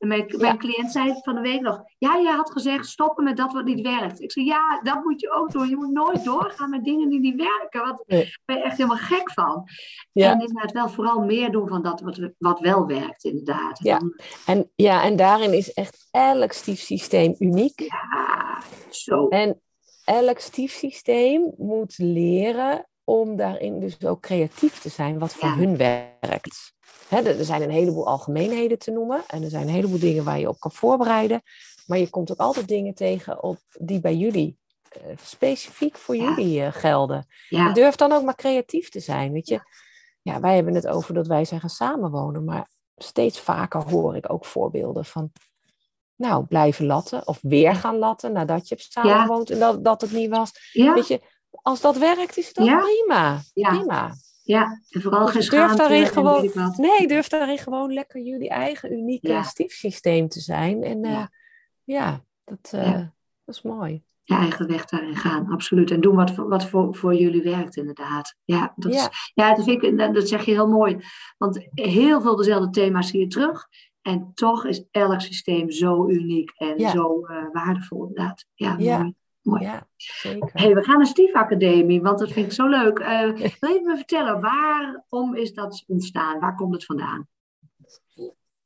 En 0.06 0.12
mijn, 0.12 0.36
mijn 0.38 0.58
cliënt 0.58 0.92
zei 0.92 1.14
van 1.22 1.36
de 1.36 1.42
week 1.42 1.62
nog, 1.62 1.84
ja, 1.98 2.16
je 2.16 2.30
had 2.30 2.52
gezegd 2.52 2.86
stoppen 2.86 3.24
met 3.24 3.38
dat 3.38 3.54
wat 3.54 3.66
niet 3.66 3.82
werkt. 3.82 4.22
Ik 4.22 4.32
zei, 4.32 4.46
ja, 4.46 4.80
dat 4.84 5.04
moet 5.04 5.22
je 5.22 5.32
ook 5.32 5.52
doen. 5.52 5.70
Je 5.70 5.76
moet 5.76 5.92
nooit 5.92 6.24
doorgaan 6.24 6.70
met 6.70 6.84
dingen 6.84 7.10
die 7.10 7.20
niet 7.20 7.36
werken. 7.36 7.82
Wat 7.82 8.04
nee. 8.08 8.34
ben 8.46 8.58
je 8.58 8.64
echt 8.64 8.78
helemaal 8.78 8.98
gek 8.98 9.32
van. 9.32 9.70
Ja. 10.12 10.32
En 10.32 10.40
inderdaad 10.40 10.72
wel 10.72 10.90
vooral 10.90 11.20
meer 11.20 11.52
doen 11.52 11.68
van 11.68 11.82
dat 11.82 12.02
wat, 12.02 12.20
wat 12.38 12.60
wel 12.60 12.86
werkt, 12.86 13.24
inderdaad. 13.24 13.80
Ja. 13.84 14.02
En, 14.46 14.72
ja, 14.76 15.04
en 15.04 15.16
daarin 15.16 15.54
is 15.54 15.74
echt 15.74 16.08
elk 16.12 16.52
stiefsysteem 16.52 17.36
uniek. 17.40 17.80
Ja, 17.80 18.62
zo. 18.90 19.28
En 19.28 19.62
elk 20.04 20.40
stiefsysteem 20.40 21.54
moet 21.58 21.98
leren 21.98 22.88
om 23.06 23.36
daarin 23.36 23.80
dus 23.80 24.06
ook 24.06 24.22
creatief 24.22 24.80
te 24.80 24.90
zijn 24.90 25.20
wat 25.20 25.34
voor 25.34 25.50
hun 25.50 25.78
werkt. 25.78 26.74
er 27.10 27.46
zijn 27.46 27.62
een 27.62 27.70
heleboel 27.70 28.08
algemeenheden 28.08 28.80
te 28.80 28.92
noemen 28.92 29.24
en 29.28 29.44
er 29.44 29.50
zijn 29.50 29.68
een 29.68 29.74
heleboel 29.74 30.00
dingen 30.00 30.24
waar 30.24 30.40
je 30.40 30.50
op 30.50 30.60
kan 30.60 30.72
voorbereiden. 30.72 31.42
Maar 31.86 31.98
je 31.98 32.10
komt 32.10 32.32
ook 32.32 32.40
altijd 32.40 32.68
dingen 32.68 32.94
tegen 32.94 33.44
op, 33.44 33.58
die 33.80 34.00
bij 34.00 34.16
jullie 34.16 34.58
uh, 34.98 35.18
specifiek 35.22 35.98
voor 35.98 36.16
jullie 36.16 36.60
uh, 36.60 36.68
gelden. 36.72 37.28
Ja. 37.50 37.74
Durf 37.74 37.96
dan 37.96 38.12
ook 38.12 38.24
maar 38.24 38.36
creatief 38.36 38.90
te 38.90 39.00
zijn. 39.00 39.32
Weet 39.32 39.48
je, 39.48 39.60
ja, 40.22 40.40
wij 40.40 40.56
hebben 40.56 40.76
het 40.76 40.88
over 40.88 41.14
dat 41.14 41.28
wij 41.28 41.46
zijn 41.46 41.60
gaan 41.60 41.70
samenwonen, 41.70 42.44
maar 42.44 42.68
steeds 42.96 43.40
vaker 43.40 43.82
hoor 43.82 44.16
ik 44.16 44.32
ook 44.32 44.46
voorbeelden 44.46 45.06
van, 45.06 45.32
nou, 46.16 46.46
blijven 46.46 46.86
latten 46.86 47.28
of 47.28 47.40
weer 47.42 47.76
gaan 47.76 47.98
latten 47.98 48.32
nadat 48.32 48.68
je 48.68 48.76
hebt 48.76 48.92
samengewoond 48.92 49.50
en 49.50 49.60
dat, 49.60 49.84
dat 49.84 50.02
het 50.02 50.12
niet 50.12 50.30
was. 50.30 50.72
Weet 50.74 51.08
je, 51.08 51.22
als 51.62 51.82
dat 51.82 51.98
werkt, 51.98 52.38
is 52.38 52.46
het 52.48 52.56
dan 52.56 52.66
prima. 52.66 53.42
prima. 53.54 54.14
Ja, 54.44 54.82
en 54.90 55.02
vooral 55.02 55.28
geen 55.28 55.50
durf 55.50 55.76
daarin 55.76 56.06
gewoon, 56.06 56.52
Nee, 56.76 57.08
durf 57.08 57.28
daarin 57.28 57.58
gewoon 57.58 57.94
lekker 57.94 58.22
jullie 58.22 58.50
eigen 58.50 58.92
unieke 58.92 59.42
stiefsysteem 59.44 60.28
te 60.28 60.40
zijn. 60.40 60.84
En 60.84 61.04
ja, 61.04 61.20
uh, 61.20 61.26
ja 61.84 62.22
dat, 62.44 62.72
uh, 62.76 62.92
dat 63.46 63.56
is 63.56 63.62
mooi. 63.62 64.04
Je 64.22 64.36
eigen 64.36 64.68
weg 64.68 64.86
daarin 64.86 65.16
gaan, 65.16 65.48
absoluut. 65.52 65.92
En 65.92 66.02
doen 66.02 66.16
wat, 66.16 66.36
wat 66.36 66.66
voor, 66.66 66.96
voor 66.96 67.16
jullie 67.16 67.42
werkt, 67.42 67.76
inderdaad. 67.76 68.36
Ja, 68.44 68.74
dat, 68.76 68.94
Is, 68.94 69.32
ja, 69.34 69.56
dat, 69.56 69.66
vind 69.66 69.84
ik, 69.84 69.98
dat 69.98 70.28
zeg 70.28 70.46
je 70.46 70.52
heel 70.52 70.68
mooi. 70.68 70.98
Want 71.38 71.68
heel 71.74 72.22
veel 72.22 72.36
dezelfde 72.36 72.70
thema's 72.70 73.08
zie 73.08 73.20
je 73.20 73.28
terug. 73.28 73.68
En 74.02 74.32
toch 74.34 74.66
is 74.66 74.86
elk 74.92 75.22
systeem 75.22 75.72
zo 75.72 76.08
uniek 76.10 76.52
en 76.56 76.90
zo 76.90 77.20
uh, 77.20 77.46
waardevol, 77.52 78.08
inderdaad. 78.08 78.46
Ja, 78.54 78.76
mooi. 78.78 79.14
Mooi. 79.46 79.64
Ja, 79.64 79.88
zeker. 79.96 80.50
Hey, 80.54 80.74
we 80.74 80.84
gaan 80.84 80.98
naar 80.98 81.06
Stiefacademie, 81.06 82.02
want 82.02 82.20
dat 82.20 82.32
vind 82.32 82.46
ik 82.46 82.52
zo 82.52 82.68
leuk. 82.68 83.00
Uh, 83.06 83.50
wil 83.60 83.74
je 83.74 83.82
me 83.84 83.96
vertellen, 83.96 84.42
waarom 84.42 85.36
is 85.36 85.54
dat 85.54 85.84
ontstaan? 85.88 86.40
Waar 86.40 86.56
komt 86.56 86.74
het 86.74 86.86
vandaan? 86.86 87.28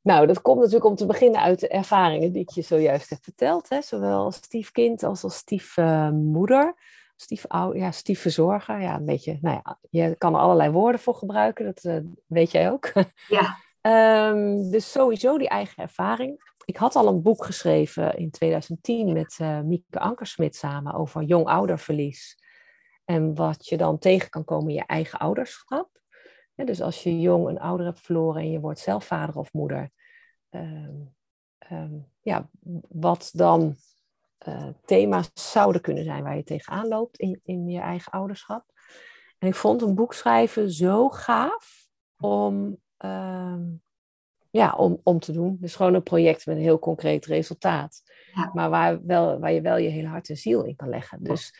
Nou, 0.02 0.26
dat 0.26 0.40
komt 0.40 0.58
natuurlijk 0.58 0.84
om 0.84 0.94
te 0.94 1.06
beginnen 1.06 1.40
uit 1.40 1.60
de 1.60 1.68
ervaringen 1.68 2.32
die 2.32 2.42
ik 2.42 2.50
je 2.50 2.62
zojuist 2.62 3.10
heb 3.10 3.18
verteld. 3.22 3.68
Hè? 3.68 3.82
Zowel 3.82 4.24
als 4.24 4.36
stiefkind 4.36 5.02
als 5.02 5.24
als 5.24 5.36
stiefmoeder. 5.36 6.74
Stiefouder, 7.16 7.80
ja, 7.80 7.90
stiefverzorger. 7.90 8.80
Ja, 8.80 8.94
een 8.94 9.06
beetje, 9.06 9.38
nou 9.40 9.60
ja, 9.64 9.78
je 9.90 10.16
kan 10.16 10.34
er 10.34 10.40
allerlei 10.40 10.70
woorden 10.70 11.00
voor 11.00 11.14
gebruiken, 11.14 11.64
dat 11.64 11.84
uh, 11.84 11.96
weet 12.26 12.50
jij 12.50 12.70
ook. 12.70 12.92
Ja. 13.28 13.56
um, 14.30 14.70
dus 14.72 14.92
sowieso 14.92 15.38
die 15.38 15.48
eigen 15.48 15.82
ervaring 15.82 16.49
ik 16.70 16.76
had 16.76 16.96
al 16.96 17.06
een 17.06 17.22
boek 17.22 17.44
geschreven 17.44 18.16
in 18.16 18.30
2010 18.30 19.12
met 19.12 19.38
uh, 19.40 19.60
Mieke 19.60 19.98
Ankersmit 19.98 20.56
samen 20.56 20.94
over 20.94 21.22
jong 21.22 21.46
ouderverlies. 21.46 22.38
En 23.04 23.34
wat 23.34 23.66
je 23.66 23.76
dan 23.76 23.98
tegen 23.98 24.30
kan 24.30 24.44
komen 24.44 24.68
in 24.68 24.74
je 24.74 24.86
eigen 24.86 25.18
ouderschap. 25.18 26.00
dus 26.54 26.80
als 26.80 27.02
je 27.02 27.20
jong 27.20 27.48
een 27.48 27.60
ouder 27.60 27.86
hebt 27.86 28.00
verloren 28.00 28.42
en 28.42 28.50
je 28.50 28.60
wordt 28.60 28.78
zelf 28.78 29.04
vader 29.04 29.36
of 29.36 29.52
moeder. 29.52 29.90
Ehm, 30.50 30.94
ehm, 31.58 31.98
ja, 32.20 32.50
wat 32.88 33.30
dan 33.32 33.76
uh, 34.48 34.68
thema's 34.84 35.30
zouden 35.34 35.80
kunnen 35.80 36.04
zijn 36.04 36.22
waar 36.22 36.36
je 36.36 36.44
tegenaan 36.44 36.88
loopt 36.88 37.18
in, 37.18 37.40
in 37.42 37.68
je 37.68 37.80
eigen 37.80 38.12
ouderschap. 38.12 38.64
En 39.38 39.48
ik 39.48 39.54
vond 39.54 39.82
een 39.82 39.94
boek 39.94 40.14
schrijven 40.14 40.70
zo 40.70 41.08
gaaf 41.08 41.86
om 42.16 42.78
ehm, 42.96 43.62
ja, 44.50 44.72
om, 44.72 45.00
om 45.02 45.18
te 45.18 45.32
doen. 45.32 45.56
Dus 45.60 45.74
gewoon 45.74 45.94
een 45.94 46.02
project 46.02 46.46
met 46.46 46.56
een 46.56 46.62
heel 46.62 46.78
concreet 46.78 47.26
resultaat. 47.26 48.02
Maar 48.52 48.70
waar, 48.70 49.04
wel, 49.04 49.38
waar 49.38 49.52
je 49.52 49.60
wel 49.60 49.76
je 49.76 49.88
hele 49.88 50.08
hart 50.08 50.28
en 50.28 50.36
ziel 50.36 50.64
in 50.64 50.76
kan 50.76 50.88
leggen. 50.88 51.22
Dus 51.22 51.54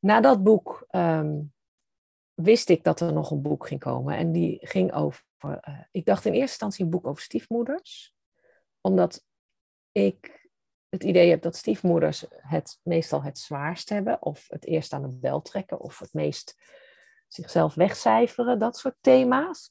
na 0.00 0.20
dat 0.20 0.42
boek 0.42 0.84
ehm, 0.88 1.40
wist 2.34 2.68
ik 2.68 2.84
dat 2.84 3.00
er 3.00 3.12
nog 3.12 3.30
een 3.30 3.42
boek 3.42 3.66
ging 3.66 3.80
komen. 3.80 4.16
En 4.16 4.32
die 4.32 4.58
ging 4.60 4.92
over. 4.92 5.24
Uh, 5.44 5.58
ik 5.90 6.04
dacht 6.04 6.24
in 6.24 6.32
eerste 6.32 6.48
instantie 6.48 6.84
een 6.84 6.90
boek 6.90 7.06
over 7.06 7.22
stiefmoeders. 7.22 8.14
Omdat 8.80 9.24
ik 9.92 10.48
het 10.88 11.04
idee 11.04 11.30
heb 11.30 11.42
dat 11.42 11.56
stiefmoeders 11.56 12.24
het 12.30 12.78
meestal 12.82 13.22
het 13.22 13.38
zwaarst 13.38 13.88
hebben. 13.88 14.22
Of 14.22 14.44
het 14.48 14.64
eerst 14.64 14.92
aan 14.92 15.02
de 15.02 15.08
bel 15.08 15.42
trekken. 15.42 15.80
Of 15.80 15.98
het 15.98 16.12
meest 16.12 16.56
zichzelf 17.28 17.74
wegcijferen. 17.74 18.58
Dat 18.58 18.76
soort 18.78 18.96
thema's. 19.00 19.70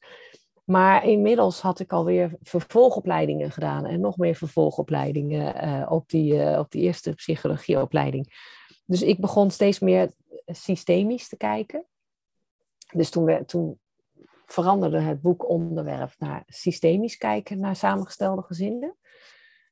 Maar 0.67 1.05
inmiddels 1.05 1.61
had 1.61 1.79
ik 1.79 1.91
alweer 1.91 2.37
vervolgopleidingen 2.41 3.51
gedaan 3.51 3.85
en 3.85 3.99
nog 3.99 4.17
meer 4.17 4.35
vervolgopleidingen 4.35 5.65
uh, 5.65 5.91
op, 5.91 6.09
die, 6.09 6.33
uh, 6.33 6.59
op 6.59 6.71
die 6.71 6.81
eerste 6.81 7.13
psychologieopleiding. 7.13 8.55
Dus 8.85 9.01
ik 9.01 9.19
begon 9.19 9.51
steeds 9.51 9.79
meer 9.79 10.11
systemisch 10.45 11.27
te 11.27 11.37
kijken. 11.37 11.85
Dus 12.93 13.09
toen, 13.09 13.23
we, 13.23 13.45
toen 13.45 13.79
veranderde 14.45 14.99
het 14.99 15.21
boek 15.21 15.49
onderwerp 15.49 16.13
naar 16.17 16.43
systemisch 16.47 17.17
kijken 17.17 17.59
naar 17.59 17.75
samengestelde 17.75 18.41
gezinnen. 18.41 18.97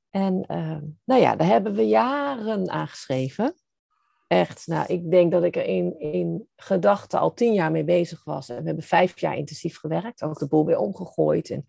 En 0.10 0.46
uh, 0.48 0.78
nou 1.04 1.22
ja, 1.22 1.36
daar 1.36 1.48
hebben 1.48 1.74
we 1.74 1.88
jaren 1.88 2.70
aan 2.70 2.88
geschreven 2.88 3.56
echt, 4.28 4.68
nou, 4.68 4.86
ik 4.88 5.12
denk 5.12 5.32
dat 5.32 5.44
ik 5.44 5.56
er 5.56 5.66
in, 5.66 6.00
in 6.00 6.50
gedachten 6.56 7.20
al 7.20 7.34
tien 7.34 7.54
jaar 7.54 7.72
mee 7.72 7.84
bezig 7.84 8.24
was. 8.24 8.50
En 8.50 8.60
we 8.60 8.66
hebben 8.66 8.84
vijf 8.84 9.20
jaar 9.20 9.38
intensief 9.38 9.78
gewerkt, 9.78 10.24
ook 10.24 10.40
de 10.40 10.48
boel 10.48 10.66
weer 10.66 10.78
omgegooid. 10.78 11.50
En, 11.50 11.66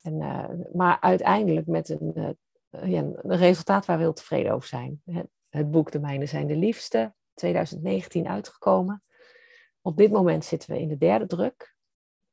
en, 0.00 0.14
uh, 0.14 0.48
maar 0.72 1.00
uiteindelijk 1.00 1.66
met 1.66 1.88
een, 1.88 2.12
uh, 2.14 2.92
ja, 2.92 3.00
een 3.00 3.36
resultaat 3.36 3.86
waar 3.86 3.96
we 3.96 4.02
heel 4.02 4.12
tevreden 4.12 4.52
over 4.52 4.68
zijn. 4.68 5.02
Het, 5.50 5.70
boek 5.70 5.90
De 5.90 6.00
Mijnen 6.00 6.28
zijn 6.28 6.46
de 6.46 6.56
liefste, 6.56 7.14
2019 7.34 8.28
uitgekomen. 8.28 9.02
Op 9.80 9.96
dit 9.96 10.10
moment 10.10 10.44
zitten 10.44 10.70
we 10.70 10.80
in 10.80 10.88
de 10.88 10.98
derde 10.98 11.26
druk. 11.26 11.74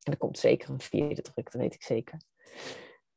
En 0.01 0.11
er 0.11 0.17
komt 0.17 0.39
zeker 0.39 0.69
een 0.69 0.79
vierde 0.79 1.21
druk, 1.21 1.51
dat 1.51 1.61
weet 1.61 1.73
ik 1.73 1.83
zeker. 1.83 2.17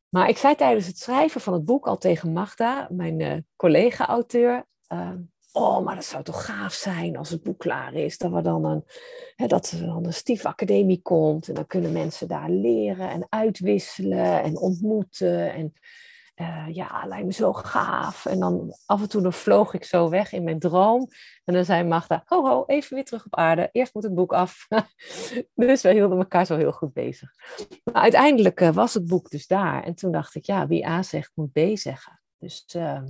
Maar 0.09 0.29
ik 0.29 0.37
zei 0.37 0.55
tijdens 0.55 0.87
het 0.87 0.99
schrijven 0.99 1.41
van 1.41 1.53
het 1.53 1.65
boek 1.65 1.87
al 1.87 1.99
tegen 1.99 2.33
Magda, 2.33 2.89
mijn 2.91 3.47
collega-auteur, 3.57 4.67
oh, 5.55 5.85
maar 5.85 5.95
dat 5.95 6.05
zou 6.05 6.23
toch 6.23 6.45
gaaf 6.45 6.73
zijn 6.73 7.17
als 7.17 7.31
het 7.31 7.43
boek 7.43 7.59
klaar 7.59 7.95
is. 7.95 8.19
Dat, 8.19 8.33
we 8.33 8.43
dan 8.43 8.65
een, 8.65 8.85
hè, 9.37 9.47
dat 9.47 9.71
er 9.71 9.87
dan 9.87 10.05
een 10.05 10.15
stiefacademie 10.15 11.03
komt. 11.03 11.49
En 11.49 11.55
dan 11.55 11.67
kunnen 11.67 11.93
mensen 11.93 12.29
daar 12.29 12.51
leren 12.51 13.11
en 13.11 13.27
uitwisselen 13.29 14.43
en 14.43 14.59
ontmoeten. 14.59 15.53
En 15.53 15.73
uh, 16.37 16.67
ja, 16.71 17.05
lijkt 17.07 17.27
me 17.27 17.33
zo 17.33 17.53
gaaf. 17.53 18.27
En 18.27 18.41
dan 18.41 18.77
af 18.87 19.01
en 19.01 19.09
toe 19.09 19.23
dan 19.23 19.33
vloog 19.33 19.75
ik 19.75 19.85
zo 19.85 20.09
weg 20.09 20.33
in 20.33 20.45
mijn 20.45 20.59
droom. 20.59 21.09
En 21.45 21.55
dan 21.55 21.65
zei 21.65 21.85
Magda, 21.85 22.23
ho 22.27 22.47
ho, 22.47 22.65
even 22.67 22.95
weer 22.95 23.05
terug 23.05 23.27
op 23.27 23.37
aarde. 23.37 23.69
Eerst 23.73 23.95
moet 23.95 24.03
het 24.03 24.15
boek 24.15 24.33
af. 24.33 24.67
dus 25.55 25.83
we 25.83 25.93
hielden 25.93 26.19
elkaar 26.19 26.47
zo 26.47 26.57
heel 26.57 26.73
goed 26.73 26.93
bezig. 26.93 27.31
Maar 27.85 28.03
uiteindelijk 28.03 28.61
uh, 28.61 28.71
was 28.71 28.95
het 28.95 29.07
boek 29.07 29.31
dus 29.31 29.47
daar. 29.47 29.83
En 29.83 29.95
toen 29.95 30.13
dacht 30.13 30.35
ik, 30.35 30.45
ja, 30.45 30.67
wie 30.67 30.87
A 30.87 31.03
zegt, 31.03 31.31
moet 31.35 31.53
B 31.53 31.59
zeggen. 31.75 32.23
Dus... 32.39 32.65
Uh, 32.77 33.03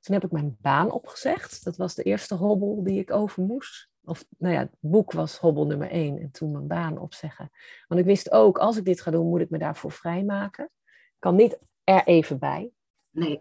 toen 0.00 0.14
heb 0.14 0.24
ik 0.24 0.30
mijn 0.30 0.56
baan 0.60 0.90
opgezegd. 0.90 1.64
Dat 1.64 1.76
was 1.76 1.94
de 1.94 2.02
eerste 2.02 2.34
hobbel 2.34 2.82
die 2.82 3.00
ik 3.00 3.12
over 3.12 3.42
moest. 3.42 3.88
Of 4.04 4.24
nou 4.38 4.54
ja, 4.54 4.60
het 4.60 4.74
boek 4.80 5.12
was 5.12 5.38
hobbel 5.38 5.66
nummer 5.66 5.90
één. 5.90 6.18
En 6.18 6.30
toen 6.30 6.52
mijn 6.52 6.66
baan 6.66 6.98
opzeggen. 6.98 7.50
Want 7.88 8.00
ik 8.00 8.06
wist 8.06 8.30
ook, 8.30 8.58
als 8.58 8.76
ik 8.76 8.84
dit 8.84 9.00
ga 9.00 9.10
doen, 9.10 9.28
moet 9.28 9.40
ik 9.40 9.50
me 9.50 9.58
daarvoor 9.58 9.92
vrijmaken. 9.92 10.64
Ik 10.84 11.16
kan 11.18 11.34
niet 11.34 11.58
er 11.84 12.04
even 12.04 12.38
bij. 12.38 12.70
Nee. 13.10 13.40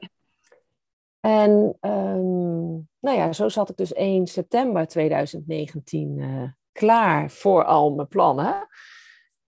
En 1.19 1.77
um, 1.81 2.87
nou 2.99 3.17
ja, 3.17 3.33
zo 3.33 3.49
zat 3.49 3.69
ik 3.69 3.77
dus 3.77 3.93
1 3.93 4.27
september 4.27 4.87
2019 4.87 6.17
uh, 6.17 6.41
eh, 6.41 6.49
klaar 6.71 7.31
voor 7.31 7.63
al 7.63 7.95
mijn 7.95 8.07
plannen. 8.07 8.67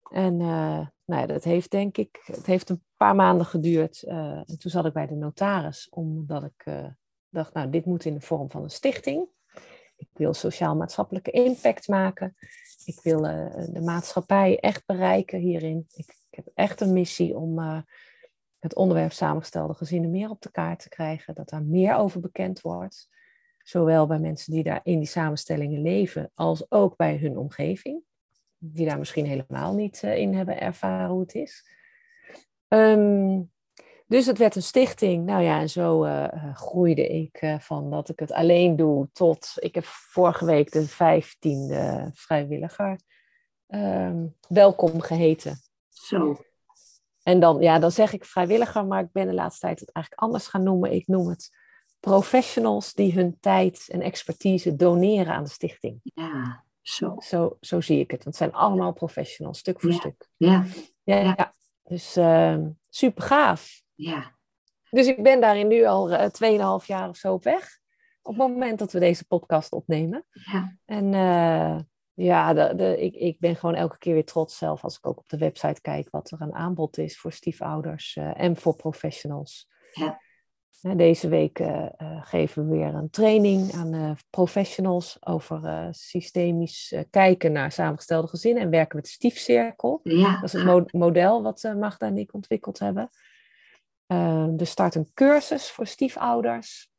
En 0.10 0.40
uh, 0.40 0.88
nou 1.06 1.22
ja, 1.22 1.26
dat 1.26 1.44
heeft 1.44 1.72
denk 1.72 1.98
ik, 1.98 2.22
het 2.24 2.46
heeft 2.46 2.70
een 2.70 2.84
paar 2.98 3.16
maanden 3.16 3.46
geduurd. 3.46 4.04
Uh, 4.08 4.14
en 4.14 4.60
toen 4.60 4.72
zat 4.72 4.86
ik 4.86 4.94
bij 4.94 5.08
de 5.08 5.16
notaris, 5.16 5.90
omdat 5.90 6.44
ik 6.44 6.66
dacht, 7.32 7.54
nou, 7.54 7.70
dit 7.70 7.86
moet 7.86 8.06
in 8.06 8.14
de 8.14 8.22
vorm 8.22 8.50
van 8.50 8.64
een 8.64 8.70
stichting. 8.70 9.28
Ik 9.98 10.08
wil 10.14 10.34
sociaal-maatschappelijke 10.34 11.32
impact 11.32 11.88
maken. 11.88 12.36
Ik 12.86 13.00
wil 13.04 13.26
uh, 13.26 13.54
de 13.70 13.82
maatschappij 13.82 14.60
echt 14.60 14.86
bereiken 14.86 15.40
hierin. 15.40 15.88
Ik, 15.94 16.16
heb 16.30 16.48
echt 16.54 16.82
een 16.82 16.94
missie 16.94 17.38
om 17.38 17.60
uh, 17.60 17.82
het 18.60 18.76
onderwerp 18.76 19.12
samengestelde 19.12 19.74
gezinnen 19.74 20.12
meer 20.12 20.30
op 20.30 20.42
de 20.42 20.52
kaart 20.52 20.80
te 20.80 20.90
krijgen. 20.90 21.36
Dat 21.36 21.50
daar 21.50 21.64
meer 21.64 21.96
over 21.96 22.20
bekend 22.20 22.62
wordt. 22.62 23.10
Zowel 23.64 24.08
bij 24.08 24.20
mensen 24.20 24.54
die 24.54 24.64
daar 24.64 24.82
in 24.84 25.00
die 25.00 25.08
samenstellingen 25.08 25.82
leven, 25.82 26.32
als 26.34 26.72
ook 26.72 26.96
bij 26.96 27.18
hun 27.18 27.38
omgeving. 27.38 28.02
Die 28.58 28.86
daar 28.86 29.00
misschien 29.00 29.26
helemaal 29.26 29.74
niet 29.74 30.02
uh, 30.04 30.18
in 30.18 30.34
hebben 30.34 30.60
ervaren 30.60 31.10
hoe 31.10 31.22
het 31.22 31.36
is. 31.36 31.70
Um, 32.68 33.51
Dus 34.12 34.26
het 34.26 34.38
werd 34.38 34.56
een 34.56 34.64
stichting. 34.64 35.26
Nou 35.26 35.44
ja, 35.44 35.60
en 35.60 35.70
zo 35.70 36.06
uh, 36.06 36.28
groeide 36.54 37.08
ik 37.08 37.42
uh, 37.42 37.60
van 37.60 37.92
dat 37.92 38.10
ik 38.10 38.20
het 38.20 38.32
alleen 38.32 38.76
doe 38.76 39.10
tot. 39.14 39.54
Ik 39.56 39.76
heb 39.76 39.86
vorige 39.86 40.46
week 40.46 40.72
de 40.72 40.88
vijftiende 40.88 42.12
vrijwilliger 42.14 43.00
um, 43.68 44.36
welkom 44.48 45.02
geheten. 45.02 45.60
Zo. 45.90 46.42
En 47.24 47.40
dan, 47.40 47.62
ja, 47.62 47.80
dan 47.80 47.92
zeg 47.92 48.14
ik 48.14 48.26
vrijwilliger, 48.26 48.86
maar 48.86 49.04
ik 49.04 49.12
ben 49.12 49.28
de 49.28 49.34
laatste 49.34 49.60
tijd 49.60 49.80
het 49.80 49.92
eigenlijk 49.92 50.24
anders 50.24 50.48
gaan 50.48 50.64
noemen. 50.64 50.94
Ik 50.94 51.08
noem 51.08 51.28
het 51.28 51.50
professionals 52.00 52.94
die 52.94 53.14
hun 53.14 53.38
tijd 53.40 53.88
en 53.92 54.02
expertise 54.02 54.76
doneren 54.76 55.34
aan 55.34 55.44
de 55.44 55.50
stichting. 55.50 56.00
Ja, 56.04 56.64
zo. 56.82 57.16
Zo, 57.20 57.58
zo 57.60 57.82
zie 57.82 58.00
ik 58.00 58.12
het. 58.12 58.24
Want 58.24 58.38
het 58.38 58.50
zijn 58.50 58.64
allemaal 58.64 58.94
professionals, 58.94 59.60
stuk 59.60 59.80
voor 59.82 59.92
ja. 59.92 59.98
stuk. 59.98 60.30
Ja. 60.38 60.66
Ja, 61.04 61.16
ja. 61.16 61.34
ja. 61.38 61.54
dus 61.84 62.18
uh, 62.18 62.58
super 62.90 63.24
gaaf. 63.24 63.80
Ja. 63.96 64.40
Dus 64.92 65.08
ik 65.08 65.24
ben 65.24 65.42
daarin 65.42 65.68
nu 65.68 65.86
al 65.86 66.12
uh, 66.12 66.80
2,5 66.82 66.86
jaar 66.86 67.10
of 67.10 67.16
zo 67.16 67.34
op 67.34 67.44
weg. 67.44 67.80
Op 68.22 68.38
het 68.38 68.48
moment 68.48 68.80
dat 68.80 68.92
we 68.92 69.00
deze 69.00 69.26
podcast 69.26 69.72
opnemen. 69.72 70.26
Ja. 70.32 70.78
En 70.86 71.14
uh, 71.14 71.80
ja, 72.14 72.54
de, 72.54 72.76
de, 72.76 73.02
ik, 73.02 73.16
ik 73.16 73.40
ben 73.40 73.56
gewoon 73.56 73.76
elke 73.76 73.98
keer 73.98 74.14
weer 74.14 74.26
trots 74.26 74.58
zelf 74.58 74.84
als 74.84 74.98
ik 74.98 75.08
ook 75.08 75.18
op 75.18 75.30
de 75.30 75.38
website 75.38 75.82
kijk 75.82 76.10
wat 76.10 76.32
er 76.32 76.42
een 76.42 76.54
aanbod 76.54 76.98
is 76.98 77.20
voor 77.20 77.32
stiefouders 77.32 78.16
uh, 78.16 78.40
en 78.40 78.56
voor 78.56 78.76
professionals. 78.76 79.70
Ja. 79.94 80.20
Deze 80.96 81.28
week 81.28 81.60
uh, 81.60 81.86
geven 82.22 82.70
we 82.70 82.78
weer 82.78 82.94
een 82.94 83.10
training 83.10 83.74
aan 83.74 84.18
professionals 84.30 85.18
over 85.20 85.88
systemisch 85.92 86.96
kijken 87.10 87.52
naar 87.52 87.72
samengestelde 87.72 88.28
gezinnen 88.28 88.64
en 88.64 88.70
werken 88.70 88.96
met 88.96 89.08
stiefcirkel. 89.08 90.00
Ja. 90.04 90.34
Dat 90.34 90.44
is 90.44 90.54
het 90.54 90.64
mo 90.64 90.86
model 90.92 91.44
wat 91.44 91.74
Magda 91.78 92.08
en 92.08 92.18
ik 92.18 92.34
ontwikkeld 92.34 92.80
hebben. 92.80 93.10
Er 94.58 94.68
start 94.68 94.96
een 94.96 95.12
cursus 95.14 95.70
voor 95.70 95.88
stiefouders. 95.88 96.90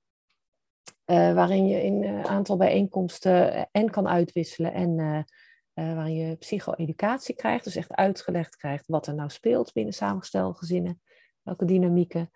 Uh, 1.07 1.35
waarin 1.35 1.67
je 1.67 1.83
in 1.83 2.05
een 2.05 2.19
uh, 2.19 2.25
aantal 2.25 2.57
bijeenkomsten 2.57 3.69
en 3.71 3.91
kan 3.91 4.09
uitwisselen 4.09 4.73
en 4.73 4.99
uh, 4.99 5.95
waarin 5.95 6.15
je 6.15 6.37
psycho-educatie 6.37 7.35
krijgt, 7.35 7.65
dus 7.65 7.77
echt 7.77 7.93
uitgelegd 7.93 8.57
krijgt 8.57 8.87
wat 8.87 9.07
er 9.07 9.15
nou 9.15 9.31
speelt 9.31 9.73
binnen 9.73 9.95
samengestelde 9.95 10.59
gezinnen, 10.59 11.01
welke 11.43 11.65
dynamieken. 11.65 12.31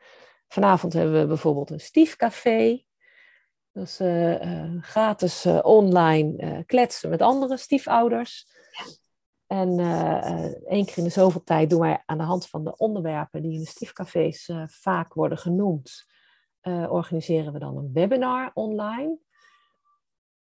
Vanavond 0.48 0.92
hebben 0.92 1.20
we 1.20 1.26
bijvoorbeeld 1.26 1.70
een 1.70 1.80
stiefcafé, 1.80 2.84
dat 3.72 3.84
is 3.84 4.00
gratis 4.80 5.46
online 5.46 6.62
kletsen 6.66 7.10
met 7.10 7.22
andere 7.22 7.56
stiefouders. 7.56 8.46
En 9.46 9.78
één 10.66 10.84
keer 10.84 10.98
in 10.98 11.04
de 11.04 11.10
zoveel 11.10 11.42
tijd 11.44 11.70
doen 11.70 11.80
wij 11.80 12.02
aan 12.06 12.18
de 12.18 12.24
hand 12.24 12.48
van 12.48 12.64
de 12.64 12.76
onderwerpen 12.76 13.42
die 13.42 13.52
in 13.52 13.60
de 13.60 13.66
stiefcafés 13.66 14.50
vaak 14.66 15.14
worden 15.14 15.38
genoemd, 15.38 16.06
organiseren 16.88 17.52
we 17.52 17.58
dan 17.58 17.76
een 17.76 17.90
webinar 17.92 18.50
online. 18.54 19.18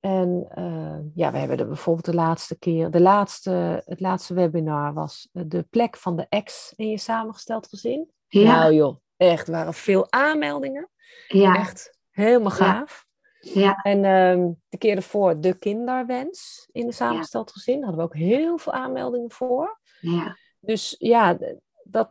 En 0.00 0.48
uh, 0.58 0.98
ja, 1.14 1.32
we 1.32 1.38
hebben 1.38 1.58
er 1.58 1.66
bijvoorbeeld 1.66 2.04
de 2.04 2.14
laatste 2.14 2.58
keer, 2.58 2.90
de 2.90 3.00
laatste, 3.00 3.82
het 3.84 4.00
laatste 4.00 4.34
webinar 4.34 4.94
was 4.94 5.28
de 5.32 5.62
plek 5.62 5.96
van 5.96 6.16
de 6.16 6.26
ex 6.28 6.72
in 6.76 6.88
je 6.88 6.98
samengesteld 6.98 7.68
gezin. 7.68 8.10
Ja. 8.26 8.58
Nou 8.58 8.74
joh, 8.74 8.96
echt, 9.16 9.48
waren 9.48 9.74
veel 9.74 10.12
aanmeldingen. 10.12 10.90
Ja. 11.28 11.54
Echt 11.54 11.98
helemaal 12.10 12.50
gaaf. 12.50 13.05
Ja. 13.54 13.74
En 13.82 14.04
um, 14.04 14.60
de 14.68 14.78
keer 14.78 14.96
ervoor 14.96 15.40
de 15.40 15.58
kinderwens 15.58 16.68
in 16.72 16.86
een 16.86 16.92
samengesteld 16.92 17.52
gezin. 17.52 17.74
Daar 17.80 17.88
hadden 17.88 18.08
we 18.08 18.12
ook 18.12 18.20
heel 18.20 18.58
veel 18.58 18.72
aanmeldingen 18.72 19.30
voor. 19.30 19.78
Ja. 20.00 20.36
Dus 20.60 20.94
ja, 20.98 21.38
dat, 21.82 22.10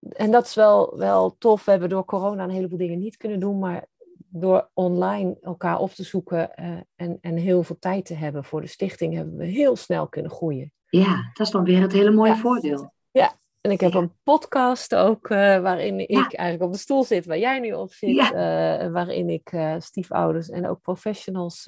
en 0.00 0.30
dat 0.30 0.44
is 0.44 0.54
wel, 0.54 0.98
wel 0.98 1.36
tof. 1.38 1.64
We 1.64 1.70
hebben 1.70 1.88
door 1.88 2.04
corona 2.04 2.44
een 2.44 2.50
heleboel 2.50 2.78
dingen 2.78 2.98
niet 2.98 3.16
kunnen 3.16 3.40
doen, 3.40 3.58
maar 3.58 3.86
door 4.32 4.70
online 4.74 5.36
elkaar 5.40 5.78
op 5.78 5.90
te 5.90 6.02
zoeken 6.02 6.50
uh, 6.60 6.80
en, 6.96 7.18
en 7.20 7.36
heel 7.36 7.62
veel 7.62 7.76
tijd 7.78 8.04
te 8.04 8.14
hebben 8.14 8.44
voor 8.44 8.60
de 8.60 8.66
stichting, 8.66 9.14
hebben 9.14 9.36
we 9.36 9.44
heel 9.44 9.76
snel 9.76 10.08
kunnen 10.08 10.30
groeien. 10.30 10.72
Ja, 10.88 11.30
dat 11.32 11.46
is 11.46 11.52
dan 11.52 11.64
weer 11.64 11.80
het 11.80 11.92
hele 11.92 12.10
mooie 12.10 12.32
Ja. 12.32 12.36
voordeel. 12.36 12.92
Ja, 13.10 13.32
en 13.60 13.70
ik 13.70 13.80
heb 13.80 13.92
Ja. 13.92 13.98
een 13.98 14.12
podcast 14.22 14.94
ook, 14.94 15.28
eh, 15.28 15.60
waarin 15.60 15.98
ik 15.98 16.10
Ja. 16.10 16.28
eigenlijk 16.28 16.62
op 16.62 16.72
de 16.72 16.78
stoel 16.78 17.04
zit 17.04 17.26
waar 17.26 17.38
jij 17.38 17.58
nu 17.58 17.72
op 17.72 17.92
zit, 17.92 18.14
Ja. 18.14 18.30
eh, 18.78 18.90
waarin 18.92 19.28
ik 19.28 19.52
eh, 19.52 19.74
stiefouders 19.78 20.48
en 20.48 20.68
ook 20.68 20.80
professionals 20.80 21.62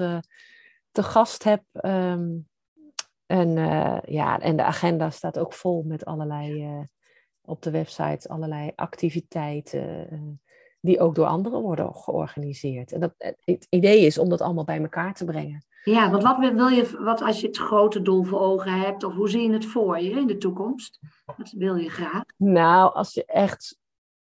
te 0.91 1.03
gast 1.03 1.45
heb. 1.45 1.63
Ehm, 1.73 2.29
en, 3.27 3.55
ja, 4.07 4.39
en 4.39 4.57
de 4.57 4.63
agenda 4.65 5.11
staat 5.11 5.39
ook 5.39 5.53
vol 5.53 5.83
met 5.83 6.05
allerlei, 6.05 6.69
op 7.45 7.63
de 7.63 7.71
website, 7.71 8.29
allerlei 8.29 8.73
activiteiten 8.77 10.41
die 10.81 11.01
ook 11.01 11.15
door 11.15 11.27
anderen 11.27 11.61
worden 11.63 11.95
georganiseerd. 11.95 12.93
En 12.93 13.01
dat, 13.01 13.15
het 13.19 13.67
idee 13.71 14.07
is 14.07 14.19
om 14.19 14.29
dat 14.29 14.41
allemaal 14.41 14.65
bij 14.65 14.81
elkaar 14.81 15.15
te 15.15 15.25
brengen. 15.25 15.65
Ja, 15.85 16.11
want 16.11 16.23
wat 16.23 16.39
wil 16.39 16.69
je, 16.69 16.97
wat 16.99 17.23
als 17.23 17.41
je 17.41 17.47
het 17.47 17.57
grote 17.57 18.03
doel 18.03 18.25
voor 18.25 18.41
ogen 18.41 18.81
hebt, 18.81 19.05
of 19.05 19.15
hoe 19.15 19.29
zie 19.29 19.43
je 19.43 19.53
het 19.53 19.67
voor 19.67 20.01
je 20.01 20.11
in 20.11 20.27
de 20.27 20.37
toekomst? 20.37 20.99
Wat 21.37 21.51
wil 21.51 21.75
je 21.75 21.91
graag? 21.91 22.23
Nou, 22.37 22.95
als 22.95 23.15
je 23.15 23.25
echt 23.25 23.81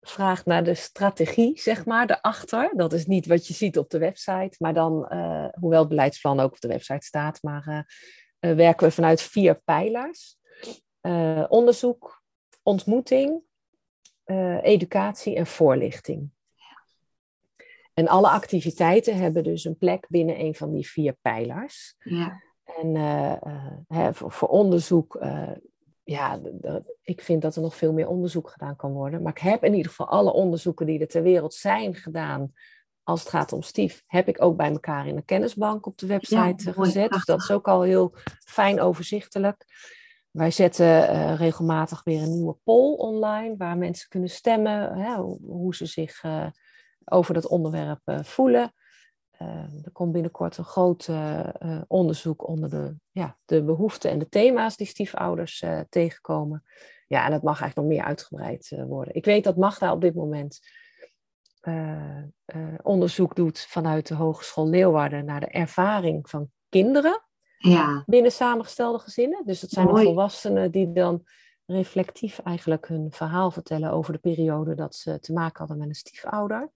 vraagt 0.09 0.47
naar 0.47 0.65
de 0.65 0.75
strategie, 0.75 1.61
zeg 1.61 1.85
maar, 1.85 2.07
daarachter. 2.07 2.73
Dat 2.77 2.93
is 2.93 3.07
niet 3.07 3.27
wat 3.27 3.47
je 3.47 3.55
ziet 3.55 3.79
op 3.79 3.91
de 3.91 3.99
website, 3.99 4.57
maar 4.59 4.75
dan, 4.75 5.09
eh, 5.09 5.49
hoewel 5.61 5.81
het 5.81 5.89
beleidsplan 5.89 6.41
ook 6.41 6.53
op 6.53 6.61
de 6.61 6.69
website 6.69 7.07
staat, 7.07 7.43
maar 7.43 7.67
eh, 7.67 7.79
eh, 8.51 8.57
werken 8.57 8.87
we 8.87 8.93
vanuit 8.93 9.23
vier 9.23 9.61
pijlers. 9.65 10.37
Onderzoek, 11.49 12.23
ontmoeting, 12.63 13.43
educatie 14.63 15.37
en 15.37 15.47
voorlichting. 15.47 16.31
En 17.95 18.09
alle 18.09 18.29
activiteiten 18.29 19.17
hebben 19.17 19.43
dus 19.43 19.65
een 19.65 19.77
plek 19.77 20.07
binnen 20.09 20.41
een 20.41 20.55
van 20.55 20.73
die 20.73 20.89
vier 20.89 21.17
pijlers. 21.23 21.95
Ja, 21.99 22.43
En 22.65 22.97
eh, 22.97 23.33
eh, 23.33 23.73
hè, 23.89 24.15
voor, 24.15 24.33
voor 24.33 24.49
onderzoek, 24.49 25.15
eh, 25.15 25.51
ja, 26.03 26.41
ik 27.03 27.21
vind 27.21 27.43
dat 27.43 27.57
er 27.57 27.63
nog 27.63 27.77
veel 27.77 27.93
meer 27.93 28.09
onderzoek 28.09 28.51
gedaan 28.51 28.77
kan 28.77 28.93
worden. 28.93 29.23
Maar 29.23 29.33
ik 29.33 29.43
heb 29.43 29.65
in 29.65 29.75
ieder 29.75 29.91
geval 29.91 30.09
alle 30.09 30.33
onderzoeken 30.33 30.87
die 30.87 30.99
er 30.99 31.09
ter 31.09 31.23
wereld 31.23 31.55
zijn 31.55 31.95
gedaan, 31.95 32.53
als 33.03 33.21
het 33.21 33.29
gaat 33.29 33.53
om 33.53 33.63
stief, 33.63 34.03
heb 34.07 34.29
ik 34.29 34.43
ook 34.43 34.57
bij 34.57 34.71
elkaar 34.71 35.07
in 35.07 35.17
een 35.17 35.25
kennisbank 35.25 35.87
op 35.87 35.99
de 35.99 36.07
website 36.07 36.65
Ja, 36.65 36.73
gezet. 36.73 37.11
Dus 37.11 37.25
dat 37.25 37.41
is 37.41 37.51
ook 37.51 37.69
al 37.69 37.83
heel 37.83 38.15
fijn 38.45 38.81
overzichtelijk. 38.81 39.65
Wij 40.31 40.51
zetten 40.51 41.37
regelmatig 41.37 42.03
weer 42.05 42.23
een 42.23 42.33
nieuwe 42.33 42.57
poll 42.65 42.95
online, 42.95 43.57
waar 43.57 43.79
mensen 43.79 44.09
kunnen 44.09 44.31
stemmen 44.31 44.97
hè, 44.97 45.17
hoe, 45.17 45.75
ze 45.75 45.87
zich 45.87 46.23
over 47.05 47.35
dat 47.35 47.47
onderwerp 47.47 48.01
eh, 48.05 48.23
voelen. 48.23 48.75
Eh, 49.31 49.85
er 49.85 49.91
komt 49.93 50.13
binnenkort 50.13 50.57
een 50.57 50.65
groot 50.65 51.09
eh, 51.09 51.81
onderzoek 51.87 52.49
onder 52.49 52.71
de, 52.71 52.97
ja, 53.11 53.37
de 53.45 53.63
behoeften 53.63 54.11
en 54.11 54.19
de 54.19 54.29
thema's 54.29 54.77
die 54.77 54.87
stiefouders 54.87 55.65
tegenkomen. 55.89 56.65
Ja, 57.07 57.25
en 57.25 57.31
dat 57.31 57.43
mag 57.43 57.61
eigenlijk 57.61 57.89
nog 57.89 57.99
meer 57.99 58.09
uitgebreid 58.09 58.73
worden. 58.87 59.15
Ik 59.15 59.25
weet 59.25 59.45
dat 59.45 59.57
Magda 59.57 59.93
op 59.93 60.01
dit 60.01 60.15
moment 60.15 60.61
onderzoek 62.83 63.35
doet 63.37 63.61
vanuit 63.61 64.07
de 64.07 64.15
Hogeschool 64.15 64.69
Leeuwarden 64.69 65.25
naar 65.25 65.41
de 65.41 65.47
ervaring 65.47 66.29
van 66.31 66.51
kinderen 66.69 67.23
ja, 67.57 68.03
binnen 68.07 68.33
samengestelde 68.33 68.99
gezinnen. 68.99 69.43
Dus 69.45 69.61
dat 69.61 69.71
zijn 69.71 69.87
de 69.87 70.03
volwassenen 70.03 70.71
die 70.71 70.93
dan 70.93 71.25
reflectief 71.67 72.39
eigenlijk 72.39 72.89
hun 72.89 73.13
verhaal 73.13 73.51
vertellen 73.51 73.91
over 73.91 74.13
de 74.13 74.19
periode 74.19 74.75
dat 74.75 74.95
ze 74.95 75.19
te 75.21 75.33
maken 75.33 75.59
hadden 75.59 75.79
met 75.79 75.89
een 75.89 75.95
stiefouder. 75.95 76.73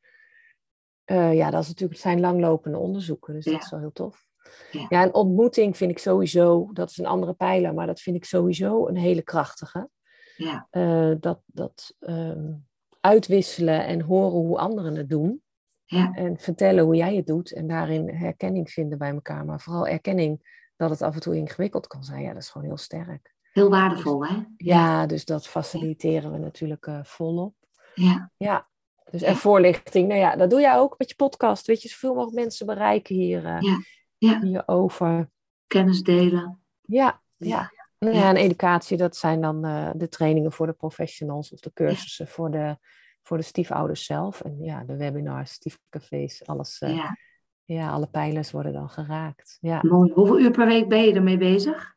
Eh, 1.09 1.35
ja, 1.35 1.51
dat 1.51 1.63
is 1.63 1.67
natuurlijk, 1.69 1.93
het 1.93 2.03
zijn 2.09 2.21
langlopende 2.21 2.79
onderzoeken, 2.79 3.35
dus 3.35 3.45
Ja. 3.45 3.53
dat 3.53 3.63
is 3.63 3.71
wel 3.71 3.81
heel 3.81 3.93
tof. 3.93 4.27
Ja. 4.71 4.87
Ja. 4.89 5.03
en 5.03 5.15
ontmoeting 5.15 5.77
vind 5.77 5.91
ik 5.91 5.99
sowieso, 5.99 6.71
dat 6.73 6.91
is 6.91 6.99
een 6.99 7.07
andere 7.07 7.33
pijler, 7.35 7.75
maar 7.75 7.87
dat 7.87 8.01
vind 8.01 8.17
ik 8.17 8.25
sowieso 8.25 8.87
een 8.87 8.97
hele 8.97 9.23
krachtige. 9.23 9.89
ja, 10.37 10.67
Eh, 10.71 11.11
dat 11.21 11.41
dat 11.47 11.95
ehm, 11.99 12.53
uitwisselen 13.01 13.85
en 13.87 14.01
horen 14.01 14.39
hoe 14.39 14.59
anderen 14.59 14.95
het 14.97 15.09
doen. 15.09 15.43
ja, 15.85 16.13
En 16.13 16.39
vertellen 16.39 16.85
hoe 16.85 16.95
jij 16.97 17.17
het 17.17 17.27
doet 17.27 17.53
en 17.53 17.67
daarin 17.67 18.09
herkenning 18.09 18.71
vinden 18.71 18.99
bij 18.99 19.11
elkaar. 19.13 19.45
Maar 19.45 19.61
vooral 19.61 19.87
erkenning 19.87 20.57
dat 20.77 20.91
het 20.91 21.03
af 21.03 21.15
en 21.15 21.21
toe 21.21 21.37
ingewikkeld 21.37 21.87
kan 21.87 22.05
zijn. 22.05 22.23
Ja, 22.23 22.33
dat 22.33 22.43
is 22.43 22.49
gewoon 22.51 22.67
heel 22.67 22.77
sterk. 22.77 23.35
heel 23.53 23.71
waardevol 23.71 24.27
hè? 24.27 24.37
Ja, 24.57 25.07
dus 25.07 25.25
dat 25.25 25.47
faciliteren 25.49 26.33
we 26.33 26.39
natuurlijk 26.39 26.87
eh, 26.87 27.05
volop. 27.05 27.55
Ja, 27.95 28.31
Ja, 28.37 28.69
dus 29.11 29.23
en 29.23 29.37
voorlichting. 29.37 30.09
Nou 30.09 30.21
ja, 30.21 30.37
dat 30.37 30.51
doe 30.51 30.61
jij 30.61 30.79
ook 30.79 30.95
met 30.99 31.09
je 31.09 31.15
podcast. 31.15 31.67
Weet 31.67 31.83
je, 31.83 31.89
zoveel 31.89 32.15
mogelijk 32.15 32.37
mensen 32.37 32.67
bereiken 32.67 33.15
hier, 33.15 33.45
eh, 33.47 33.61
Ja, 33.61 33.79
ja. 34.19 34.41
hierover. 34.41 35.31
kennis 35.67 36.03
delen. 36.03 36.61
Ja, 36.83 37.21
Ja. 37.37 37.47
ja. 37.49 37.77
Nou 37.99 38.15
ja, 38.17 38.29
en 38.29 38.37
educatie, 38.37 38.97
dat 38.97 39.17
zijn 39.17 39.41
dan 39.41 39.65
eh, 39.65 39.91
de 39.95 40.09
trainingen 40.09 40.53
voor 40.53 40.67
de 40.67 40.73
professionals 40.73 41.53
of 41.53 41.61
de 41.61 41.73
cursussen 41.73 42.29
voor, 42.29 42.51
de, 42.51 42.77
voor 43.23 43.37
de 43.37 43.43
stiefouders 43.43 44.05
zelf. 44.05 44.41
En 44.41 44.57
ja, 44.63 44.85
de 44.85 44.97
webinars, 44.97 45.53
stiefcafés, 45.53 46.47
alles. 46.47 46.79
eh, 46.81 46.97
Ja, 46.97 47.17
ja, 47.65 47.91
alle 47.91 48.07
pijlers 48.07 48.51
worden 48.51 48.73
dan 48.73 48.91
geraakt. 48.91 49.59
Ja. 49.61 49.81
mooi. 49.83 50.13
Hoeveel 50.13 50.39
uur 50.41 50.51
per 50.51 50.67
week 50.67 50.89
ben 50.89 51.03
je 51.05 51.13
ermee 51.15 51.37
bezig? 51.37 51.97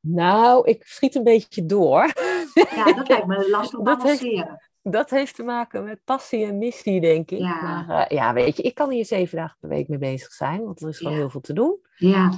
Nou, 0.00 0.68
ik 0.68 0.82
schiet 0.86 1.14
een 1.14 1.24
beetje 1.24 1.66
door. 1.66 2.12
Ja, 2.54 2.84
dat 2.92 3.08
lijkt 3.08 3.26
me 3.26 3.48
lastig 3.50 3.80
balanceren. 3.88 4.67
Dat 4.90 5.10
heeft 5.10 5.34
te 5.34 5.42
maken 5.42 5.84
met 5.84 6.04
passie 6.04 6.44
en 6.46 6.58
missie, 6.58 7.00
denk 7.00 7.30
ik. 7.30 7.38
Ja. 7.38 7.62
Maar 7.62 8.06
eh, 8.06 8.16
ja, 8.16 8.32
weet 8.32 8.56
je, 8.56 8.62
ik 8.62 8.74
kan 8.74 8.90
hier 8.90 9.04
zeven 9.04 9.36
dagen 9.36 9.56
per 9.60 9.68
week 9.68 9.88
mee 9.88 9.98
bezig 9.98 10.32
zijn, 10.32 10.64
want 10.64 10.82
er 10.82 10.88
is 10.88 10.98
gewoon 10.98 11.12
Ja. 11.12 11.18
heel 11.18 11.30
veel 11.30 11.40
te 11.40 11.52
doen. 11.52 11.78
Ja, 11.96 12.30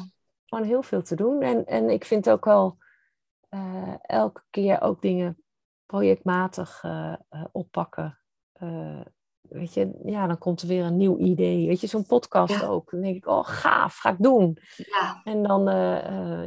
Gewoon 0.46 0.64
heel 0.64 0.82
veel 0.82 1.03
te 1.03 1.14
doen. 1.16 1.42
En, 1.42 1.66
en 1.66 1.90
ik 1.90 2.05
vind 2.05 2.30
ook 2.30 2.44
wel 2.44 2.76
eh, 3.48 3.94
elke 4.03 4.42
keer 4.51 4.80
ook 4.80 5.03
dingen 5.03 5.42
projectmatig 5.86 6.78
eh, 6.82 7.14
oppakken. 7.53 8.18
Weet 9.40 9.74
je, 9.74 10.01
ja, 10.05 10.26
dan 10.26 10.38
komt 10.38 10.62
er 10.62 10.68
weer 10.68 10.84
een 10.84 10.96
nieuw 10.96 11.18
idee. 11.18 11.66
Weet 11.66 11.80
je, 11.80 11.86
zo'n 11.86 12.07
podcast 12.07 12.61
Ja. 12.61 12.66
ook. 12.66 12.90
Dan 12.90 13.01
denk 13.01 13.16
ik, 13.16 13.26
oh 13.26 13.44
gaaf, 13.44 13.96
ga 13.96 14.11
ik 14.11 14.18
doen. 14.18 14.59
ja, 14.76 15.20
En 15.24 15.42
dan, 15.42 15.64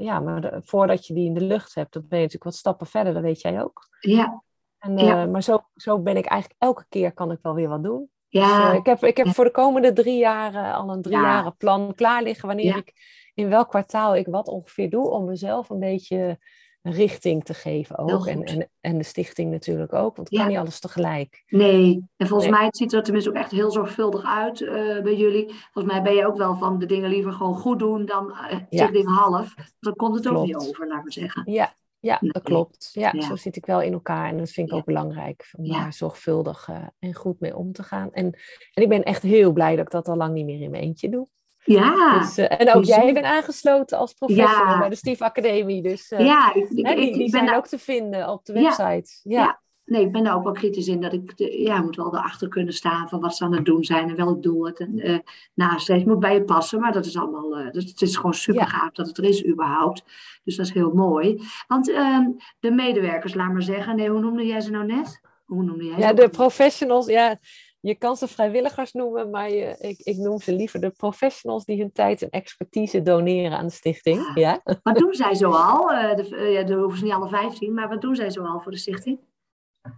ja, 0.02 0.20
maar 0.20 0.42
de- 0.42 0.60
voordat 0.64 1.08
je 1.08 1.14
die 1.14 1.26
in 1.26 1.34
de 1.34 1.42
lucht 1.46 1.76
hebt, 1.76 1.94
dan 1.94 2.02
ben 2.08 2.18
je 2.18 2.24
natuurlijk 2.24 2.44
wat 2.52 2.56
stappen 2.56 2.88
verder, 2.88 3.14
dat 3.14 3.22
weet 3.22 3.42
jij 3.42 3.64
ook. 3.64 3.88
ja, 4.00 4.44
En, 4.84 4.98
Ja. 4.98 5.22
eh, 5.24 5.30
maar 5.32 5.44
zo, 5.44 5.60
zo 5.76 6.00
ben 6.00 6.18
ik 6.18 6.26
eigenlijk 6.26 6.62
elke 6.62 6.86
keer 6.90 7.14
kan 7.14 7.32
ik 7.32 7.40
wel 7.42 7.54
weer 7.54 7.70
wat 7.70 7.84
doen. 7.84 8.10
Dus, 8.30 8.42
ja, 8.42 8.70
eh, 8.72 8.76
ik 8.76 8.86
heb, 8.86 9.04
ik 9.04 9.18
heb 9.18 9.28
voor 9.28 9.44
de 9.46 9.52
komende 9.52 9.94
drie 9.94 10.18
jaar 10.18 10.54
eh, 10.56 10.76
al 10.78 10.90
een 10.90 11.02
drie 11.02 11.16
Ja. 11.16 11.22
jaren 11.22 11.58
plan 11.58 11.94
klaar 11.96 12.24
liggen 12.24 12.48
wanneer 12.48 12.78
ik 12.78 12.94
in 13.34 13.50
welk 13.50 13.70
kwartaal 13.70 14.16
ik 14.16 14.28
wat 14.28 14.48
ongeveer 14.48 14.90
doe 14.90 15.10
om 15.10 15.26
mezelf 15.26 15.70
een 15.70 15.80
beetje 15.80 16.40
richting 16.82 17.44
te 17.44 17.54
geven 17.54 17.98
ook. 17.98 18.28
En, 18.28 18.44
en, 18.44 18.70
en 18.82 18.98
de 18.98 19.04
stichting 19.04 19.52
natuurlijk 19.52 19.94
ook, 19.94 20.16
want 20.16 20.28
ik 20.28 20.34
Ja. 20.34 20.40
kan 20.44 20.50
niet 20.52 20.58
alles 20.62 20.80
tegelijk. 20.80 21.44
Nee, 21.48 22.08
en 22.18 22.28
volgens 22.28 22.50
Nee. 22.50 22.58
mij 22.58 22.66
het 22.68 22.78
ziet 22.78 22.94
er 22.94 23.04
tenminste 23.04 23.30
ook 23.30 23.36
echt 23.36 23.52
heel 23.52 23.72
zorgvuldig 23.72 24.24
uit 24.26 24.60
bij 25.04 25.16
jullie. 25.16 25.46
Volgens 25.72 25.94
mij 25.94 26.04
ben 26.04 26.14
je 26.14 26.28
ook 26.28 26.38
wel 26.38 26.56
van 26.56 26.80
de 26.80 26.86
dingen 26.86 27.10
liever 27.10 27.32
gewoon 27.34 27.56
goed 27.56 27.80
doen 27.80 28.06
dan 28.06 28.34
Ja. 28.38 28.66
zeg 28.70 28.92
dingen 28.92 29.12
half. 29.14 29.54
Dan 29.80 29.96
komt 29.96 30.16
het 30.16 30.28
ook 30.28 30.46
niet 30.46 30.56
over, 30.56 30.88
laat 30.88 30.98
ik 30.98 31.04
maar 31.04 31.12
zeggen. 31.14 31.52
Ja, 31.52 31.74
ja 32.04 32.18
dat 32.22 32.44
klopt. 32.44 32.90
Ja, 32.94 33.12
Ja. 33.16 33.22
zo 33.22 33.36
zit 33.36 33.56
ik 33.56 33.66
wel 33.66 33.82
in 33.82 33.94
elkaar 33.94 34.30
en 34.30 34.38
dat 34.38 34.50
vind 34.50 34.68
ik 34.68 34.74
Ja. 34.74 34.80
ook 34.80 34.86
belangrijk 34.86 35.50
om 35.58 35.68
daar 35.68 35.94
zorgvuldig 35.94 36.68
eh, 36.70 36.78
en 37.00 37.14
goed 37.14 37.40
mee 37.40 37.56
om 37.56 37.72
te 37.74 37.84
gaan. 37.84 38.10
En, 38.12 38.26
en 38.74 38.84
ik 38.84 38.90
ben 38.90 39.04
echt 39.04 39.22
heel 39.22 39.52
blij 39.52 39.76
dat 39.76 39.86
ik 39.86 39.92
dat 39.92 40.08
al 40.08 40.16
lang 40.16 40.34
niet 40.34 40.46
meer 40.46 40.62
in 40.62 40.70
mijn 40.72 40.84
eentje 40.84 41.10
doe. 41.10 41.28
Ja, 41.66 42.20
Dus, 42.20 42.38
eh, 42.38 42.60
en 42.62 42.74
ook 42.74 42.84
dus- 42.86 42.96
jij 42.96 43.14
bent 43.14 43.26
aangesloten 43.26 43.98
als 43.98 44.14
professional 44.14 44.66
Ja. 44.74 44.80
bij 44.80 44.90
de 44.90 44.96
Stief 44.96 45.22
Academie. 45.22 45.82
Dus 45.82 46.10
eh, 46.12 46.26
ja, 46.26 46.54
ik, 46.54 46.70
ik, 46.70 46.86
hè, 46.88 46.96
die, 46.96 47.06
ik, 47.08 47.14
die 47.14 47.14
ik 47.14 47.18
ben 47.18 47.30
zijn 47.30 47.46
daar, 47.46 47.56
ook 47.58 47.68
te 47.68 47.80
vinden 47.80 48.30
op 48.30 48.46
de 48.46 48.54
website. 48.54 49.20
Ja. 49.24 49.62
Nee, 49.86 50.06
ik 50.06 50.12
ben 50.12 50.24
daar 50.24 50.36
ook 50.36 50.44
wel 50.44 50.52
kritisch 50.54 50.88
in 50.88 51.02
dat 51.02 51.14
ik, 51.14 51.38
de, 51.38 51.62
ja, 51.62 51.82
moet 51.82 51.96
wel 51.96 52.16
erachter 52.16 52.48
kunnen 52.48 52.74
staan 52.74 53.10
van 53.10 53.20
wat 53.20 53.36
ze 53.36 53.44
aan 53.44 53.56
het 53.56 53.66
doen 53.66 53.84
zijn 53.84 54.10
en 54.10 54.16
welk 54.16 54.44
doel 54.44 54.66
het 54.66 54.80
en, 54.80 55.00
eh 55.00 55.18
nastreeft. 55.54 56.06
moet 56.06 56.20
bij 56.20 56.34
je 56.34 56.44
passen, 56.44 56.80
maar 56.80 56.92
dat 56.92 57.06
is 57.06 57.18
allemaal, 57.18 57.58
eh, 57.58 57.72
dat, 57.72 57.84
het 57.84 58.02
is 58.02 58.16
gewoon 58.16 58.34
super 58.34 58.62
Ja. 58.62 58.68
gaaf 58.68 58.92
dat 58.92 59.08
het 59.08 59.18
er 59.18 59.24
is 59.24 59.46
überhaupt. 59.46 60.04
Dus 60.44 60.56
dat 60.56 60.66
is 60.66 60.74
heel 60.74 60.94
mooi. 60.94 61.42
Want 61.68 61.92
ehm, 61.92 62.30
de 62.60 62.72
medewerkers, 62.72 63.34
laat 63.34 63.52
maar 63.52 63.62
zeggen, 63.64 63.96
nee, 63.96 64.10
hoe 64.10 64.20
noemde 64.20 64.46
jij 64.46 64.62
ze 64.62 64.72
nou 64.72 64.86
net? 64.86 65.22
Hoe 65.46 65.64
noemde 65.64 65.84
jij 65.86 65.94
ze? 65.94 66.00
ja 66.00 66.14
de 66.14 66.30
professionals, 66.30 67.06
ja, 67.06 67.40
je 67.80 67.96
kan 67.96 68.16
ze 68.16 68.28
vrijwilligers 68.28 68.92
noemen, 68.92 69.30
maar 69.30 69.50
je, 69.50 69.76
ik, 69.80 70.00
ik 70.00 70.18
noem 70.18 70.40
ze 70.40 70.54
liever 70.56 70.80
de 70.80 70.90
professionals 70.90 71.66
die 71.66 71.80
hun 71.80 71.92
tijd 71.92 72.22
en 72.22 72.30
expertise 72.30 73.02
doneren 73.02 73.58
aan 73.58 73.66
de 73.66 73.72
stichting. 73.74 74.32
Ja. 74.34 74.62
Wat 74.84 74.98
doen 75.04 75.14
zij 75.14 75.36
zoal? 75.36 75.92
Eh 75.92 76.16
de, 76.16 76.38
ja, 76.38 76.76
hoeven 76.76 76.98
ze 76.98 77.04
niet 77.04 77.14
alle 77.14 77.30
15, 77.30 77.74
maar 77.74 77.90
wat 77.90 78.02
doen 78.02 78.16
zij 78.16 78.32
zoal 78.32 78.60
voor 78.60 78.72
de 78.72 78.78
stichting? 78.78 79.20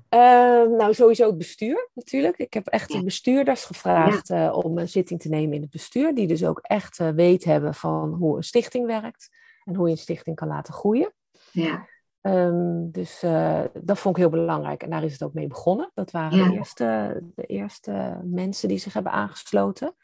Ehm, 0.09 0.75
nou, 0.75 0.93
sowieso 0.93 1.27
het 1.27 1.37
bestuur 1.37 1.89
natuurlijk. 1.93 2.37
Ik 2.37 2.53
heb 2.53 2.67
echt 2.67 2.91
de 2.91 3.03
bestuurders 3.03 3.65
gevraagd 3.65 4.29
eh, 4.29 4.57
om 4.63 4.77
een 4.77 4.89
zitting 4.89 5.21
te 5.21 5.29
nemen 5.29 5.55
in 5.55 5.61
het 5.61 5.69
bestuur, 5.69 6.15
die 6.15 6.27
dus 6.27 6.45
ook 6.45 6.59
echt 6.61 6.99
eh, 6.99 7.09
weet 7.09 7.43
hebben 7.43 7.73
van 7.73 8.13
hoe 8.13 8.37
een 8.37 8.43
stichting 8.43 8.85
werkt 8.85 9.29
en 9.63 9.75
hoe 9.75 9.85
je 9.85 9.91
een 9.91 9.97
stichting 9.97 10.35
kan 10.35 10.47
laten 10.47 10.73
groeien. 10.73 11.13
Ja, 11.51 11.87
Ehm, 12.25 12.91
dus 12.91 13.23
eh, 13.23 13.61
dat 13.73 13.99
vond 13.99 14.15
ik 14.17 14.21
heel 14.21 14.31
belangrijk 14.31 14.83
en 14.83 14.89
daar 14.89 15.03
is 15.03 15.11
het 15.11 15.23
ook 15.23 15.33
mee 15.33 15.47
begonnen. 15.47 15.91
Dat 15.93 16.11
waren 16.11 16.37
Ja. 16.37 16.49
de, 16.49 16.55
eerste, 16.55 17.21
de 17.35 17.43
eerste 17.43 18.19
mensen 18.23 18.67
die 18.67 18.77
zich 18.77 18.93
hebben 18.93 19.11
aangesloten. 19.11 19.95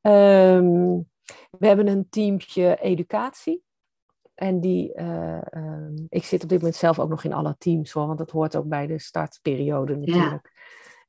Ehm, 0.00 0.98
we 1.50 1.66
hebben 1.66 1.86
een 1.86 2.06
teampje 2.10 2.76
educatie. 2.80 3.62
En 4.34 4.60
die, 4.60 4.92
eh, 4.94 5.52
ehm, 5.52 5.94
ik 6.08 6.24
zit 6.24 6.42
op 6.42 6.48
dit 6.48 6.58
moment 6.58 6.76
zelf 6.76 6.98
ook 6.98 7.08
nog 7.08 7.24
in 7.24 7.32
alle 7.32 7.54
teams 7.58 7.92
hoor, 7.92 8.06
want 8.06 8.18
dat 8.18 8.30
hoort 8.30 8.56
ook 8.56 8.68
bij 8.68 8.86
de 8.86 8.98
startperiode 8.98 9.96
natuurlijk. 9.96 10.52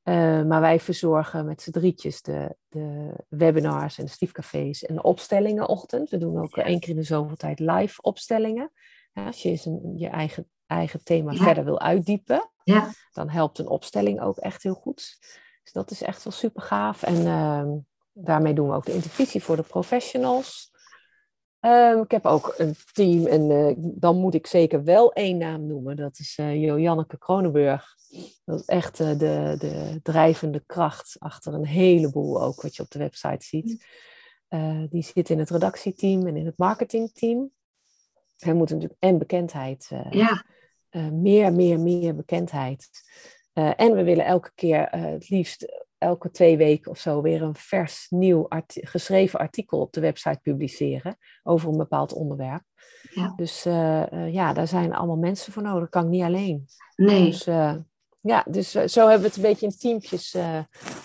Eh, 0.03 0.43
maar 0.43 0.61
wij 0.61 0.79
verzorgen 0.79 1.45
met 1.45 1.61
z'n 1.61 1.71
drietjes 1.71 2.21
de, 2.21 2.55
de 2.67 3.11
webinars 3.29 3.97
en 3.97 4.05
de 4.05 4.11
stiefcafés 4.11 4.83
en 4.85 4.95
de 4.95 5.01
opstellingenochtend. 5.01 6.09
We 6.09 6.17
doen 6.17 6.41
ook 6.41 6.55
Ja. 6.55 6.63
één 6.63 6.79
keer 6.79 6.89
in 6.89 6.95
de 6.95 7.03
zoveel 7.03 7.35
tijd 7.35 7.59
live 7.59 8.01
opstellingen. 8.01 8.71
Ja, 9.13 9.25
als 9.25 9.41
je 9.41 9.49
eens 9.49 9.65
een, 9.65 9.93
je 9.95 10.07
eigen, 10.07 10.49
eigen 10.67 11.03
thema 11.03 11.33
verder 11.33 11.63
wil 11.65 11.79
uitdiepen, 11.79 12.49
ja, 12.63 12.91
dan 13.11 13.29
helpt 13.29 13.57
een 13.59 13.67
opstelling 13.67 14.21
ook 14.21 14.37
echt 14.37 14.63
heel 14.63 14.73
goed. 14.73 15.17
Dus 15.63 15.71
dat 15.73 15.91
is 15.91 16.01
echt 16.01 16.23
wel 16.23 16.33
super 16.33 16.61
gaaf. 16.61 17.03
En 17.03 17.25
ehm, 17.27 17.69
daarmee 18.13 18.53
doen 18.53 18.69
we 18.69 18.75
ook 18.75 18.85
de 18.85 18.93
intervisie 18.93 19.43
voor 19.43 19.55
de 19.55 19.63
professionals. 19.63 20.71
Ehm, 21.65 22.01
ik 22.01 22.11
heb 22.11 22.25
ook 22.25 22.53
een 22.57 22.75
team 22.93 23.25
en 23.25 23.51
eh, 23.51 23.73
dan 23.77 24.17
moet 24.17 24.33
ik 24.33 24.47
zeker 24.47 24.83
wel 24.83 25.13
één 25.13 25.37
naam 25.37 25.67
noemen. 25.67 25.95
Dat 25.95 26.19
is 26.19 26.35
eh 26.37 26.55
Joanneke 26.55 27.17
Kronenburg. 27.17 27.95
Dat 28.45 28.59
is 28.59 28.65
echt 28.65 28.99
eh, 28.99 29.09
de, 29.09 29.55
de 29.59 29.99
drijvende 30.03 30.63
kracht 30.65 31.15
achter 31.19 31.53
een 31.53 31.65
heleboel 31.65 32.41
ook 32.41 32.61
wat 32.61 32.75
je 32.75 32.83
op 32.83 32.91
de 32.91 32.99
website 32.99 33.45
ziet. 33.45 33.85
Eh, 34.47 34.83
die 34.89 35.03
zit 35.03 35.29
in 35.29 35.39
het 35.39 35.49
redactieteam 35.49 36.27
en 36.27 36.35
in 36.35 36.45
het 36.45 36.57
marketingteam. 36.57 37.51
Hij 38.37 38.53
moet 38.53 38.69
natuurlijk 38.69 38.99
en 38.99 39.17
bekendheid 39.17 39.89
ja, 40.09 40.45
meer, 41.11 41.53
meer, 41.53 41.79
meer 41.79 42.15
bekendheid. 42.15 42.89
En 43.53 43.93
we 43.93 44.03
willen 44.03 44.25
elke 44.25 44.51
keer, 44.55 44.87
het 44.89 45.29
liefst 45.29 45.84
elke 45.97 46.31
twee 46.31 46.57
weken 46.57 46.91
of 46.91 46.99
zo, 46.99 47.21
weer 47.21 47.41
een 47.41 47.55
vers 47.55 48.07
nieuw 48.09 48.47
geschreven 48.67 49.39
artikel 49.39 49.79
op 49.79 49.93
de 49.93 50.01
website 50.01 50.39
publiceren 50.41 51.17
over 51.43 51.69
een 51.69 51.77
bepaald 51.77 52.13
onderwerp. 52.13 52.63
Ja. 53.11 53.33
Dus 53.35 53.65
eh, 53.65 54.11
eh, 54.11 54.33
ja, 54.33 54.53
daar 54.53 54.67
zijn 54.67 54.93
allemaal 54.93 55.17
mensen 55.17 55.53
voor 55.53 55.63
nodig. 55.63 55.79
Dat 55.79 55.89
kan 55.89 56.03
ik 56.03 56.09
niet 56.09 56.23
alleen. 56.23 56.65
nee, 56.95 57.25
Dus 57.25 57.47
eh, 57.47 57.75
ja, 58.21 58.45
dus 58.49 58.71
zo 58.71 59.01
hebben 59.01 59.19
we 59.19 59.27
het 59.27 59.35
een 59.35 59.41
beetje 59.41 59.65
in 59.65 59.77
teampjes 59.77 60.37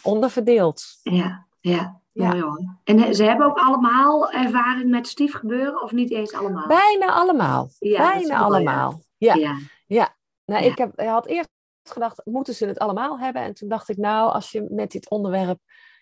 onderverdeeld. 0.03 0.83
ja, 1.03 1.47
ja. 1.61 1.99
Ja. 2.13 2.29
Mooi 2.29 2.43
hoor. 2.43 2.79
En 2.85 3.15
ze 3.15 3.25
hebben 3.25 3.47
ook 3.47 3.59
allemaal 3.59 4.31
ervaring 4.31 4.91
met 4.91 5.07
stiefgebeuren 5.09 5.83
of 5.83 5.93
niet 5.93 6.11
eens 6.11 6.33
allemaal? 6.35 6.67
Bijna 6.67 7.13
allemaal. 7.13 7.71
Ja, 7.79 7.99
Bijna 7.99 8.19
mooi, 8.19 8.27
ja. 8.27 8.39
allemaal. 8.39 9.03
Ja. 9.17 9.59
Ja, 9.87 10.17
Nou, 10.45 10.65
ik, 10.65 10.79
heb, 10.79 11.01
had 11.01 11.27
eerst 11.27 11.51
gedacht, 11.93 12.21
moeten 12.25 12.55
ze 12.55 12.67
het 12.67 12.79
allemaal 12.79 13.19
hebben? 13.19 13.43
En 13.43 13.55
toen 13.55 13.69
dacht 13.69 13.89
ik, 13.89 13.97
nou, 13.97 14.33
als 14.33 14.51
je 14.51 14.67
met 14.71 14.91
dit 14.91 15.11
onderwerp 15.11 15.59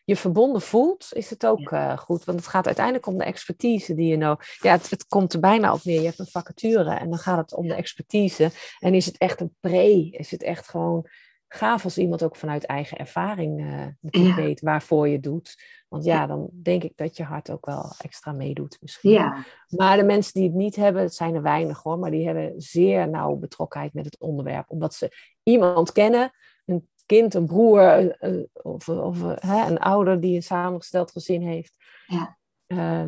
je 0.09 0.17
verbonden 0.17 0.63
voelt, 0.63 1.09
is 1.11 1.31
het 1.31 1.47
ook 1.47 1.71
eh, 1.71 1.99
goed. 1.99 2.25
Want 2.25 2.39
het 2.39 2.49
gaat 2.49 2.67
uiteindelijk 2.67 3.07
om 3.07 3.19
de 3.19 3.25
expertise 3.25 3.95
die 3.95 4.07
je 4.07 4.17
nou... 4.17 4.39
Ja, 4.59 4.73
het, 4.73 4.91
het 4.91 5.07
komt 5.07 5.33
er 5.33 5.41
bijna 5.41 5.73
op 5.73 5.85
neer. 5.85 6.01
Je 6.01 6.07
hebt 6.07 6.19
een 6.19 6.27
vacature 6.27 6.95
en 6.95 7.11
dan 7.11 7.19
gaat 7.19 7.39
het 7.39 7.55
om 7.55 7.69
de 7.69 7.75
expertise. 7.75 8.51
En 8.79 8.95
is 8.95 9.07
het 9.07 9.19
echt 9.19 9.41
een 9.41 9.55
pre? 9.61 10.09
Is 10.11 10.31
het 10.31 10.43
echt 10.43 10.69
gewoon 10.69 11.07
gaaf 11.49 11.85
als 11.85 11.99
iemand 11.99 12.23
ook 12.23 12.37
vanuit 12.37 12.65
eigen 12.65 12.99
ervaring 12.99 13.61
eh, 13.61 13.87
Ja. 14.27 14.35
weet 14.35 14.61
waarvoor 14.61 15.09
je 15.09 15.21
doet. 15.21 15.63
Want 15.89 16.05
ja, 16.05 16.27
dan 16.27 16.49
denk 16.63 16.83
ik 16.83 16.93
dat 16.97 17.17
je 17.17 17.23
hart 17.23 17.51
ook 17.51 17.67
wel 17.67 17.93
extra 17.99 18.33
meedoet 18.33 18.79
misschien. 18.81 19.11
ja, 19.11 19.45
Maar 19.69 19.97
de 19.97 20.03
mensen 20.05 20.33
die 20.33 20.43
het 20.45 20.55
niet 20.55 20.77
hebben, 20.77 21.03
het 21.03 21.15
zijn 21.15 21.35
er 21.35 21.43
weinig 21.43 21.83
hoor, 21.83 21.99
maar 21.99 22.11
die 22.11 22.27
hebben 22.27 22.53
zeer 22.57 23.09
nauw 23.09 23.35
betrokkenheid 23.37 23.95
met 23.95 24.05
het 24.05 24.19
onderwerp. 24.19 24.71
Omdat 24.71 24.95
ze 24.95 25.17
iemand 25.43 25.93
kennen, 25.93 26.31
een 26.67 26.89
kind, 27.07 27.35
een 27.35 27.47
broer 27.47 27.81
eh, 27.81 28.39
eh, 28.39 28.45
of, 28.53 28.89
of 28.89 29.21
hè, 29.41 29.67
een 29.71 29.79
ouder 29.79 30.21
die 30.21 30.35
een 30.37 30.43
samengesteld 30.43 31.11
gezin 31.13 31.43
heeft. 31.43 31.75
Ja. 32.07 32.37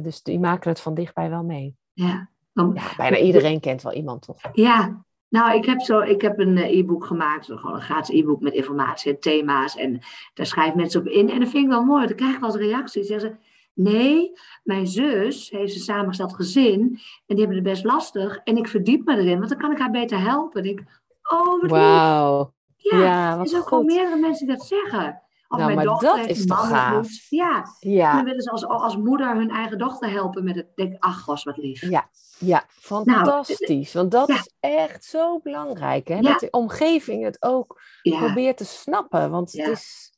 Dus 0.03 0.23
die 0.23 0.39
maken 0.41 0.71
het 0.71 0.81
van 0.81 0.95
dichtbij 0.95 1.31
wel 1.31 1.45
mee. 1.45 1.77
ja. 1.93 2.29
Dan- 2.53 2.73
Ja, 2.75 2.97
bijna 2.97 3.17
iedereen 3.17 3.61
kent 3.61 3.83
wel 3.83 3.93
iemand 3.93 4.23
toch? 4.23 4.41
Ja, 4.53 5.05
nou, 5.31 5.55
ik 5.55 5.65
heb, 5.65 5.81
zo, 5.81 6.01
ik 6.01 6.21
heb 6.21 6.39
een 6.39 6.57
eh, 6.57 6.79
e-book 6.79 7.05
gemaakt, 7.05 7.47
gewoon 7.47 7.75
een 7.75 7.83
gratis 7.83 8.15
e-book 8.21 8.41
met 8.41 8.53
informatie 8.53 9.13
en 9.13 9.21
thema's. 9.21 9.77
En 9.77 10.01
daar 10.35 10.47
schrijven 10.47 10.77
mensen 10.77 11.01
op 11.01 11.07
in. 11.07 11.31
En 11.31 11.41
dat 11.41 11.49
vind 11.49 11.65
ik 11.65 11.71
wel 11.71 11.85
mooi, 11.85 11.97
want 11.99 12.09
dan 12.09 12.17
krijg 12.17 12.35
ik 12.35 12.41
wel 12.41 12.51
eens 12.51 12.59
reacties. 12.71 13.07
Zeggen 13.07 13.31
ze, 13.31 13.37
nee, 13.75 14.33
mijn 14.63 14.87
zus 14.87 15.51
heeft 15.51 15.75
een 15.75 15.81
samengesteld 15.81 16.35
gezin 16.35 16.81
en 17.27 17.37
die 17.37 17.39
hebben 17.39 17.57
het 17.57 17.65
best 17.65 17.85
lastig. 17.85 18.41
En 18.45 18.57
ik 18.57 18.69
verdiep 18.69 19.05
me 19.05 19.17
erin, 19.17 19.39
want 19.39 19.49
dan 19.49 19.59
kan 19.59 19.73
ik 19.73 19.79
haar 19.79 19.91
beter 19.91 20.21
helpen. 20.21 20.63
En 20.63 20.69
ik, 20.69 20.83
oh, 21.23 21.61
wat. 21.61 21.71
Wauw. 21.71 22.53
Ja, 22.77 22.99
Ja, 23.03 23.39
er 23.39 23.49
zijn 23.49 23.63
gewoon 23.63 23.85
goed. 23.85 23.93
meerdere 23.93 24.17
mensen 24.21 24.47
die 24.47 24.57
dat 24.57 24.67
zeggen. 24.67 25.23
Of 25.53 25.59
Nou, 25.59 25.75
mijn 25.75 25.77
maar 25.77 25.85
dochter 25.87 26.09
dat 26.17 26.27
heeft 26.27 26.39
is 26.41 26.47
toch 26.47 26.69
gaaf? 26.69 27.09
Ja, 27.29 27.65
en 27.81 27.91
Ja, 27.91 28.15
dan 28.15 28.25
willen 28.25 28.43
ze 28.43 28.51
als, 28.51 28.67
als 28.67 28.97
moeder 28.97 29.35
hun 29.37 29.51
eigen 29.51 29.79
dochter 29.79 30.11
helpen 30.11 30.45
met 30.45 30.55
het. 30.55 30.67
Denk, 30.75 30.97
ach, 30.99 31.25
was 31.27 31.45
wat 31.45 31.57
lief. 31.57 31.81
Ja, 31.81 32.09
ja, 32.39 32.65
fantastisch. 32.69 33.93
Want 33.93 34.11
dat 34.11 34.29
Nou, 34.29 34.41
ja. 34.41 34.45
is 34.45 34.55
echt 34.81 35.05
zo 35.05 35.39
belangrijk. 35.43 36.09
Hè? 36.09 36.21
Dat 36.21 36.41
de 36.41 36.51
omgeving 36.51 37.25
het 37.25 37.43
ook 37.43 37.81
probeert 38.03 38.57
te 38.57 38.65
snappen. 38.65 39.31
Want 39.31 39.53
het 39.53 39.69
is, 39.69 40.13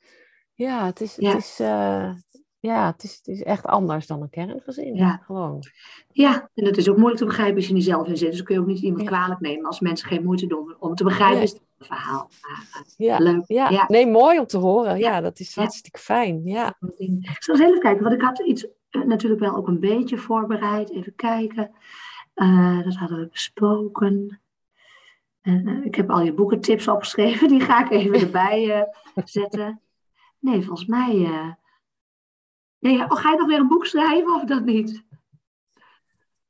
ja, 0.54 0.84
het 0.84 1.00
is, 1.00 1.16
het 1.16 1.34
is, 1.36 1.60
eh, 1.60 2.12
ja, 2.58 2.86
het 2.86 3.02
is, 3.04 3.16
het 3.16 3.26
is 3.26 3.42
echt 3.42 3.66
anders 3.66 4.06
dan 4.06 4.22
een 4.22 4.30
kerngezin. 4.30 4.94
Ja. 4.94 5.22
Gewoon. 5.26 5.62
Ja, 6.08 6.50
en 6.54 6.64
dat 6.64 6.76
is 6.76 6.88
ook 6.88 6.96
moeilijk 6.96 7.20
te 7.20 7.26
begrijpen 7.26 7.56
als 7.56 7.66
je 7.66 7.72
niet 7.74 7.84
zelf 7.84 8.06
in 8.08 8.16
zit. 8.16 8.30
Dus 8.30 8.42
kun 8.42 8.54
je 8.54 8.60
ook 8.60 8.66
niet 8.66 8.80
iemand 8.82 9.02
Ja. 9.02 9.08
kwalijk 9.08 9.40
nemen 9.40 9.66
als 9.66 9.80
mensen 9.80 10.08
geen 10.08 10.24
moeite 10.24 10.46
doen 10.46 10.76
om 10.78 10.94
te 10.94 11.04
begrijpen. 11.04 11.36
Nee. 11.36 11.44
Is, 11.44 11.58
verhaal. 11.86 12.30
ja, 12.96 13.18
leuk. 13.18 13.44
Ja. 13.46 13.84
nee, 13.88 14.06
mooi 14.06 14.38
om 14.38 14.46
te 14.46 14.58
horen. 14.58 14.98
Ja, 14.98 15.20
dat 15.20 15.38
is 15.38 15.54
hartstikke 15.54 15.98
fijn. 15.98 16.44
Ja. 16.44 16.78
Ik 16.96 17.36
zal 17.38 17.54
eens 17.54 17.64
even 17.64 17.80
kijken, 17.80 18.02
want 18.02 18.14
ik 18.14 18.22
had 18.22 18.38
iets 18.38 18.66
natuurlijk 18.90 19.40
wel 19.40 19.56
ook 19.56 19.68
een 19.68 19.80
beetje 19.80 20.16
voorbereid. 20.16 20.90
Even 20.90 21.14
kijken. 21.14 21.70
dat 22.84 22.94
hadden 22.94 23.18
we 23.18 23.28
besproken. 23.30 24.40
En, 25.40 25.84
ik 25.84 25.94
heb 25.94 26.10
al 26.10 26.22
je 26.22 26.34
boekentips 26.34 26.88
opgeschreven, 26.88 27.48
die 27.52 27.60
ga 27.60 27.84
ik 27.84 27.90
even 27.90 28.20
erbij 28.20 28.88
zetten. 29.24 29.80
Nee, 30.38 30.62
volgens 30.62 30.86
mij. 30.86 31.12
Nee, 32.78 33.02
oh, 33.02 33.16
ga 33.16 33.30
je 33.30 33.36
nog 33.36 33.46
weer 33.46 33.58
een 33.58 33.68
boek 33.68 33.86
schrijven 33.86 34.34
of 34.34 34.44
dat 34.44 34.64
niet? 34.64 35.04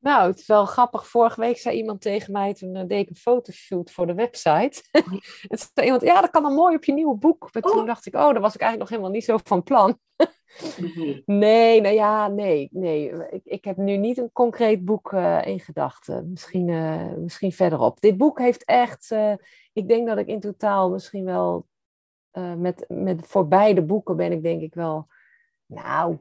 Nou, 0.02 0.30
het 0.30 0.38
is 0.38 0.46
wel 0.46 0.64
grappig. 0.64 1.08
Vorige 1.08 1.40
week 1.40 1.58
zei 1.58 1.76
iemand 1.76 2.00
tegen 2.00 2.32
mij, 2.32 2.54
toen 2.54 2.76
uh, 2.76 2.82
deed 2.86 3.02
ik 3.02 3.08
een 3.08 3.16
fotoshoot 3.16 3.90
voor 3.90 4.06
de 4.06 4.14
website. 4.14 4.82
En 5.48 5.58
zei 5.58 5.86
iemand, 5.86 6.02
ja, 6.02 6.20
dat 6.20 6.30
kan 6.30 6.42
dan 6.42 6.54
mooi 6.54 6.76
op 6.76 6.84
je 6.84 6.92
nieuwe 6.92 7.16
boek. 7.16 7.48
Maar 7.52 7.62
toen 7.62 7.80
oh. 7.80 7.86
dacht 7.86 8.06
ik, 8.06 8.14
oh, 8.14 8.32
daar 8.32 8.40
was 8.40 8.54
ik 8.54 8.60
eigenlijk 8.60 8.78
nog 8.80 8.88
helemaal 8.88 9.10
niet 9.10 9.24
zo 9.24 9.38
van 9.44 9.62
plan. 9.62 9.98
nee, 11.26 11.80
nou 11.80 11.94
ja, 11.94 12.28
nee, 12.28 12.68
nee. 12.72 13.12
Ik, 13.30 13.44
ik 13.44 13.64
heb 13.64 13.76
nu 13.76 13.96
niet 13.96 14.18
een 14.18 14.32
concreet 14.32 14.84
boek 14.84 15.12
uh, 15.12 15.46
in 15.46 15.60
gedachten. 15.60 16.30
Misschien, 16.30 16.68
uh, 16.68 17.14
misschien 17.16 17.52
verderop. 17.52 18.00
Dit 18.00 18.16
boek 18.16 18.38
heeft 18.38 18.64
echt, 18.64 19.14
ik 19.72 19.88
denk 19.88 20.06
dat 20.06 20.18
ik 20.18 20.26
in 20.26 20.40
totaal 20.40 20.90
misschien 20.90 21.24
wel, 21.24 21.66
met, 22.56 22.84
met, 22.88 23.26
voor 23.26 23.48
beide 23.48 23.82
boeken 23.82 24.16
ben 24.16 24.32
ik 24.32 24.42
denk 24.42 24.62
ik 24.62 24.74
wel, 24.74 25.06
nou, 25.66 26.18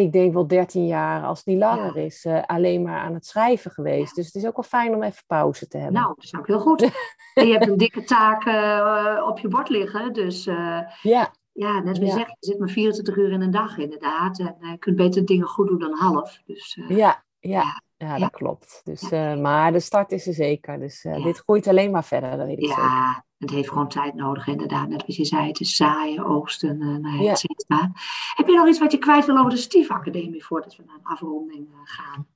ik 0.00 0.12
denk 0.12 0.32
wel 0.32 0.46
13 0.46 0.86
jaar, 0.86 1.22
als 1.22 1.38
het 1.38 1.46
niet 1.46 1.58
langer 1.58 1.96
is, 1.96 2.24
uh, 2.24 2.42
alleen 2.46 2.82
maar 2.82 2.98
aan 2.98 3.14
het 3.14 3.26
schrijven 3.26 3.70
geweest. 3.70 4.14
Dus 4.14 4.26
het 4.26 4.34
is 4.34 4.46
ook 4.46 4.56
wel 4.56 4.64
fijn 4.64 4.94
om 4.94 5.02
even 5.02 5.22
pauze 5.26 5.68
te 5.68 5.76
hebben. 5.76 6.00
Nou, 6.00 6.14
dat 6.14 6.24
is 6.24 6.34
ook 6.34 6.46
heel 6.46 6.60
goed. 6.60 6.82
en 7.34 7.46
je 7.46 7.52
hebt 7.52 7.68
een 7.68 7.76
dikke 7.76 8.04
taak 8.04 8.44
uh, 8.44 9.26
op 9.28 9.38
je 9.38 9.48
bord 9.48 9.68
liggen. 9.68 10.12
Dus 10.12 10.46
uh, 10.46 10.80
ja. 11.02 11.34
ja, 11.52 11.80
net 11.80 11.96
zoals 11.96 12.12
je 12.12 12.18
zegt, 12.18 12.36
je 12.38 12.46
zit 12.46 12.58
maar 12.58 12.68
24 12.68 13.16
uur 13.16 13.30
in 13.30 13.40
een 13.40 13.50
dag 13.50 13.78
inderdaad. 13.78 14.38
En 14.38 14.56
je 14.70 14.78
kunt 14.78 14.96
beter 14.96 15.24
dingen 15.24 15.46
goed 15.46 15.68
doen 15.68 15.78
dan 15.78 15.96
half. 15.96 16.40
Dus, 16.46 16.78
ja, 16.88 17.24
ja, 17.38 17.82
ja, 17.96 18.18
dat 18.18 18.30
klopt. 18.30 18.80
Dus, 18.84 19.10
maar 19.40 19.72
de 19.72 19.80
start 19.80 20.12
is 20.12 20.26
er 20.26 20.34
zeker. 20.34 20.78
Dus 20.78 21.02
dit 21.02 21.38
groeit 21.38 21.66
alleen 21.66 21.90
maar 21.90 22.04
verder, 22.04 22.36
dat 22.36 22.46
weet 22.46 22.62
ik 22.62 22.68
ja. 22.68 23.24
Het 23.44 23.54
heeft 23.54 23.68
gewoon 23.68 23.88
tijd 23.88 24.14
nodig, 24.14 24.46
inderdaad. 24.46 24.88
Net 24.88 25.06
wat 25.06 25.16
je 25.16 25.24
zei, 25.24 25.46
het 25.46 25.60
is 25.60 25.76
zaaien, 25.76 26.24
oogsten, 26.24 26.80
uh, 26.80 26.96
nou, 26.96 27.28
et 27.28 27.38
cetera. 27.38 27.92
Heb 28.34 28.46
je 28.46 28.56
nog 28.56 28.68
iets 28.68 28.78
wat 28.78 28.92
je 28.92 28.98
kwijt 28.98 29.26
wil 29.26 29.38
over 29.38 29.50
de 29.50 29.56
Stiefacademie 29.56 30.44
voordat 30.44 30.76
we 30.76 30.82
naar 30.86 30.94
een 30.94 31.04
afronding 31.04 31.68
uh, 31.68 31.74
gaan? 31.84 32.26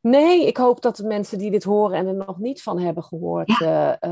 Nee, 0.00 0.46
ik 0.46 0.56
hoop 0.56 0.82
dat 0.82 0.96
de 0.96 1.06
mensen 1.06 1.38
die 1.38 1.50
dit 1.50 1.64
horen 1.64 1.98
en 1.98 2.06
er 2.06 2.14
nog 2.14 2.38
niet 2.38 2.62
van 2.62 2.78
hebben 2.78 3.02
gehoord, 3.02 3.58
ja. 3.58 4.02
uh, 4.02 4.10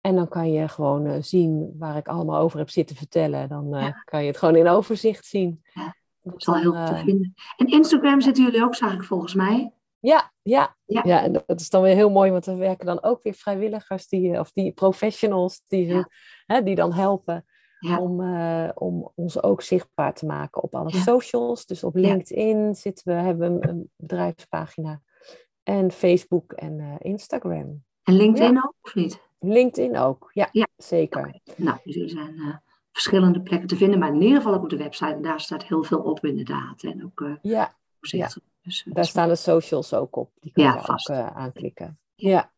En 0.00 0.14
dan 0.14 0.28
kan 0.28 0.52
je 0.52 0.68
gewoon 0.68 1.22
zien 1.22 1.74
waar 1.78 1.96
ik 1.96 2.08
allemaal 2.08 2.40
over 2.40 2.58
heb 2.58 2.70
zitten 2.70 2.96
vertellen. 2.96 3.48
Dan 3.48 3.94
kan 4.04 4.20
je 4.20 4.26
het 4.26 4.38
gewoon 4.38 4.56
in 4.56 4.68
overzicht 4.68 5.26
zien. 5.26 5.62
Ja. 5.74 5.98
Dat 6.22 6.34
is 6.36 6.46
wel 6.46 6.56
heel 6.56 6.72
goed 6.72 6.86
te 6.86 6.92
eh, 6.92 7.04
vinden. 7.04 7.34
En 7.56 7.66
Instagram 7.66 8.20
zitten 8.20 8.44
jullie 8.44 8.64
ook, 8.64 8.74
zag 8.74 8.94
ik 8.94 9.02
volgens 9.02 9.34
mij. 9.34 9.72
Ja, 9.98 10.32
ja, 10.42 10.76
ja. 10.84 11.02
ja, 11.04 11.22
en 11.22 11.32
dat 11.32 11.60
is 11.60 11.70
dan 11.70 11.82
weer 11.82 11.94
heel 11.94 12.10
mooi, 12.10 12.30
want 12.30 12.46
er 12.46 12.58
werken 12.58 12.86
dan 12.86 13.02
ook 13.02 13.22
weer 13.22 13.34
vrijwilligers, 13.34 14.08
die, 14.08 14.38
of 14.38 14.50
die 14.50 14.72
professionals, 14.72 15.62
die, 15.66 16.04
hè, 16.46 16.62
die 16.62 16.74
dan 16.74 16.92
helpen 16.92 17.44
om, 17.98 18.20
uh, 18.20 18.68
om 18.74 19.12
ons 19.14 19.42
ook 19.42 19.62
zichtbaar 19.62 20.14
te 20.14 20.26
maken 20.26 20.62
op 20.62 20.74
alle 20.74 20.90
socials. 20.90 21.66
Dus 21.66 21.84
op 21.84 21.94
LinkedIn 21.94 22.74
zitten 22.74 23.14
we, 23.14 23.20
hebben 23.20 23.58
we 23.58 23.68
een 23.68 23.90
bedrijfspagina. 23.96 25.00
En 25.62 25.92
Facebook 25.92 26.52
en 26.52 26.78
uh, 26.78 26.94
Instagram. 26.98 27.84
En 28.02 28.14
LinkedIn 28.14 28.56
ook, 28.64 28.74
of 28.80 28.94
niet? 28.94 29.20
LinkedIn 29.38 29.96
ook, 29.96 30.30
ja, 30.32 30.50
zeker. 30.76 31.40
Nou, 31.56 31.78
dus 31.84 31.94
jullie 31.94 32.10
zijn 32.10 32.34
uh, 32.34 32.56
verschillende 32.92 33.40
plekken 33.40 33.68
te 33.68 33.76
vinden, 33.76 33.98
maar 33.98 34.14
in 34.14 34.22
ieder 34.22 34.36
geval 34.36 34.54
ook 34.54 34.62
op 34.62 34.70
de 34.70 34.76
website. 34.76 35.12
En 35.12 35.22
daar 35.22 35.40
staat 35.40 35.64
heel 35.64 35.82
veel 35.82 35.98
op 35.98 36.24
inderdaad. 36.24 36.82
En 36.82 37.04
ook, 37.04 37.20
uh, 37.20 37.34
ja, 37.42 37.74
ja. 38.00 38.28
Dus, 38.62 38.84
uh, 38.86 38.94
daar 38.94 39.04
staan 39.04 39.28
de 39.28 39.36
socials 39.36 39.94
ook 39.94 40.16
op. 40.16 40.30
Die 40.40 40.52
kan 40.52 40.64
ja, 40.64 40.74
je 40.74 40.80
vast. 40.80 41.10
ook 41.10 41.16
uh, 41.16 41.26
aanklikken. 41.26 41.98
Ja. 42.14 42.50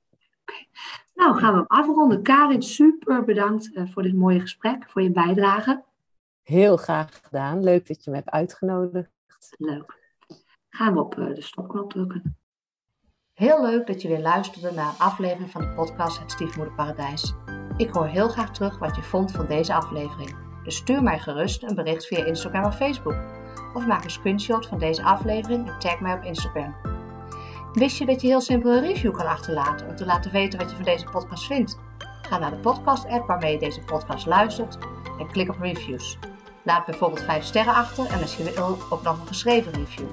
Okay. 0.42 0.68
Nou, 1.14 1.38
gaan 1.38 1.54
we 1.54 1.64
afronden. 1.68 2.22
Karin, 2.22 2.62
super 2.62 3.24
bedankt 3.24 3.70
voor 3.74 4.02
dit 4.02 4.14
mooie 4.14 4.40
gesprek, 4.40 4.90
voor 4.90 5.02
je 5.02 5.10
bijdrage. 5.10 5.82
Heel 6.42 6.76
graag 6.76 7.20
gedaan. 7.22 7.62
Leuk 7.62 7.86
dat 7.86 8.04
je 8.04 8.10
me 8.10 8.16
hebt 8.16 8.30
uitgenodigd. 8.30 9.10
Leuk. 9.58 10.00
Gaan 10.68 10.94
we 10.94 11.00
op 11.00 11.14
de 11.14 11.42
stopknop 11.42 11.90
drukken. 11.90 12.36
Heel 13.32 13.62
leuk 13.62 13.86
dat 13.86 14.02
je 14.02 14.08
weer 14.08 14.20
luisterde 14.20 14.72
naar 14.72 14.88
een 14.88 14.98
aflevering 14.98 15.50
van 15.50 15.60
de 15.60 15.72
podcast 15.74 16.18
Het 16.18 16.30
Stiefmoederparadijs. 16.30 17.34
Ik 17.76 17.90
hoor 17.90 18.06
heel 18.06 18.28
graag 18.28 18.50
terug 18.50 18.78
wat 18.78 18.96
je 18.96 19.02
vond 19.02 19.32
van 19.32 19.46
deze 19.46 19.74
aflevering. 19.74 20.34
Dus 20.64 20.76
stuur 20.76 21.02
mij 21.02 21.18
gerust 21.18 21.62
een 21.62 21.74
bericht 21.74 22.06
via 22.06 22.24
Instagram 22.24 22.64
of 22.64 22.76
Facebook. 22.76 23.16
Of 23.74 23.86
maak 23.86 24.04
een 24.04 24.10
screenshot 24.10 24.66
van 24.66 24.78
deze 24.78 25.02
aflevering 25.02 25.68
en 25.68 25.78
tag 25.78 26.00
mij 26.00 26.14
op 26.14 26.22
Instagram. 26.22 26.74
Wist 27.72 27.98
je 27.98 28.06
dat 28.06 28.20
je 28.20 28.26
heel 28.26 28.40
simpel 28.40 28.72
een 28.72 28.80
review 28.80 29.12
kan 29.12 29.26
achterlaten 29.26 29.88
om 29.88 29.96
te 29.96 30.04
laten 30.04 30.32
weten 30.32 30.58
wat 30.58 30.70
je 30.70 30.76
van 30.76 30.84
deze 30.84 31.04
podcast 31.10 31.46
vindt? 31.46 31.78
Ga 32.22 32.38
naar 32.38 32.50
de 32.50 32.56
podcast-app 32.56 33.26
waarmee 33.26 33.52
je 33.52 33.58
deze 33.58 33.80
podcast 33.80 34.26
luistert 34.26 34.78
en 35.18 35.30
klik 35.30 35.48
op 35.48 35.60
reviews. 35.60 36.18
Laat 36.62 36.86
bijvoorbeeld 36.86 37.22
5 37.22 37.44
sterren 37.44 37.74
achter 37.74 38.06
en 38.06 38.44
wil 38.54 38.76
ook 38.90 39.02
nog 39.02 39.20
een 39.20 39.26
geschreven 39.26 39.72
review. 39.72 40.06